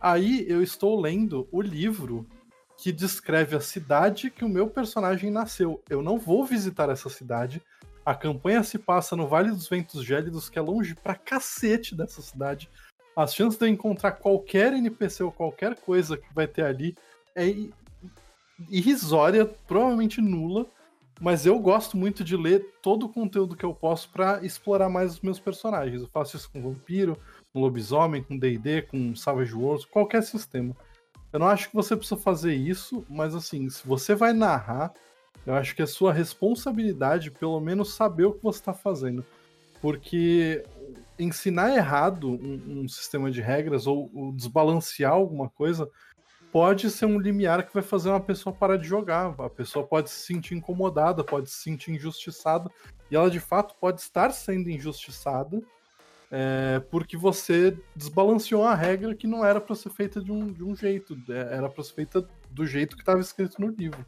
Aí 0.01 0.47
eu 0.49 0.63
estou 0.63 0.99
lendo 0.99 1.47
o 1.53 1.61
livro 1.61 2.27
que 2.79 2.91
descreve 2.91 3.55
a 3.55 3.61
cidade 3.61 4.31
que 4.31 4.47
o 4.47 4.49
meu 4.49 4.67
personagem 4.67 5.31
nasceu. 5.31 5.83
Eu 5.87 6.01
não 6.01 6.19
vou 6.19 6.43
visitar 6.43 6.89
essa 6.89 7.11
cidade. 7.11 7.63
A 8.03 8.15
campanha 8.15 8.63
se 8.63 8.79
passa 8.79 9.15
no 9.15 9.29
Vale 9.29 9.51
dos 9.51 9.69
Ventos 9.69 10.03
Gélidos, 10.03 10.49
que 10.49 10.59
é 10.59 10.63
longe 10.63 10.95
pra 10.95 11.15
cacete 11.15 11.95
dessa 11.95 12.23
cidade. 12.23 12.67
As 13.15 13.35
chances 13.35 13.59
de 13.59 13.67
eu 13.67 13.69
encontrar 13.69 14.13
qualquer 14.13 14.73
NPC 14.73 15.23
ou 15.23 15.31
qualquer 15.31 15.77
coisa 15.77 16.17
que 16.17 16.33
vai 16.33 16.47
ter 16.47 16.65
ali 16.65 16.97
é 17.35 17.45
irrisória, 18.69 19.47
provavelmente 19.67 20.21
nula, 20.21 20.67
mas 21.21 21.45
eu 21.45 21.59
gosto 21.59 21.97
muito 21.97 22.25
de 22.25 22.37
ler 22.37 22.67
todo 22.83 23.05
o 23.05 23.09
conteúdo 23.09 23.55
que 23.55 23.65
eu 23.65 23.75
posso 23.75 24.11
para 24.11 24.45
explorar 24.45 24.89
mais 24.89 25.13
os 25.13 25.21
meus 25.21 25.39
personagens. 25.39 26.01
Eu 26.01 26.09
faço 26.09 26.37
isso 26.37 26.51
com 26.51 26.63
vampiro, 26.63 27.17
com 27.53 27.61
lobisomem, 27.61 28.23
com 28.23 28.39
D&D, 28.39 28.83
com 28.83 29.15
Savage 29.15 29.55
Worlds, 29.55 29.85
qualquer 29.85 30.23
sistema. 30.23 30.75
Eu 31.33 31.39
não 31.39 31.47
acho 31.47 31.69
que 31.69 31.75
você 31.75 31.95
precisa 31.95 32.19
fazer 32.19 32.55
isso, 32.55 33.05
mas 33.09 33.35
assim, 33.35 33.69
se 33.69 33.87
você 33.87 34.15
vai 34.15 34.33
narrar, 34.33 34.93
eu 35.47 35.55
acho 35.55 35.75
que 35.77 35.83
é 35.83 35.87
sua 35.87 36.13
responsabilidade 36.13 37.31
pelo 37.31 37.61
menos 37.61 37.95
saber 37.95 38.25
o 38.25 38.33
que 38.33 38.43
você 38.43 38.59
está 38.59 38.73
fazendo. 38.73 39.25
Porque 39.81 40.65
ensinar 41.19 41.75
errado 41.75 42.31
um, 42.31 42.81
um, 42.81 42.89
sistema 42.89 43.31
de 43.31 43.41
regras 43.41 43.87
ou, 43.87 44.11
ou 44.15 44.33
desbalancear 44.33 45.13
alguma 45.13 45.49
coisa 45.49 45.89
pode 46.53 46.91
ser 46.91 47.07
um 47.07 47.19
limiar 47.19 47.67
que 47.67 47.73
vai 47.73 47.83
fazer 47.83 48.09
uma 48.09 48.21
pessoa 48.21 48.55
parar 48.55 48.77
de 48.77 48.87
jogar. 48.87 49.35
A 49.39 49.51
pessoa 49.51 49.87
pode 49.87 50.11
se 50.11 50.27
sentir 50.27 50.55
incomodada, 50.55 51.25
pode 51.25 51.49
se 51.49 51.63
sentir 51.63 51.93
injustiçada, 51.93 52.71
e 53.11 53.17
ela 53.17 53.31
de 53.31 53.41
fato 53.41 53.75
pode 53.81 54.01
estar 54.01 54.31
sendo 54.33 54.69
injustiçada 54.69 55.63
é, 56.31 56.81
porque 56.91 57.17
você 57.17 57.77
desbalanceou 57.95 58.65
a 58.65 58.75
regra 58.75 59.15
que 59.15 59.27
não 59.27 59.45
era 59.45 59.61
para 59.61 59.75
ser 59.75 59.91
feita 59.91 60.23
de 60.23 60.31
um, 60.31 60.53
de 60.53 60.63
um 60.63 60.77
jeito, 60.77 61.19
é, 61.29 61.57
era 61.57 61.69
para 61.69 61.83
ser 61.83 61.95
feita 61.95 62.29
do 62.51 62.65
jeito 62.65 62.95
que 62.95 63.03
estava 63.03 63.21
escrito 63.21 63.61
no 63.61 63.69
livro. 63.69 64.07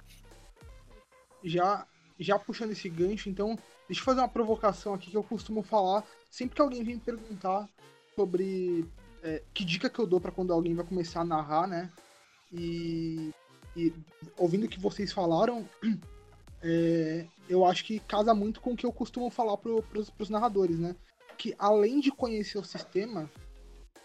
Já, 1.43 1.85
já 2.19 2.39
puxando 2.39 2.71
esse 2.71 2.89
gancho, 2.89 3.29
então, 3.29 3.59
deixa 3.89 4.01
eu 4.01 4.05
fazer 4.05 4.21
uma 4.21 4.29
provocação 4.29 4.95
aqui 4.95 5.11
que 5.11 5.17
eu 5.17 5.25
costumo 5.25 5.63
falar 5.63 6.05
sempre 6.31 6.55
que 6.55 6.63
alguém 6.63 6.85
vem 6.85 6.95
me 6.95 7.01
perguntar 7.01 7.69
sobre 8.15 8.87
é, 9.23 9.43
que 9.53 9.65
dica 9.65 9.91
que 9.91 9.99
eu 9.99 10.07
dou 10.07 10.21
para 10.21 10.31
quando 10.31 10.53
alguém 10.53 10.75
vai 10.75 10.85
começar 10.85 11.23
a 11.23 11.25
narrar, 11.25 11.67
né? 11.67 11.91
E, 12.53 13.33
e 13.77 13.93
ouvindo 14.37 14.67
o 14.67 14.69
que 14.69 14.79
vocês 14.79 15.13
falaram, 15.13 15.69
é, 16.63 17.27
eu 17.49 17.65
acho 17.65 17.85
que 17.85 17.99
casa 18.01 18.35
muito 18.35 18.61
com 18.61 18.73
o 18.73 18.77
que 18.77 18.87
eu 18.87 18.93
costumo 18.93 19.31
falar 19.31 19.57
pro, 19.57 19.83
pros, 19.83 20.11
pros 20.11 20.31
narradores, 20.31 20.79
né? 20.79 20.95
Que 21.39 21.55
além 21.59 22.01
de 22.01 22.11
conhecer 22.11 22.59
o 22.59 22.65
sistema, 22.65 23.31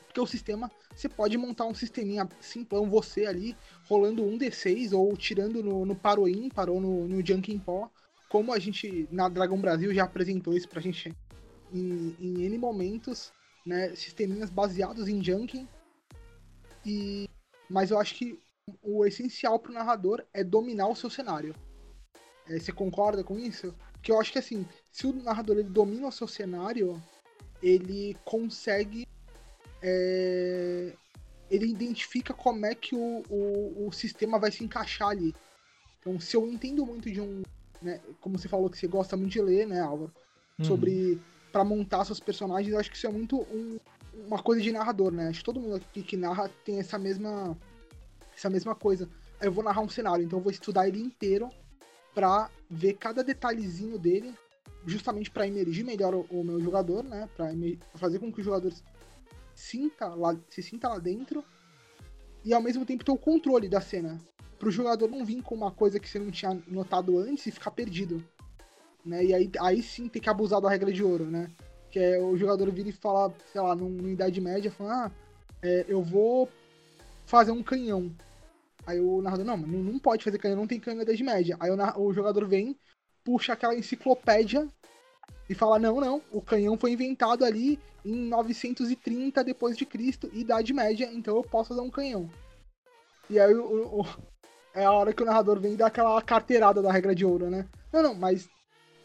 porque 0.05 0.21
o 0.21 0.25
sistema, 0.25 0.71
você 0.95 1.07
pode 1.07 1.37
montar 1.37 1.65
um 1.65 1.73
sisteminha 1.75 2.27
simplão, 2.39 2.89
você 2.89 3.25
ali, 3.25 3.55
rolando 3.87 4.23
um 4.23 4.37
D6 4.37 4.93
ou 4.93 5.15
tirando 5.15 5.61
no, 5.61 5.85
no 5.85 5.95
paro 5.95 6.27
ímpar 6.27 6.69
ou 6.69 6.81
no, 6.81 7.07
no 7.07 7.25
Junkin 7.25 7.59
Pó, 7.59 7.89
como 8.29 8.51
a 8.53 8.59
gente 8.59 9.07
na 9.11 9.29
Dragão 9.29 9.59
Brasil 9.59 9.93
já 9.93 10.03
apresentou 10.03 10.55
isso 10.55 10.67
pra 10.67 10.81
gente 10.81 11.13
em, 11.71 12.15
em 12.19 12.43
N 12.43 12.57
momentos, 12.57 13.31
né? 13.65 13.93
Sisteminhas 13.95 14.49
baseados 14.49 15.07
em 15.07 15.23
Junkin. 15.23 15.67
E 16.85 17.29
mas 17.69 17.91
eu 17.91 17.99
acho 17.99 18.15
que 18.15 18.39
o 18.81 19.05
essencial 19.05 19.59
para 19.59 19.71
o 19.71 19.73
narrador 19.73 20.23
é 20.33 20.43
dominar 20.43 20.87
o 20.87 20.95
seu 20.95 21.09
cenário. 21.09 21.55
É, 22.47 22.59
você 22.59 22.71
concorda 22.71 23.23
com 23.23 23.37
isso? 23.37 23.73
Porque 23.93 24.11
eu 24.11 24.19
acho 24.19 24.31
que 24.31 24.39
assim, 24.39 24.65
se 24.91 25.07
o 25.07 25.13
narrador 25.13 25.57
ele 25.57 25.69
domina 25.69 26.07
o 26.07 26.11
seu 26.11 26.27
cenário, 26.27 27.01
ele 27.61 28.15
consegue. 28.23 29.07
É, 29.81 30.93
ele 31.49 31.67
identifica 31.67 32.33
como 32.33 32.65
é 32.65 32.75
que 32.75 32.95
o, 32.95 33.23
o, 33.29 33.87
o, 33.87 33.91
sistema 33.91 34.39
vai 34.39 34.51
se 34.51 34.63
encaixar 34.63 35.09
ali. 35.09 35.33
Então, 35.99 36.19
se 36.19 36.35
eu 36.35 36.47
entendo 36.47 36.85
muito 36.85 37.11
de 37.11 37.21
um. 37.21 37.41
Né, 37.81 38.01
como 38.21 38.37
você 38.37 38.47
falou 38.47 38.69
que 38.69 38.77
você 38.77 38.87
gosta 38.87 39.15
muito 39.15 39.33
de 39.33 39.41
ler, 39.41 39.67
né, 39.67 39.81
Álvaro? 39.81 40.11
Uhum. 40.59 40.65
Sobre. 40.65 41.21
para 41.51 41.63
montar 41.63 42.05
seus 42.05 42.19
personagens, 42.19 42.73
eu 42.73 42.79
acho 42.79 42.89
que 42.89 42.97
isso 42.97 43.07
é 43.07 43.11
muito 43.11 43.41
um, 43.41 43.77
uma 44.25 44.41
coisa 44.41 44.61
de 44.61 44.71
narrador, 44.71 45.11
né? 45.11 45.29
Acho 45.29 45.39
que 45.39 45.45
todo 45.45 45.59
mundo 45.59 45.75
aqui 45.75 46.01
que 46.01 46.17
narra 46.17 46.49
tem 46.63 46.79
essa 46.79 46.97
mesma 46.97 47.57
essa 48.35 48.49
mesma 48.49 48.75
coisa. 48.75 49.09
Eu 49.41 49.51
vou 49.51 49.63
narrar 49.63 49.81
um 49.81 49.89
cenário, 49.89 50.23
então 50.23 50.39
eu 50.39 50.43
vou 50.43 50.51
estudar 50.51 50.87
ele 50.87 51.01
inteiro 51.01 51.49
pra 52.13 52.49
ver 52.69 52.93
cada 52.93 53.23
detalhezinho 53.23 53.97
dele, 53.97 54.33
justamente 54.85 55.29
para 55.29 55.47
emergir 55.47 55.83
melhor 55.83 56.15
o, 56.15 56.25
o, 56.29 56.43
meu 56.43 56.59
jogador, 56.59 57.03
né? 57.03 57.29
Pra, 57.35 57.47
fazer 57.95 58.19
com 58.19 58.31
que 58.31 58.41
o 58.41 58.43
jogador 58.43 58.73
sinta 59.53 60.07
lá, 60.07 60.35
se 60.49 60.61
sinta 60.61 60.87
lá 60.87 60.99
dentro 60.99 61.43
e 62.43 62.53
ao 62.53 62.61
mesmo 62.61 62.85
tempo 62.85 63.03
ter 63.03 63.11
o 63.11 63.17
controle 63.17 63.67
da 63.67 63.81
cena. 63.81 64.19
Pro 64.57 64.71
jogador 64.71 65.09
não 65.09 65.23
vir 65.23 65.43
com 65.43 65.53
uma 65.53 65.71
coisa 65.71 65.99
que 65.99 66.09
você 66.09 66.17
não 66.17 66.31
tinha 66.31 66.59
notado 66.67 67.17
antes 67.19 67.45
e 67.45 67.51
ficar 67.51 67.71
perdido. 67.71 68.23
Né? 69.05 69.25
E 69.25 69.33
aí, 69.33 69.51
aí 69.59 69.83
sim 69.83 70.07
ter 70.07 70.19
que 70.19 70.29
abusar 70.29 70.59
da 70.59 70.69
regra 70.69 70.91
de 70.91 71.03
ouro, 71.03 71.25
né? 71.25 71.51
Que 71.91 71.99
é 71.99 72.19
o 72.19 72.35
jogador 72.37 72.69
vir 72.71 72.87
e 72.87 72.91
falar, 72.91 73.31
sei 73.51 73.61
lá, 73.61 73.75
numa 73.75 74.09
Idade 74.09 74.41
Média, 74.41 74.71
falar, 74.71 75.07
ah, 75.07 75.11
é, 75.61 75.85
eu 75.87 76.01
vou 76.01 76.49
fazer 77.25 77.51
um 77.51 77.63
canhão. 77.63 78.11
Aí 78.85 78.99
o 78.99 79.21
narrador, 79.21 79.45
não, 79.45 79.57
não, 79.57 79.79
não 79.79 79.99
pode 79.99 80.23
fazer 80.23 80.37
canhão, 80.37 80.57
não 80.57 80.67
tem 80.67 80.79
canhão 80.79 80.97
na 80.97 81.03
Idade 81.03 81.23
Média. 81.23 81.57
Aí 81.59 81.69
o, 81.69 82.01
o 82.01 82.13
jogador 82.13 82.47
vem, 82.47 82.77
puxa 83.23 83.53
aquela 83.53 83.75
enciclopédia 83.75 84.67
e 85.49 85.55
fala, 85.55 85.79
não, 85.79 85.99
não, 85.99 86.21
o 86.31 86.41
canhão 86.41 86.77
foi 86.77 86.91
inventado 86.91 87.43
ali 87.43 87.79
em 88.03 88.15
930 88.27 89.43
depois 89.43 89.77
de 89.77 89.85
Cristo, 89.85 90.29
Idade 90.33 90.73
Média, 90.73 91.09
então 91.11 91.35
eu 91.35 91.43
posso 91.43 91.69
fazer 91.69 91.81
um 91.81 91.89
canhão. 91.89 92.29
E 93.29 93.39
aí 93.39 93.53
o, 93.53 94.01
o, 94.01 94.05
é 94.73 94.85
a 94.85 94.91
hora 94.91 95.13
que 95.13 95.21
o 95.21 95.25
narrador 95.25 95.59
vem 95.59 95.73
e 95.73 95.77
dá 95.77 95.87
aquela 95.87 96.21
carteirada 96.21 96.81
da 96.81 96.91
regra 96.91 97.13
de 97.13 97.25
ouro, 97.25 97.49
né? 97.49 97.67
Não, 97.91 98.01
não, 98.01 98.15
mas 98.15 98.49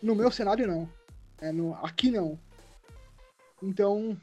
no 0.02 0.14
meu 0.14 0.30
cenário 0.30 0.66
não. 0.66 0.88
É, 1.40 1.50
no, 1.50 1.74
aqui 1.76 2.10
não. 2.10 2.38
Então, 3.62 4.18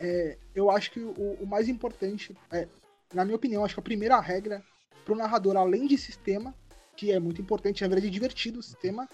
é, 0.00 0.38
eu 0.54 0.70
acho 0.70 0.90
que 0.90 1.00
o, 1.00 1.36
o, 1.40 1.46
mais 1.46 1.68
importante, 1.68 2.36
é, 2.50 2.66
na 3.12 3.24
minha 3.24 3.36
opinião, 3.36 3.64
acho 3.64 3.74
que 3.74 3.80
a 3.80 3.82
primeira 3.82 4.18
regra 4.20 4.64
para 5.04 5.12
o 5.12 5.16
narrador, 5.16 5.56
além 5.56 5.86
de 5.86 5.98
sistema, 5.98 6.54
que 6.96 7.12
é 7.12 7.20
muito 7.20 7.40
importante, 7.40 7.82
na 7.82 7.88
verdade 7.88 8.08
é 8.08 8.10
divertido 8.10 8.58
o 8.58 8.62
sistema, 8.62 9.08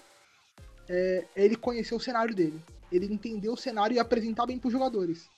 é, 0.87 1.25
é 1.35 1.45
ele 1.45 1.55
conhecer 1.55 1.95
o 1.95 1.99
cenário 1.99 2.33
dele. 2.33 2.61
Ele 2.91 3.11
entender 3.11 3.49
o 3.49 3.57
cenário 3.57 3.95
e 3.95 3.99
apresentar 3.99 4.45
bem 4.45 4.57
para 4.57 4.67
os 4.67 4.73
jogadores. 4.73 5.29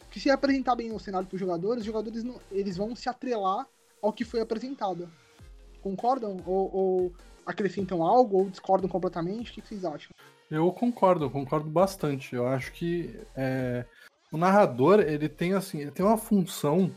Porque 0.00 0.18
se 0.18 0.30
apresentar 0.30 0.74
bem 0.74 0.90
o 0.90 0.98
cenário 0.98 1.28
para 1.28 1.34
os 1.36 1.40
jogadores, 1.40 1.80
os 1.80 1.86
jogadores 1.86 2.24
não, 2.24 2.40
eles 2.50 2.76
vão 2.76 2.96
se 2.96 3.08
atrelar 3.08 3.68
ao 4.00 4.12
que 4.12 4.24
foi 4.24 4.40
apresentado. 4.40 5.08
Concordam? 5.82 6.38
Ou, 6.46 6.74
ou 6.74 7.12
acrescentam 7.44 8.02
algo? 8.02 8.38
Ou 8.38 8.50
discordam 8.50 8.88
completamente? 8.88 9.50
O 9.50 9.54
que 9.54 9.60
vocês 9.60 9.84
acham? 9.84 10.10
Eu 10.50 10.72
concordo, 10.72 11.26
eu 11.26 11.30
concordo 11.30 11.68
bastante. 11.68 12.34
Eu 12.34 12.46
acho 12.46 12.72
que 12.72 13.20
é, 13.36 13.84
o 14.32 14.38
narrador 14.38 15.00
ele 15.00 15.28
tem 15.28 15.52
assim, 15.52 15.80
ele 15.80 15.90
tem 15.90 16.04
uma 16.04 16.16
função 16.16 16.90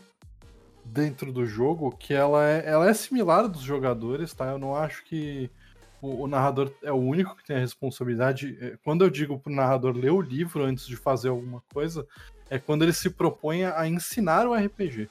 dentro 0.85 1.31
do 1.31 1.45
jogo 1.45 1.91
que 1.91 2.13
ela 2.13 2.47
é, 2.47 2.63
ela 2.65 2.89
é 2.89 2.93
similar 2.93 3.47
dos 3.47 3.61
jogadores, 3.61 4.33
tá? 4.33 4.47
Eu 4.47 4.57
não 4.57 4.75
acho 4.75 5.03
que 5.03 5.49
o, 6.01 6.23
o 6.23 6.27
narrador 6.27 6.71
é 6.81 6.91
o 6.91 6.95
único 6.95 7.35
que 7.35 7.45
tem 7.45 7.57
a 7.57 7.59
responsabilidade. 7.59 8.57
É, 8.61 8.77
quando 8.83 9.03
eu 9.03 9.09
digo 9.09 9.37
para 9.37 9.51
o 9.51 9.55
narrador 9.55 9.95
ler 9.95 10.11
o 10.11 10.21
livro 10.21 10.63
antes 10.63 10.87
de 10.87 10.95
fazer 10.95 11.29
alguma 11.29 11.61
coisa, 11.73 12.07
é 12.49 12.57
quando 12.57 12.83
ele 12.83 12.93
se 12.93 13.09
propõe 13.09 13.65
a 13.65 13.87
ensinar 13.87 14.47
o 14.47 14.53
RPG. 14.53 15.09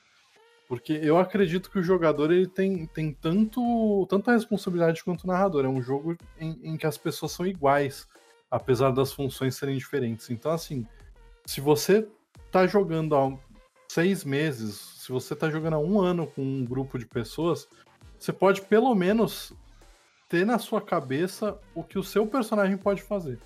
Porque 0.66 0.92
eu 1.02 1.18
acredito 1.18 1.70
que 1.70 1.78
o 1.78 1.82
jogador 1.82 2.30
ele 2.30 2.46
tem, 2.46 2.86
tem 2.86 3.12
tanto, 3.12 4.06
tanta 4.08 4.32
responsabilidade 4.32 5.02
quanto 5.02 5.24
o 5.24 5.26
narrador. 5.26 5.64
É 5.64 5.68
um 5.68 5.82
jogo 5.82 6.16
em, 6.38 6.58
em 6.62 6.76
que 6.76 6.86
as 6.86 6.96
pessoas 6.96 7.32
são 7.32 7.46
iguais 7.46 8.06
apesar 8.50 8.90
das 8.90 9.12
funções 9.12 9.54
serem 9.54 9.76
diferentes. 9.76 10.30
Então, 10.30 10.50
assim, 10.50 10.86
se 11.46 11.60
você 11.60 12.08
tá 12.50 12.66
jogando 12.66 13.14
há 13.14 13.38
seis 13.88 14.24
meses, 14.24 14.76
se 14.98 15.12
você 15.12 15.34
tá 15.36 15.48
jogando 15.50 15.74
há 15.74 15.78
um 15.78 16.00
ano 16.00 16.26
com 16.26 16.42
um 16.42 16.64
grupo 16.64 16.98
de 16.98 17.06
pessoas, 17.06 17.68
você 18.18 18.32
pode 18.32 18.62
pelo 18.62 18.94
menos 18.94 19.52
ter 20.28 20.44
na 20.44 20.58
sua 20.58 20.80
cabeça 20.80 21.58
o 21.74 21.82
que 21.82 21.98
o 21.98 22.04
seu 22.04 22.26
personagem 22.26 22.76
pode 22.76 23.02
fazer. 23.02 23.38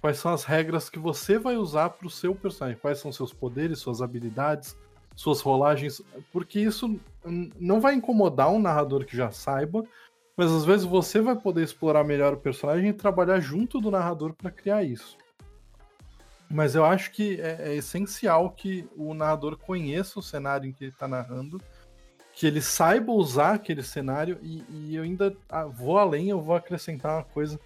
Quais 0.00 0.18
são 0.18 0.32
as 0.32 0.44
regras 0.44 0.88
que 0.88 0.98
você 0.98 1.38
vai 1.38 1.56
usar 1.56 1.90
para 1.90 2.06
o 2.06 2.10
seu 2.10 2.34
personagem? 2.34 2.78
Quais 2.80 2.98
são 2.98 3.12
seus 3.12 3.32
poderes, 3.32 3.80
suas 3.80 4.00
habilidades, 4.00 4.76
suas 5.14 5.40
rolagens? 5.40 6.00
Porque 6.32 6.60
isso 6.60 6.98
não 7.58 7.80
vai 7.80 7.94
incomodar 7.94 8.50
um 8.50 8.60
narrador 8.60 9.04
que 9.04 9.16
já 9.16 9.30
saiba, 9.30 9.82
mas 10.36 10.50
às 10.50 10.64
vezes 10.64 10.86
você 10.86 11.20
vai 11.20 11.36
poder 11.36 11.62
explorar 11.62 12.04
melhor 12.04 12.34
o 12.34 12.38
personagem 12.38 12.88
e 12.88 12.94
trabalhar 12.94 13.40
junto 13.40 13.80
do 13.80 13.90
narrador 13.90 14.32
para 14.32 14.50
criar 14.50 14.82
isso. 14.82 15.16
Mas 16.50 16.74
eu 16.74 16.84
acho 16.84 17.12
que 17.12 17.40
é, 17.40 17.56
é, 17.60 17.74
essencial 17.76 18.50
que 18.50 18.88
o 18.96 19.14
narrador 19.14 19.56
conheça 19.56 20.18
o 20.18 20.22
cenário 20.22 20.68
em 20.68 20.72
que 20.72 20.84
ele 20.84 20.92
está 20.92 21.06
narrando, 21.06 21.60
que 22.32 22.46
ele 22.46 22.60
saiba 22.60 23.12
usar 23.12 23.54
aquele 23.54 23.82
cenário, 23.82 24.38
e, 24.42 24.64
e 24.68 24.96
eu 24.96 25.04
ainda 25.04 25.36
ah, 25.48 25.66
vou 25.66 25.98
além, 25.98 26.30
eu 26.30 26.40
vou 26.40 26.56
acrescentar 26.56 27.18
uma 27.18 27.24
coisa 27.24 27.60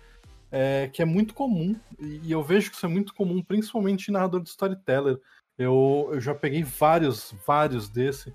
é, 0.53 0.91
que 0.93 1.01
é 1.01 1.05
muito 1.05 1.33
comum, 1.33 1.75
e 1.99 2.31
eu 2.31 2.43
vejo 2.43 2.71
que 2.71 2.77
isso 2.77 2.85
é 2.85 2.89
muito 2.89 3.15
comum, 3.15 3.43
principalmente 3.43 4.09
em 4.09 4.13
narrador 4.13 4.43
de 4.43 4.51
storyteller. 4.51 5.19
Eu, 5.57 6.11
eu 6.13 6.21
já 6.21 6.35
peguei 6.35 6.63
vários, 6.63 7.35
vários 7.47 7.89
desse, 7.89 8.35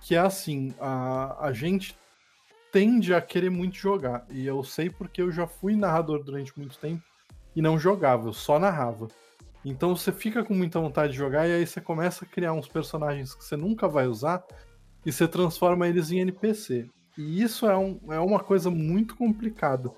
que 0.00 0.14
é 0.14 0.18
assim, 0.18 0.74
a, 0.78 1.46
a 1.46 1.52
gente 1.52 1.96
tende 2.76 3.14
a 3.14 3.22
querer 3.22 3.48
muito 3.48 3.74
jogar. 3.74 4.26
E 4.28 4.46
eu 4.46 4.62
sei 4.62 4.90
porque 4.90 5.22
eu 5.22 5.32
já 5.32 5.46
fui 5.46 5.74
narrador 5.74 6.22
durante 6.22 6.52
muito 6.58 6.76
tempo 6.76 7.02
e 7.54 7.62
não 7.62 7.78
jogava, 7.78 8.28
eu 8.28 8.34
só 8.34 8.58
narrava. 8.58 9.08
Então 9.64 9.96
você 9.96 10.12
fica 10.12 10.44
com 10.44 10.52
muita 10.52 10.78
vontade 10.78 11.12
de 11.12 11.18
jogar 11.18 11.48
e 11.48 11.52
aí 11.52 11.66
você 11.66 11.80
começa 11.80 12.26
a 12.26 12.28
criar 12.28 12.52
uns 12.52 12.68
personagens 12.68 13.34
que 13.34 13.42
você 13.42 13.56
nunca 13.56 13.88
vai 13.88 14.06
usar 14.06 14.44
e 15.06 15.10
você 15.10 15.26
transforma 15.26 15.88
eles 15.88 16.10
em 16.10 16.18
NPC. 16.18 16.86
E 17.16 17.42
isso 17.42 17.66
é, 17.66 17.74
um, 17.74 17.98
é 18.10 18.20
uma 18.20 18.40
coisa 18.40 18.68
muito 18.68 19.16
complicada. 19.16 19.90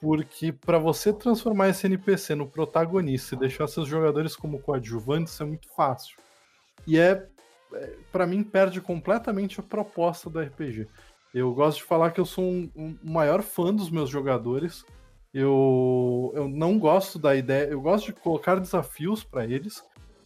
Porque 0.00 0.50
para 0.50 0.80
você 0.80 1.12
transformar 1.12 1.68
esse 1.68 1.86
NPC 1.86 2.34
no 2.34 2.48
protagonista 2.48 3.36
e 3.36 3.38
deixar 3.38 3.68
seus 3.68 3.86
jogadores 3.86 4.34
como 4.34 4.58
coadjuvantes 4.58 5.40
é 5.40 5.44
muito 5.44 5.68
fácil. 5.72 6.16
E 6.84 6.98
é, 6.98 7.28
é 7.74 7.94
para 8.10 8.26
mim, 8.26 8.42
perde 8.42 8.80
completamente 8.80 9.60
a 9.60 9.62
proposta 9.62 10.28
do 10.28 10.40
RPG. 10.40 10.88
Eu 11.38 11.52
gosto 11.54 11.78
de 11.78 11.84
falar 11.84 12.10
que 12.10 12.20
eu 12.20 12.26
sou 12.26 12.44
um, 12.44 12.70
um 12.74 12.98
maior 13.02 13.42
fã 13.42 13.74
dos 13.74 13.90
meus 13.90 14.10
jogadores. 14.10 14.84
Eu, 15.32 16.32
eu 16.34 16.48
não 16.48 16.78
gosto 16.78 17.18
da 17.18 17.36
ideia. 17.36 17.68
Eu 17.68 17.80
gosto 17.80 18.06
de 18.06 18.12
colocar 18.12 18.58
desafios 18.60 19.22
para 19.22 19.44
eles. 19.44 19.82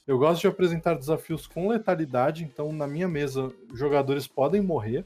Eu 0.06 0.18
gosto 0.18 0.40
de 0.40 0.46
apresentar 0.46 0.94
desafios 0.94 1.46
com 1.46 1.68
letalidade. 1.68 2.44
Então, 2.44 2.72
na 2.72 2.86
minha 2.86 3.08
mesa, 3.08 3.52
jogadores 3.74 4.26
podem 4.26 4.60
morrer. 4.60 5.04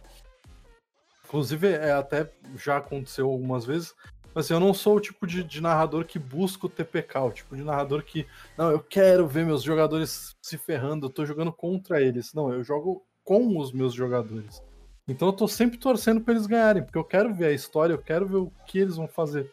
Inclusive, 1.25 1.69
é, 1.69 1.93
até 1.93 2.31
já 2.57 2.77
aconteceu 2.77 3.29
algumas 3.29 3.65
vezes, 3.65 3.93
mas 4.33 4.45
assim, 4.45 4.55
eu 4.55 4.61
não 4.61 4.73
sou 4.73 4.97
o 4.97 5.01
tipo 5.01 5.27
de, 5.27 5.43
de, 5.43 5.61
narrador 5.61 6.05
que 6.05 6.19
busca 6.21 6.67
o 6.67 6.69
TPK, 6.69 7.19
o 7.19 7.33
tipo 7.33 7.57
de 7.57 7.65
narrador 7.65 8.05
que, 8.05 8.27
não, 8.57 8.71
eu 8.71 8.79
quero 8.79 9.27
ver 9.27 9.45
meus 9.45 9.63
jogadores 9.63 10.37
se 10.41 10.57
ferrando, 10.57 11.07
eu 11.07 11.11
tô 11.11 11.27
jogando 11.27 11.53
contra 11.53 12.01
eles. 12.01 12.33
Não, 12.33 12.53
eu 12.53 12.63
jogo 12.63 13.05
com 13.25 13.59
os 13.59 13.73
meus 13.73 13.93
jogadores. 13.93 14.63
Então 15.09 15.29
eu 15.29 15.33
tô 15.33 15.47
sempre 15.47 15.79
torcendo 15.79 16.21
para 16.21 16.35
eles 16.35 16.47
ganharem, 16.47 16.83
porque 16.83 16.99
eu 16.99 17.05
quero 17.05 17.33
ver 17.33 17.47
a 17.47 17.53
história, 17.53 17.95
eu 17.95 17.99
quero 17.99 18.27
ver 18.27 18.37
o 18.37 18.53
que 18.67 18.79
eles 18.79 18.97
vão 18.97 19.07
fazer 19.07 19.51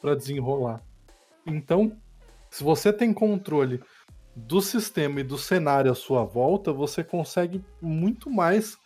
para 0.00 0.14
desenrolar. 0.14 0.82
Então, 1.46 1.96
se 2.50 2.64
você 2.64 2.92
tem 2.92 3.12
controle 3.12 3.80
do 4.34 4.60
sistema 4.60 5.20
e 5.20 5.24
do 5.24 5.38
cenário 5.38 5.90
à 5.90 5.94
sua 5.94 6.24
volta, 6.24 6.72
você 6.72 7.04
consegue 7.04 7.64
muito 7.80 8.28
mais 8.28 8.76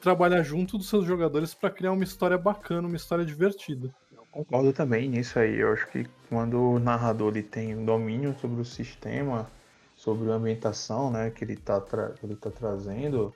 trabalhar 0.00 0.42
junto 0.42 0.76
dos 0.76 0.88
seus 0.88 1.04
jogadores 1.04 1.54
para 1.54 1.70
criar 1.70 1.92
uma 1.92 2.04
história 2.04 2.36
bacana, 2.36 2.86
uma 2.86 2.96
história 2.96 3.24
divertida. 3.24 3.94
Eu 4.12 4.26
concordo 4.30 4.72
também 4.72 5.08
nisso 5.08 5.38
aí. 5.38 5.60
Eu 5.60 5.72
acho 5.72 5.86
que 5.88 6.06
quando 6.28 6.60
o 6.60 6.78
narrador 6.78 7.30
ele 7.30 7.42
tem 7.42 7.76
um 7.76 7.84
domínio 7.84 8.34
sobre 8.40 8.60
o 8.60 8.64
sistema, 8.64 9.48
sobre 9.96 10.30
a 10.30 10.34
ambientação, 10.34 11.10
né, 11.10 11.30
que 11.30 11.44
ele 11.44 11.54
está 11.54 11.82
ele 12.22 12.36
tá 12.36 12.50
trazendo 12.50 13.34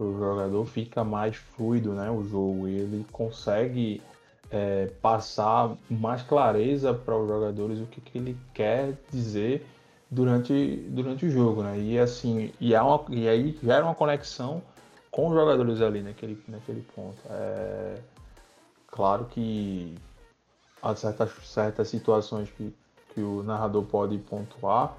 para 0.00 0.06
o 0.06 0.18
jogador, 0.18 0.64
fica 0.64 1.04
mais 1.04 1.36
fluido, 1.36 1.92
né, 1.92 2.10
o 2.10 2.24
jogo. 2.24 2.66
Ele 2.66 3.04
consegue 3.12 4.00
é, 4.50 4.86
passar 5.02 5.76
mais 5.90 6.22
clareza 6.22 6.94
para 6.94 7.18
os 7.18 7.28
jogadores 7.28 7.78
o 7.80 7.84
que, 7.84 8.00
que 8.00 8.16
ele 8.16 8.34
quer 8.54 8.94
dizer 9.12 9.66
durante, 10.10 10.76
durante 10.88 11.26
o 11.26 11.30
jogo, 11.30 11.62
né? 11.62 11.78
E 11.78 11.98
assim, 11.98 12.50
e, 12.58 12.74
há 12.74 12.82
uma, 12.82 13.04
e 13.10 13.28
aí 13.28 13.58
gera 13.62 13.84
uma 13.84 13.94
conexão 13.94 14.62
com 15.10 15.28
os 15.28 15.34
jogadores 15.34 15.82
ali 15.82 16.00
naquele, 16.00 16.42
naquele 16.48 16.80
ponto. 16.96 17.18
É, 17.28 17.98
claro 18.86 19.26
que 19.26 19.94
há 20.82 20.94
certas, 20.94 21.30
certas 21.44 21.88
situações 21.88 22.48
que, 22.56 22.74
que 23.12 23.20
o 23.20 23.42
narrador 23.42 23.82
pode 23.82 24.16
pontuar, 24.16 24.96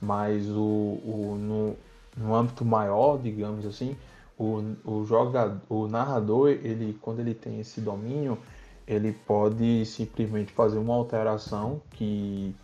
mas 0.00 0.48
o, 0.50 0.60
o, 0.60 1.36
no, 1.36 1.76
no 2.16 2.32
âmbito 2.32 2.64
maior, 2.64 3.18
digamos 3.18 3.66
assim, 3.66 3.96
o, 4.38 4.74
o, 4.84 5.04
jogador, 5.04 5.60
o 5.68 5.86
narrador, 5.86 6.50
ele, 6.50 6.98
quando 7.00 7.20
ele 7.20 7.34
tem 7.34 7.60
esse 7.60 7.80
domínio, 7.80 8.38
ele 8.86 9.12
pode 9.12 9.84
simplesmente 9.86 10.52
fazer 10.52 10.78
uma 10.78 10.94
alteração 10.94 11.80
que 11.90 12.54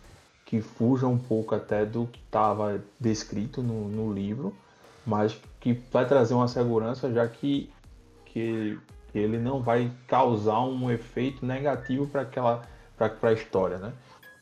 que 0.53 0.61
fuja 0.61 1.07
um 1.07 1.17
pouco 1.17 1.55
até 1.55 1.83
do 1.83 2.05
que 2.05 2.19
estava 2.19 2.79
descrito 2.99 3.63
no, 3.63 3.89
no, 3.89 4.13
livro, 4.13 4.55
mas 5.03 5.35
que 5.59 5.73
vai 5.91 6.07
trazer 6.07 6.35
uma 6.35 6.47
segurança, 6.47 7.11
já 7.11 7.27
que, 7.27 7.71
que, 8.25 8.77
ele 9.15 9.39
não 9.39 9.63
vai 9.63 9.91
causar 10.05 10.61
um 10.61 10.91
efeito 10.91 11.43
negativo 11.43 12.05
para 12.05 12.21
aquela 12.21 12.61
para 12.95 13.29
a 13.29 13.33
história, 13.33 13.79
né? 13.79 13.93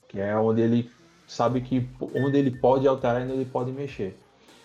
Que 0.10 0.20
é 0.20 0.36
onde 0.36 0.60
ele 0.60 0.92
sabe 1.26 1.62
que 1.62 1.88
onde 2.14 2.38
ele 2.38 2.52
pode 2.52 2.86
alterar 2.86 3.22
e 3.22 3.24
onde 3.24 3.34
ele 3.34 3.46
pode 3.46 3.72
mexer. 3.72 4.18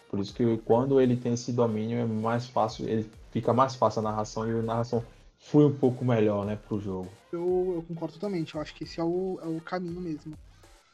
Por 0.09 0.21
isso 0.21 0.35
que 0.35 0.57
quando 0.59 1.01
ele 1.01 1.17
tem 1.17 1.35
esse 1.35 1.53
domínio 1.53 1.99
é 1.99 2.05
mais 2.05 2.47
fácil, 2.47 2.89
ele 2.89 3.11
fica 3.33 3.53
mais 3.53 3.75
fácil 3.75 4.01
a 4.01 4.03
narração 4.03 4.49
e 4.49 4.59
a 4.59 4.63
narração 4.63 5.05
flui 5.39 5.67
um 5.67 5.77
pouco 5.77 6.05
melhor, 6.05 6.47
né, 6.47 6.57
pro 6.57 6.81
jogo. 6.81 7.09
Eu, 7.33 7.73
eu 7.77 7.85
concordo 7.87 8.15
totalmente, 8.15 8.55
eu 8.55 8.61
acho 8.61 8.75
que 8.75 8.85
esse 8.85 9.01
é 9.01 9.05
o, 9.05 9.39
é 9.43 9.47
o 9.47 9.61
caminho 9.61 10.01
mesmo 10.01 10.37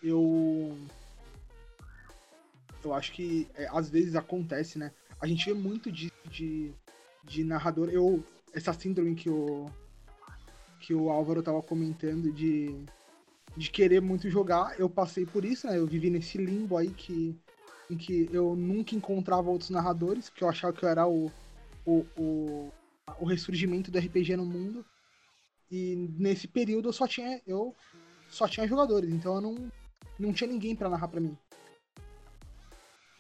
eu. 0.03 0.77
Eu 2.85 2.93
acho 2.93 3.13
que 3.13 3.47
é, 3.55 3.69
às 3.71 3.89
vezes 3.89 4.17
acontece, 4.17 4.79
né? 4.79 4.93
A 5.21 5.27
gente 5.27 5.47
vê 5.47 5.55
muito 5.55 5.91
de, 5.93 6.13
de, 6.29 6.73
de 7.25 7.45
narrador. 7.45 7.89
Eu. 7.89 8.23
Essa 8.53 8.73
síndrome 8.73 9.15
que 9.15 9.31
o. 9.31 9.71
Que 10.81 10.93
o 10.93 11.11
Álvaro 11.11 11.43
tava 11.43 11.63
comentando 11.63 12.33
de. 12.33 12.85
De 13.55 13.71
querer 13.71 14.01
muito 14.01 14.31
jogar, 14.31 14.81
eu 14.81 14.89
passei 14.89 15.27
por 15.27 15.45
isso, 15.45 15.67
né? 15.67 15.77
Eu 15.77 15.87
vivi 15.87 16.11
nesse 16.11 16.39
limbo 16.39 16.77
aí 16.77 16.89
que. 16.89 17.39
Em 17.93 17.97
que 17.97 18.26
eu 18.32 18.57
nunca 18.57 18.97
encontrava 18.97 19.51
outros 19.51 19.68
narradores, 19.68 20.30
porque 20.30 20.43
eu 20.43 20.49
achava 20.49 20.72
que 20.72 20.82
eu 20.82 20.88
era 20.88 21.07
o. 21.07 21.30
O, 21.84 22.07
o, 22.16 22.72
o 23.20 23.26
ressurgimento 23.26 23.90
do 23.90 23.99
RPG 23.99 24.34
no 24.34 24.47
mundo. 24.47 24.82
E 25.70 26.09
nesse 26.18 26.49
período 26.49 26.88
eu 26.88 26.93
só 26.93 27.07
tinha. 27.07 27.43
Eu 27.47 27.74
só 28.30 28.49
tinha 28.49 28.66
jogadores, 28.66 29.12
então 29.12 29.34
eu 29.34 29.40
não 29.43 29.72
não 30.18 30.32
tinha 30.32 30.49
ninguém 30.49 30.74
para 30.74 30.88
narrar 30.88 31.09
para 31.09 31.20
mim. 31.20 31.36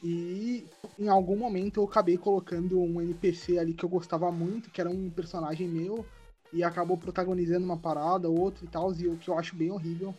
E 0.02 0.64
em 0.98 1.08
algum 1.08 1.36
momento 1.36 1.80
eu 1.80 1.84
acabei 1.84 2.16
colocando 2.16 2.80
um 2.80 3.00
NPC 3.00 3.58
ali 3.58 3.74
que 3.74 3.84
eu 3.84 3.90
gostava 3.90 4.32
muito, 4.32 4.70
que 4.70 4.80
era 4.80 4.88
um 4.88 5.10
personagem 5.10 5.68
meu, 5.68 6.06
e 6.50 6.64
acabou 6.64 6.96
protagonizando 6.96 7.66
uma 7.66 7.76
parada, 7.76 8.30
outra 8.30 8.64
e 8.64 8.68
tal, 8.68 8.94
e 8.94 9.06
o 9.06 9.18
que 9.18 9.28
eu 9.28 9.38
acho 9.38 9.54
bem 9.54 9.70
horrível. 9.70 10.14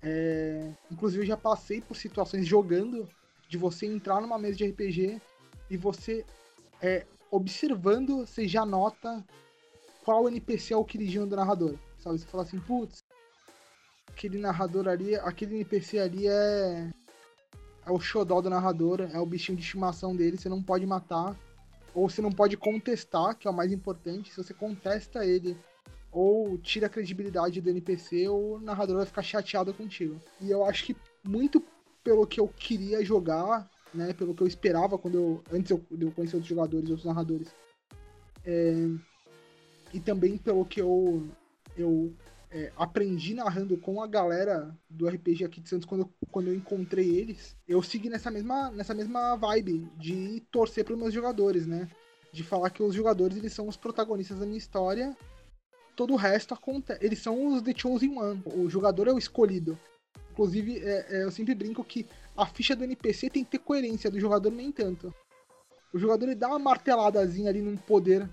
É... 0.00 0.72
Inclusive 0.90 1.24
eu 1.24 1.26
já 1.26 1.36
passei 1.36 1.80
por 1.80 1.96
situações 1.96 2.46
jogando 2.46 3.08
de 3.52 3.58
você 3.58 3.84
entrar 3.84 4.18
numa 4.22 4.38
mesa 4.38 4.56
de 4.56 4.64
RPG 4.64 5.20
e 5.68 5.76
você 5.76 6.24
é, 6.80 7.04
observando, 7.30 8.26
você 8.26 8.48
já 8.48 8.64
nota 8.64 9.22
qual 10.02 10.26
NPC 10.26 10.72
é 10.72 10.76
o 10.76 10.84
queridinho 10.86 11.26
do 11.26 11.36
narrador. 11.36 11.74
Sabe? 11.98 12.18
Você 12.18 12.26
fala 12.26 12.44
assim, 12.44 12.58
putz, 12.58 13.04
aquele 14.08 14.38
narrador 14.38 14.88
ali, 14.88 15.16
aquele 15.16 15.56
NPC 15.56 15.98
ali 15.98 16.26
é. 16.26 16.90
É 17.84 17.90
o 17.90 18.00
xodó 18.00 18.40
do 18.40 18.48
narrador, 18.48 19.02
é 19.12 19.18
o 19.18 19.26
bichinho 19.26 19.58
de 19.58 19.64
estimação 19.64 20.14
dele, 20.16 20.38
você 20.38 20.48
não 20.48 20.62
pode 20.62 20.86
matar. 20.86 21.36
Ou 21.94 22.08
você 22.08 22.22
não 22.22 22.32
pode 22.32 22.56
contestar, 22.56 23.36
que 23.36 23.46
é 23.46 23.50
o 23.50 23.54
mais 23.54 23.70
importante. 23.70 24.30
Se 24.30 24.36
você 24.42 24.54
contesta 24.54 25.26
ele 25.26 25.58
ou 26.10 26.56
tira 26.56 26.86
a 26.86 26.90
credibilidade 26.90 27.60
do 27.60 27.68
NPC, 27.68 28.28
o 28.28 28.58
narrador 28.60 28.96
vai 28.96 29.04
ficar 29.04 29.22
chateado 29.22 29.74
contigo. 29.74 30.18
E 30.40 30.50
eu 30.50 30.64
acho 30.64 30.84
que 30.84 30.96
muito 31.22 31.62
pelo 32.02 32.26
que 32.26 32.40
eu 32.40 32.48
queria 32.48 33.04
jogar, 33.04 33.70
né, 33.94 34.12
pelo 34.12 34.34
que 34.34 34.42
eu 34.42 34.46
esperava 34.46 34.98
quando 34.98 35.14
eu 35.14 35.44
antes 35.52 35.70
eu, 35.70 35.84
eu 36.00 36.10
conhecer 36.12 36.36
outros 36.36 36.48
jogadores, 36.48 36.90
outros 36.90 37.06
narradores, 37.06 37.54
é, 38.44 38.88
e 39.92 40.00
também 40.00 40.38
pelo 40.38 40.64
que 40.64 40.80
eu 40.80 41.28
eu 41.76 42.12
é, 42.52 42.70
aprendi 42.76 43.34
narrando 43.34 43.78
com 43.78 44.02
a 44.02 44.06
galera 44.06 44.76
do 44.88 45.08
RPG 45.08 45.44
aqui 45.44 45.60
de 45.60 45.68
Santos 45.68 45.86
quando 45.86 46.02
eu, 46.02 46.12
quando 46.30 46.48
eu 46.48 46.54
encontrei 46.54 47.16
eles, 47.16 47.56
eu 47.66 47.82
segui 47.82 48.10
nessa 48.10 48.30
mesma, 48.30 48.70
nessa 48.70 48.92
mesma 48.92 49.36
vibe 49.36 49.88
de 49.96 50.40
torcer 50.50 50.84
para 50.84 50.92
os 50.92 51.00
meus 51.00 51.14
jogadores, 51.14 51.66
né? 51.66 51.88
De 52.30 52.44
falar 52.44 52.70
que 52.70 52.82
os 52.82 52.94
jogadores 52.94 53.36
eles 53.36 53.52
são 53.52 53.68
os 53.68 53.76
protagonistas 53.76 54.38
da 54.38 54.46
minha 54.46 54.58
história, 54.58 55.16
todo 55.96 56.12
o 56.12 56.16
resto 56.16 56.52
acontece. 56.52 57.04
Eles 57.04 57.20
são 57.20 57.46
os 57.46 57.62
The 57.62 57.72
Chosen 57.74 58.18
One, 58.18 58.42
o 58.44 58.68
jogador 58.68 59.08
é 59.08 59.12
o 59.12 59.18
escolhido. 59.18 59.78
Inclusive, 60.32 60.78
é, 60.78 61.06
é, 61.08 61.24
eu 61.24 61.30
sempre 61.30 61.54
brinco 61.54 61.84
que 61.84 62.06
a 62.36 62.46
ficha 62.46 62.74
do 62.74 62.84
NPC 62.84 63.30
tem 63.30 63.44
que 63.44 63.52
ter 63.52 63.58
coerência, 63.58 64.10
do 64.10 64.18
jogador 64.18 64.50
nem 64.50 64.72
tanto. 64.72 65.14
O 65.92 65.98
jogador 65.98 66.24
ele 66.24 66.34
dá 66.34 66.48
uma 66.48 66.58
marteladazinha 66.58 67.50
ali 67.50 67.60
num 67.60 67.76
poder 67.76 68.28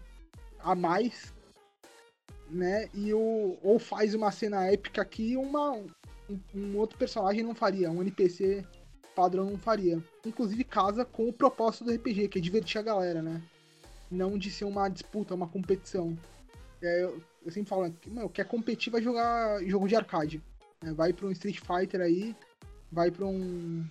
a 0.60 0.74
mais 0.74 1.34
né? 2.50 2.89
E 2.93 3.14
o, 3.14 3.58
ou 3.62 3.80
faz 3.80 4.14
uma 4.14 4.32
cena 4.32 4.66
épica 4.66 5.04
que 5.06 5.38
uma, 5.38 5.72
um, 5.72 5.88
um, 6.54 6.78
outro 6.78 6.97
personagem 6.97 7.43
não 7.43 7.54
faria, 7.54 7.91
um 7.91 8.02
NPC 8.02 8.66
padrão 9.16 9.50
não 9.50 9.58
faria. 9.58 10.04
Inclusive 10.26 10.64
casa 10.64 11.06
com 11.06 11.28
o 11.28 11.34
propósito 11.34 11.86
do 11.86 11.93
RPG, 11.93 12.28
que 12.30 12.39
é 12.39 12.41
divertir 12.41 12.80
a 12.80 12.84
galera, 12.84 13.22
né? 13.22 13.41
Não 14.10 14.38
de 14.38 14.50
ser 14.50 14.66
uma 14.66 14.89
disputa, 14.89 15.36
uma 15.36 15.47
competição. 15.47 16.18
É, 16.82 17.04
eu, 17.04 17.22
eu, 17.45 17.52
sempre 17.52 17.70
falo, 17.70 17.93
meu, 18.08 18.30
quer 18.30 18.45
competir 18.45 18.91
vai 18.91 19.02
jogar 19.02 19.62
jogo 19.66 19.88
de 19.88 19.95
arcade. 19.95 20.41
Né? 20.84 20.94
Vai 20.94 21.14
pra 21.14 21.28
um 21.28 21.32
Street 21.32 21.60
Fighter 21.60 22.02
aí, 22.02 22.36
vai 22.92 23.12
pra 23.12 23.26
um. 23.26 23.86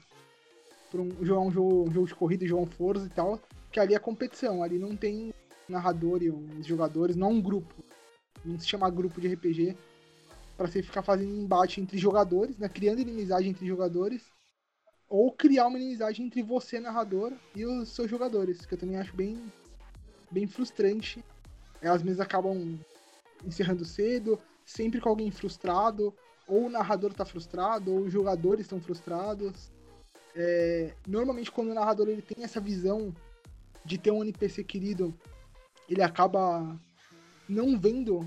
Pra 0.90 1.02
um 1.02 1.24
jogar 1.24 1.40
um 1.40 1.50
jogo, 1.50 1.88
um 1.88 1.92
jogo 1.92 2.06
de 2.06 2.14
corrida, 2.14 2.46
jogar 2.46 2.62
um 2.62 2.66
Forza 2.66 3.06
e 3.06 3.10
tal. 3.10 3.40
Que 3.70 3.80
ali 3.80 3.94
é 3.94 3.98
competição, 3.98 4.62
ali 4.62 4.78
não 4.78 4.96
tem 4.96 5.32
narrador 5.68 6.22
e 6.22 6.30
os 6.30 6.66
jogadores, 6.66 7.14
não 7.14 7.28
é 7.28 7.30
um 7.30 7.42
grupo 7.42 7.74
não 8.44 8.58
se 8.58 8.66
chama 8.66 8.90
grupo 8.90 9.20
de 9.20 9.28
RPG, 9.28 9.76
para 10.56 10.66
você 10.66 10.82
ficar 10.82 11.02
fazendo 11.02 11.30
embate 11.30 11.80
entre 11.80 11.98
jogadores, 11.98 12.58
né, 12.58 12.68
criando 12.68 13.00
inimizade 13.00 13.48
entre 13.48 13.66
jogadores, 13.66 14.30
ou 15.08 15.32
criar 15.32 15.66
uma 15.66 15.78
inimizade 15.78 16.22
entre 16.22 16.42
você, 16.42 16.80
narrador, 16.80 17.32
e 17.54 17.64
os 17.64 17.88
seus 17.90 18.10
jogadores, 18.10 18.66
que 18.66 18.74
eu 18.74 18.78
também 18.78 18.98
acho 18.98 19.14
bem, 19.14 19.40
bem 20.30 20.46
frustrante. 20.46 21.24
Elas 21.80 22.02
mesmas 22.02 22.26
acabam 22.26 22.78
encerrando 23.44 23.84
cedo, 23.84 24.38
sempre 24.64 25.00
com 25.00 25.08
alguém 25.08 25.30
frustrado, 25.30 26.12
ou 26.48 26.66
o 26.66 26.70
narrador 26.70 27.10
está 27.10 27.24
frustrado, 27.24 27.92
ou 27.92 28.00
os 28.00 28.12
jogadores 28.12 28.62
estão 28.62 28.80
frustrados. 28.80 29.70
É, 30.34 30.92
normalmente 31.06 31.50
quando 31.50 31.70
o 31.70 31.74
narrador 31.74 32.08
ele 32.08 32.22
tem 32.22 32.44
essa 32.44 32.60
visão 32.60 33.14
de 33.84 33.98
ter 33.98 34.10
um 34.10 34.22
NPC 34.22 34.64
querido, 34.64 35.14
ele 35.88 36.02
acaba 36.02 36.76
não 37.48 37.78
vendo 37.78 38.26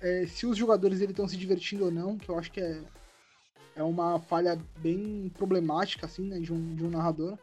é, 0.00 0.26
se 0.26 0.46
os 0.46 0.56
jogadores 0.56 1.00
estão 1.00 1.28
se 1.28 1.36
divertindo 1.36 1.84
ou 1.86 1.90
não, 1.90 2.18
que 2.18 2.28
eu 2.28 2.38
acho 2.38 2.50
que 2.50 2.60
é, 2.60 2.82
é 3.76 3.82
uma 3.82 4.18
falha 4.18 4.58
bem 4.78 5.30
problemática 5.36 6.06
assim, 6.06 6.26
né, 6.26 6.38
de 6.38 6.52
um, 6.52 6.74
de 6.74 6.84
um 6.84 6.90
narrador. 6.90 7.38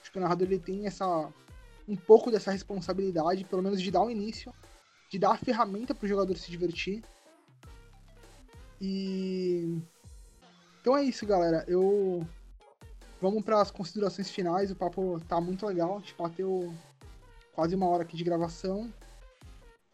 Acho 0.00 0.10
que 0.10 0.18
o 0.18 0.20
narrador 0.20 0.46
ele 0.46 0.58
tem 0.58 0.86
essa 0.86 1.28
um 1.88 1.96
pouco 1.96 2.30
dessa 2.30 2.52
responsabilidade, 2.52 3.44
pelo 3.44 3.62
menos 3.62 3.80
de 3.82 3.90
dar 3.90 4.02
um 4.02 4.10
início 4.10 4.52
de 5.10 5.18
dar 5.18 5.32
a 5.32 5.36
ferramenta 5.36 5.92
para 5.92 6.06
o 6.06 6.08
jogador 6.08 6.36
se 6.36 6.50
divertir. 6.50 7.02
E 8.80 9.78
então 10.80 10.96
é 10.96 11.04
isso, 11.04 11.26
galera. 11.26 11.64
Eu 11.68 12.26
vamos 13.20 13.44
para 13.44 13.60
as 13.60 13.70
considerações 13.70 14.30
finais. 14.30 14.70
O 14.70 14.76
papo 14.76 15.20
tá 15.28 15.40
muito 15.40 15.66
legal. 15.66 15.96
A 15.96 16.00
gente 16.00 16.14
bateu 16.16 16.72
quase 17.54 17.74
uma 17.74 17.86
hora 17.86 18.02
aqui 18.02 18.16
de 18.16 18.24
gravação. 18.24 18.92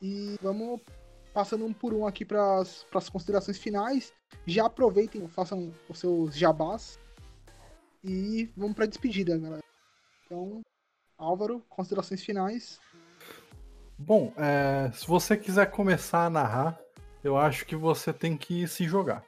E 0.00 0.36
vamos 0.40 0.80
passando 1.34 1.64
um 1.64 1.72
por 1.72 1.92
um 1.92 2.06
aqui 2.06 2.24
para 2.24 2.60
as 2.60 3.08
considerações 3.10 3.58
finais. 3.58 4.12
Já 4.46 4.66
aproveitem, 4.66 5.26
façam 5.28 5.72
os 5.88 5.98
seus 5.98 6.36
jabás. 6.36 6.98
E 8.04 8.48
vamos 8.56 8.76
para 8.76 8.86
despedida, 8.86 9.36
galera. 9.36 9.64
Então, 10.24 10.60
Álvaro, 11.18 11.64
considerações 11.68 12.22
finais. 12.22 12.80
Bom, 13.98 14.32
é, 14.36 14.92
se 14.92 15.06
você 15.06 15.36
quiser 15.36 15.70
começar 15.70 16.26
a 16.26 16.30
narrar, 16.30 16.78
eu 17.26 17.36
acho 17.36 17.66
que 17.66 17.74
você 17.74 18.12
tem 18.12 18.36
que 18.36 18.66
se 18.68 18.84
jogar. 18.84 19.24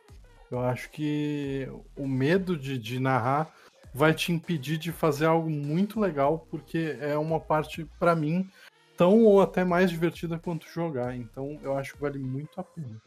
Eu 0.51 0.61
acho 0.61 0.91
que 0.91 1.69
o 1.97 2.07
medo 2.07 2.57
de, 2.57 2.79
de 2.79 2.99
narrar 2.99 3.53
vai 3.93 4.15
te 4.15 4.33
impedir 4.33 4.79
de 4.79 4.93
fazer 4.93 5.27
algo 5.27 5.51
muito 5.51 5.99
legal, 5.99 6.47
porque 6.51 6.97
é 7.01 7.17
uma 7.19 7.41
parte, 7.41 7.85
para 7.99 8.15
mim, 8.15 8.49
tão 8.97 9.25
ou 9.25 9.43
até 9.43 9.65
mais 9.65 9.91
divertida 9.91 10.39
quanto 10.39 10.69
jogar. 10.69 11.17
Então 11.17 11.59
eu 11.63 11.77
acho 11.77 11.95
que 11.95 12.01
vale 12.01 12.19
muito 12.19 12.61
a 12.61 12.65
pena. 12.65 13.01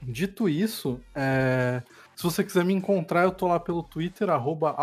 Dito 0.00 0.48
isso, 0.48 1.00
é... 1.14 1.82
se 2.14 2.22
você 2.22 2.44
quiser 2.44 2.64
me 2.64 2.72
encontrar, 2.72 3.24
eu 3.24 3.32
tô 3.32 3.48
lá 3.48 3.58
pelo 3.58 3.82
Twitter, 3.82 4.30
arroba. 4.30 4.76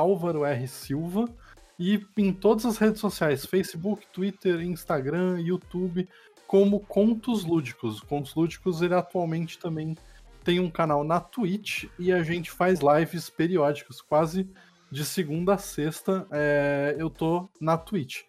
E 1.78 2.06
em 2.18 2.34
todas 2.34 2.66
as 2.66 2.78
redes 2.78 3.00
sociais, 3.00 3.46
Facebook, 3.46 4.06
Twitter, 4.12 4.62
Instagram, 4.62 5.40
YouTube, 5.40 6.08
como 6.56 6.80
Contos 6.80 7.44
Lúdicos. 7.44 8.00
Contos 8.00 8.34
Lúdicos, 8.34 8.82
ele 8.82 8.94
atualmente 8.94 9.60
também 9.60 9.94
tem 10.42 10.62
um 10.62 10.72
canal 10.72 11.04
na 11.04 11.20
Twitch 11.20 11.84
e 12.00 12.14
a 12.14 12.24
gente 12.24 12.50
faz 12.50 12.80
lives 12.80 13.30
periódicas, 13.30 14.00
quase 14.00 14.50
de 14.90 15.04
segunda 15.04 15.56
a 15.56 15.58
sexta 15.58 16.26
é, 16.32 16.96
eu 16.98 17.10
tô 17.10 17.50
na 17.60 17.78
Twitch. 17.78 18.22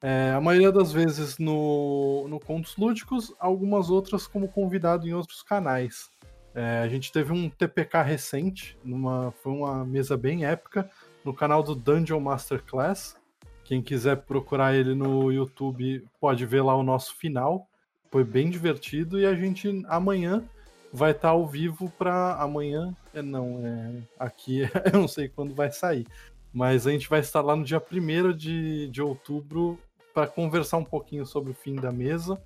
É, 0.00 0.30
a 0.30 0.40
maioria 0.40 0.70
das 0.70 0.92
vezes 0.92 1.38
no, 1.38 2.28
no 2.28 2.38
Contos 2.38 2.76
Lúdicos, 2.76 3.34
algumas 3.40 3.90
outras 3.90 4.28
como 4.28 4.46
convidado 4.46 5.08
em 5.08 5.12
outros 5.12 5.42
canais. 5.42 6.08
É, 6.54 6.82
a 6.84 6.88
gente 6.88 7.10
teve 7.10 7.32
um 7.32 7.50
TPK 7.50 8.00
recente, 8.02 8.78
numa, 8.84 9.32
foi 9.42 9.54
uma 9.54 9.84
mesa 9.84 10.16
bem 10.16 10.44
épica, 10.44 10.88
no 11.24 11.34
canal 11.34 11.64
do 11.64 11.74
Dungeon 11.74 12.20
Masterclass. 12.20 13.16
Quem 13.64 13.82
quiser 13.82 14.18
procurar 14.18 14.72
ele 14.72 14.94
no 14.94 15.32
YouTube 15.32 16.06
pode 16.20 16.46
ver 16.46 16.62
lá 16.62 16.76
o 16.76 16.84
nosso 16.84 17.16
final. 17.16 17.66
Foi 18.12 18.22
bem 18.22 18.50
divertido 18.50 19.18
e 19.18 19.24
a 19.24 19.34
gente 19.34 19.82
amanhã 19.88 20.44
vai 20.92 21.12
estar 21.12 21.28
tá 21.28 21.28
ao 21.30 21.46
vivo 21.46 21.90
para 21.96 22.34
amanhã. 22.34 22.94
É, 23.14 23.22
não, 23.22 23.66
é 23.66 24.02
aqui 24.18 24.60
eu 24.92 25.00
não 25.00 25.08
sei 25.08 25.30
quando 25.30 25.54
vai 25.54 25.72
sair. 25.72 26.06
Mas 26.52 26.86
a 26.86 26.90
gente 26.90 27.08
vai 27.08 27.20
estar 27.20 27.40
lá 27.40 27.56
no 27.56 27.64
dia 27.64 27.80
1 27.80 28.36
de, 28.36 28.88
de 28.88 29.00
outubro 29.00 29.78
para 30.12 30.26
conversar 30.26 30.76
um 30.76 30.84
pouquinho 30.84 31.24
sobre 31.24 31.52
o 31.52 31.54
fim 31.54 31.74
da 31.74 31.90
mesa 31.90 32.38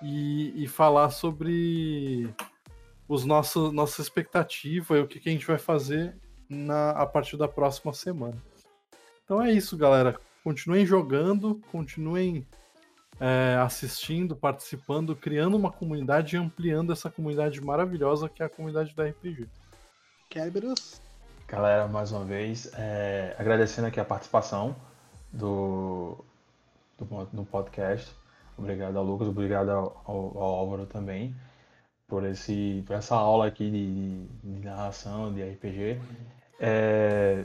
e, 0.00 0.64
e 0.64 0.66
falar 0.66 1.10
sobre 1.10 2.30
os 3.06 3.26
nossos 3.26 3.70
nossa 3.70 4.00
expectativa 4.00 4.96
e 4.96 5.02
o 5.02 5.06
que, 5.06 5.20
que 5.20 5.28
a 5.28 5.32
gente 5.32 5.46
vai 5.46 5.58
fazer 5.58 6.16
na, 6.48 6.92
a 6.92 7.04
partir 7.04 7.36
da 7.36 7.46
próxima 7.46 7.92
semana. 7.92 8.42
Então 9.26 9.42
é 9.42 9.52
isso, 9.52 9.76
galera. 9.76 10.18
Continuem 10.42 10.86
jogando, 10.86 11.60
continuem 11.70 12.46
é, 13.22 13.56
assistindo, 13.58 14.34
participando, 14.34 15.14
criando 15.14 15.56
uma 15.56 15.70
comunidade 15.70 16.34
e 16.34 16.38
ampliando 16.38 16.92
essa 16.92 17.08
comunidade 17.08 17.60
maravilhosa 17.60 18.28
que 18.28 18.42
é 18.42 18.46
a 18.46 18.48
comunidade 18.48 18.92
da 18.96 19.06
RPG. 19.06 19.48
Kerberos? 20.28 21.00
Galera, 21.46 21.86
mais 21.86 22.10
uma 22.10 22.24
vez, 22.24 22.72
é, 22.74 23.36
agradecendo 23.38 23.86
aqui 23.86 24.00
a 24.00 24.04
participação 24.04 24.74
do, 25.32 26.24
do, 26.98 27.24
do, 27.26 27.44
podcast. 27.44 28.12
Obrigado 28.58 28.96
ao 28.96 29.04
Lucas, 29.04 29.28
obrigado 29.28 29.70
ao, 29.70 30.02
ao, 30.04 30.38
ao 30.38 30.54
Álvaro 30.56 30.86
também 30.86 31.32
por, 32.08 32.24
esse, 32.24 32.82
por 32.86 32.96
essa 32.96 33.14
aula 33.14 33.46
aqui 33.46 33.70
de, 33.70 34.26
de 34.42 34.64
narração, 34.66 35.32
de 35.32 35.42
RPG. 35.42 36.00
É, 36.58 37.44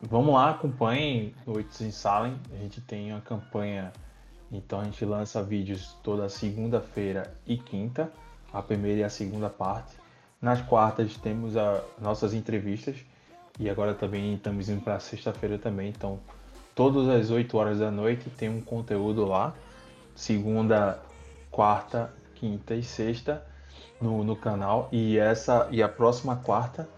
vamos 0.00 0.34
lá, 0.34 0.50
acompanhem 0.50 1.34
Noites 1.44 1.80
em 1.80 1.90
Salem. 1.90 2.38
A 2.52 2.56
gente 2.58 2.80
tem 2.80 3.12
uma 3.12 3.20
campanha, 3.20 3.92
então 4.50 4.80
a 4.80 4.84
gente 4.84 5.04
lança 5.04 5.42
vídeos 5.42 5.96
toda 6.02 6.28
segunda-feira 6.28 7.32
e 7.46 7.56
quinta, 7.56 8.10
a 8.52 8.62
primeira 8.62 9.00
e 9.00 9.04
a 9.04 9.08
segunda 9.08 9.50
parte. 9.50 9.94
Nas 10.40 10.60
quartas 10.62 11.16
temos 11.16 11.56
as 11.56 11.82
nossas 12.00 12.34
entrevistas 12.34 12.96
e 13.58 13.68
agora 13.68 13.94
também 13.94 14.34
estamos 14.34 14.68
indo 14.68 14.82
para 14.82 15.00
sexta-feira 15.00 15.58
também. 15.58 15.88
Então, 15.88 16.20
todas 16.74 17.08
as 17.08 17.30
8 17.30 17.56
horas 17.56 17.78
da 17.78 17.90
noite 17.90 18.30
tem 18.30 18.48
um 18.48 18.60
conteúdo 18.60 19.24
lá. 19.24 19.54
Segunda, 20.14 21.00
quarta, 21.50 22.12
quinta 22.34 22.74
e 22.74 22.82
sexta 22.82 23.44
no, 24.00 24.22
no 24.22 24.36
canal. 24.36 24.88
E 24.92 25.18
essa 25.18 25.68
e 25.70 25.82
a 25.82 25.88
próxima 25.88 26.36
quarta 26.36 26.88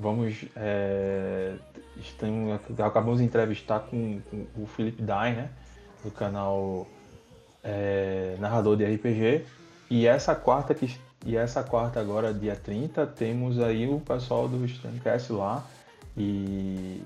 Vamos. 0.00 0.44
É, 0.54 1.54
estamos, 1.96 2.60
acabamos 2.78 3.18
de 3.18 3.24
entrevistar 3.24 3.80
com, 3.80 4.20
com 4.30 4.62
o 4.62 4.66
Felipe 4.66 5.02
Dai, 5.02 5.34
né? 5.34 5.50
Do 6.04 6.10
canal 6.10 6.86
é, 7.62 8.36
Narrador 8.38 8.76
de 8.76 8.84
RPG. 8.84 9.44
E 9.90 10.06
essa 10.06 10.34
quarta 10.34 10.74
que 10.74 10.86
e 11.26 11.36
essa 11.36 11.64
quarta 11.64 11.98
agora, 11.98 12.32
dia 12.32 12.54
30, 12.54 13.06
temos 13.06 13.58
aí 13.58 13.88
o 13.88 14.00
pessoal 14.00 14.48
do 14.48 14.64
Streamcast 14.64 15.32
lá 15.32 15.64
e 16.16 17.02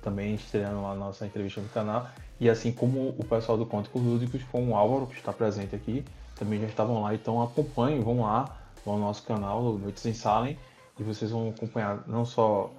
também 0.00 0.34
estreando 0.34 0.86
a 0.86 0.94
nossa 0.94 1.26
entrevista 1.26 1.60
no 1.60 1.68
canal. 1.68 2.08
E 2.40 2.48
assim 2.48 2.70
como 2.70 3.14
o 3.18 3.24
pessoal 3.24 3.58
do 3.58 3.66
Contos 3.66 3.90
Lúdicos, 3.92 4.42
com 4.44 4.70
o 4.70 4.76
Álvaro, 4.76 5.06
que 5.06 5.16
está 5.16 5.32
presente 5.32 5.74
aqui, 5.74 6.04
também 6.36 6.60
já 6.60 6.66
estavam 6.66 7.02
lá. 7.02 7.14
Então 7.14 7.42
acompanhem, 7.42 8.00
vão 8.00 8.22
lá, 8.22 8.56
ao 8.86 8.96
nosso 8.96 9.24
canal, 9.24 9.60
Noites 9.74 10.06
em 10.06 10.14
Salem, 10.14 10.56
e 10.98 11.02
vocês 11.02 11.30
vão 11.30 11.50
acompanhar 11.50 12.04
não 12.06 12.24
só 12.24 12.70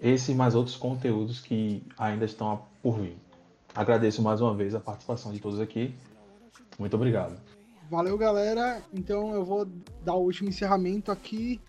esse, 0.00 0.34
mas 0.34 0.54
outros 0.54 0.76
conteúdos 0.76 1.40
que 1.40 1.82
ainda 1.98 2.24
estão 2.24 2.62
por 2.82 3.00
vir. 3.00 3.16
Agradeço 3.74 4.22
mais 4.22 4.40
uma 4.40 4.54
vez 4.54 4.74
a 4.74 4.80
participação 4.80 5.32
de 5.32 5.40
todos 5.40 5.58
aqui. 5.58 5.94
Muito 6.78 6.94
obrigado. 6.94 7.40
Valeu, 7.90 8.18
galera. 8.18 8.82
Então 8.92 9.34
eu 9.34 9.44
vou 9.44 9.64
dar 10.04 10.14
o 10.14 10.22
último 10.22 10.48
encerramento 10.48 11.10
aqui 11.10 11.60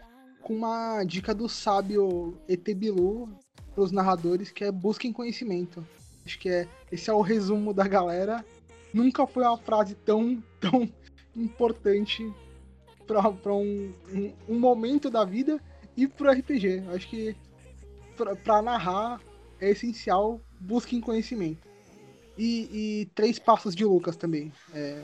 com 0.41 0.53
uma 0.53 1.03
dica 1.03 1.33
do 1.33 1.47
sábio 1.47 2.37
Etebilu 2.47 3.29
para 3.73 3.83
os 3.83 3.91
narradores, 3.91 4.51
que 4.51 4.63
é 4.63 4.71
busquem 4.71 5.13
conhecimento. 5.13 5.85
Acho 6.25 6.37
que 6.39 6.49
é 6.49 6.67
esse 6.91 7.09
é 7.09 7.13
o 7.13 7.21
resumo 7.21 7.73
da 7.73 7.87
galera. 7.87 8.43
Nunca 8.93 9.25
foi 9.25 9.43
uma 9.43 9.57
frase 9.57 9.95
tão 9.95 10.43
tão 10.59 10.89
importante 11.35 12.31
para 13.07 13.53
um, 13.53 13.93
um, 14.13 14.33
um 14.47 14.59
momento 14.59 15.09
da 15.09 15.23
vida 15.23 15.59
e 15.95 16.07
pro 16.07 16.29
RPG. 16.29 16.83
Acho 16.93 17.09
que 17.09 17.35
para 18.43 18.61
narrar 18.61 19.21
é 19.61 19.69
essencial, 19.69 20.41
busquem 20.59 20.99
conhecimento. 20.99 21.68
E, 22.39 23.01
e, 23.01 23.05
três 23.13 23.37
passos 23.37 23.75
de 23.75 23.83
Lucas 23.83 24.15
também. 24.15 24.49
É, 24.73 25.03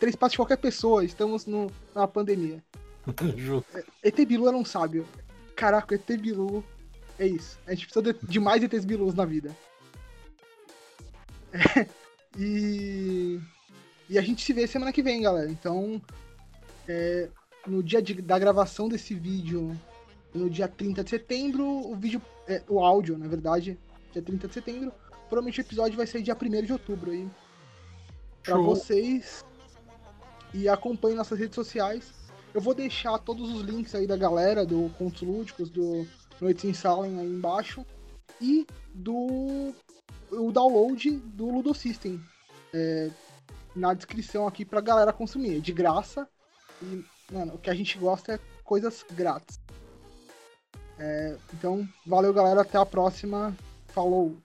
três 0.00 0.16
passos 0.16 0.32
de 0.32 0.38
qualquer 0.38 0.56
pessoa, 0.56 1.04
estamos 1.04 1.46
no, 1.46 1.70
na 1.94 2.08
pandemia. 2.08 2.60
é, 3.72 3.84
Etebilu 4.08 4.48
era 4.48 4.56
um 4.56 4.64
sábio. 4.64 5.06
Caraca, 5.54 5.94
Etebilu 5.94 6.64
é 7.20 7.26
isso. 7.28 7.56
A 7.68 7.70
gente 7.70 7.86
precisa 7.86 8.12
de, 8.12 8.26
de 8.26 8.40
mais 8.40 8.64
ETs 8.64 8.84
Bilus 8.84 9.14
na 9.14 9.24
vida. 9.24 9.56
É, 11.52 11.84
e, 12.38 13.40
e 14.08 14.16
a 14.16 14.22
gente 14.22 14.44
se 14.44 14.52
vê 14.52 14.64
semana 14.64 14.92
que 14.92 15.02
vem, 15.02 15.22
galera. 15.22 15.50
Então, 15.50 16.00
é, 16.86 17.28
no 17.66 17.82
dia 17.82 18.00
de, 18.00 18.14
da 18.22 18.38
gravação 18.38 18.88
desse 18.88 19.14
vídeo, 19.14 19.76
no 20.32 20.48
dia 20.48 20.68
30 20.68 21.02
de 21.02 21.10
setembro, 21.10 21.64
o 21.64 21.96
vídeo, 21.96 22.22
é, 22.46 22.62
o 22.68 22.78
áudio, 22.78 23.18
na 23.18 23.26
verdade, 23.26 23.76
dia 24.12 24.22
30 24.22 24.46
de 24.46 24.54
setembro. 24.54 24.92
Provavelmente 25.30 25.60
o 25.60 25.62
episódio 25.62 25.96
vai 25.96 26.08
sair 26.08 26.22
dia 26.22 26.36
1 26.36 26.66
de 26.66 26.72
outubro 26.72 27.12
aí. 27.12 27.30
Pra 28.42 28.56
Show. 28.56 28.64
vocês. 28.64 29.44
E 30.52 30.68
acompanhem 30.68 31.16
nossas 31.16 31.38
redes 31.38 31.54
sociais. 31.54 32.12
Eu 32.52 32.60
vou 32.60 32.74
deixar 32.74 33.16
todos 33.18 33.48
os 33.48 33.62
links 33.62 33.94
aí 33.94 34.08
da 34.08 34.16
galera, 34.16 34.66
do 34.66 34.90
Contos 34.98 35.22
Lúdicos, 35.22 35.70
do 35.70 36.04
Noites 36.40 36.64
em 36.64 36.74
Salem 36.74 37.20
aí 37.20 37.28
embaixo. 37.28 37.86
E 38.40 38.66
do 38.92 39.72
o 40.32 40.50
download 40.50 41.10
do 41.10 41.48
Ludo 41.48 41.72
System. 41.72 42.20
É, 42.74 43.08
na 43.74 43.94
descrição 43.94 44.48
aqui 44.48 44.64
pra 44.64 44.80
galera 44.80 45.12
consumir. 45.12 45.58
É 45.58 45.60
de 45.60 45.72
graça. 45.72 46.28
E, 46.82 47.04
mano, 47.30 47.54
o 47.54 47.58
que 47.58 47.70
a 47.70 47.74
gente 47.74 47.96
gosta 47.96 48.34
é 48.34 48.40
coisas 48.64 49.04
grátis. 49.12 49.60
É, 50.98 51.36
então, 51.54 51.88
valeu, 52.04 52.34
galera. 52.34 52.62
Até 52.62 52.78
a 52.78 52.84
próxima. 52.84 53.56
Falou! 53.86 54.36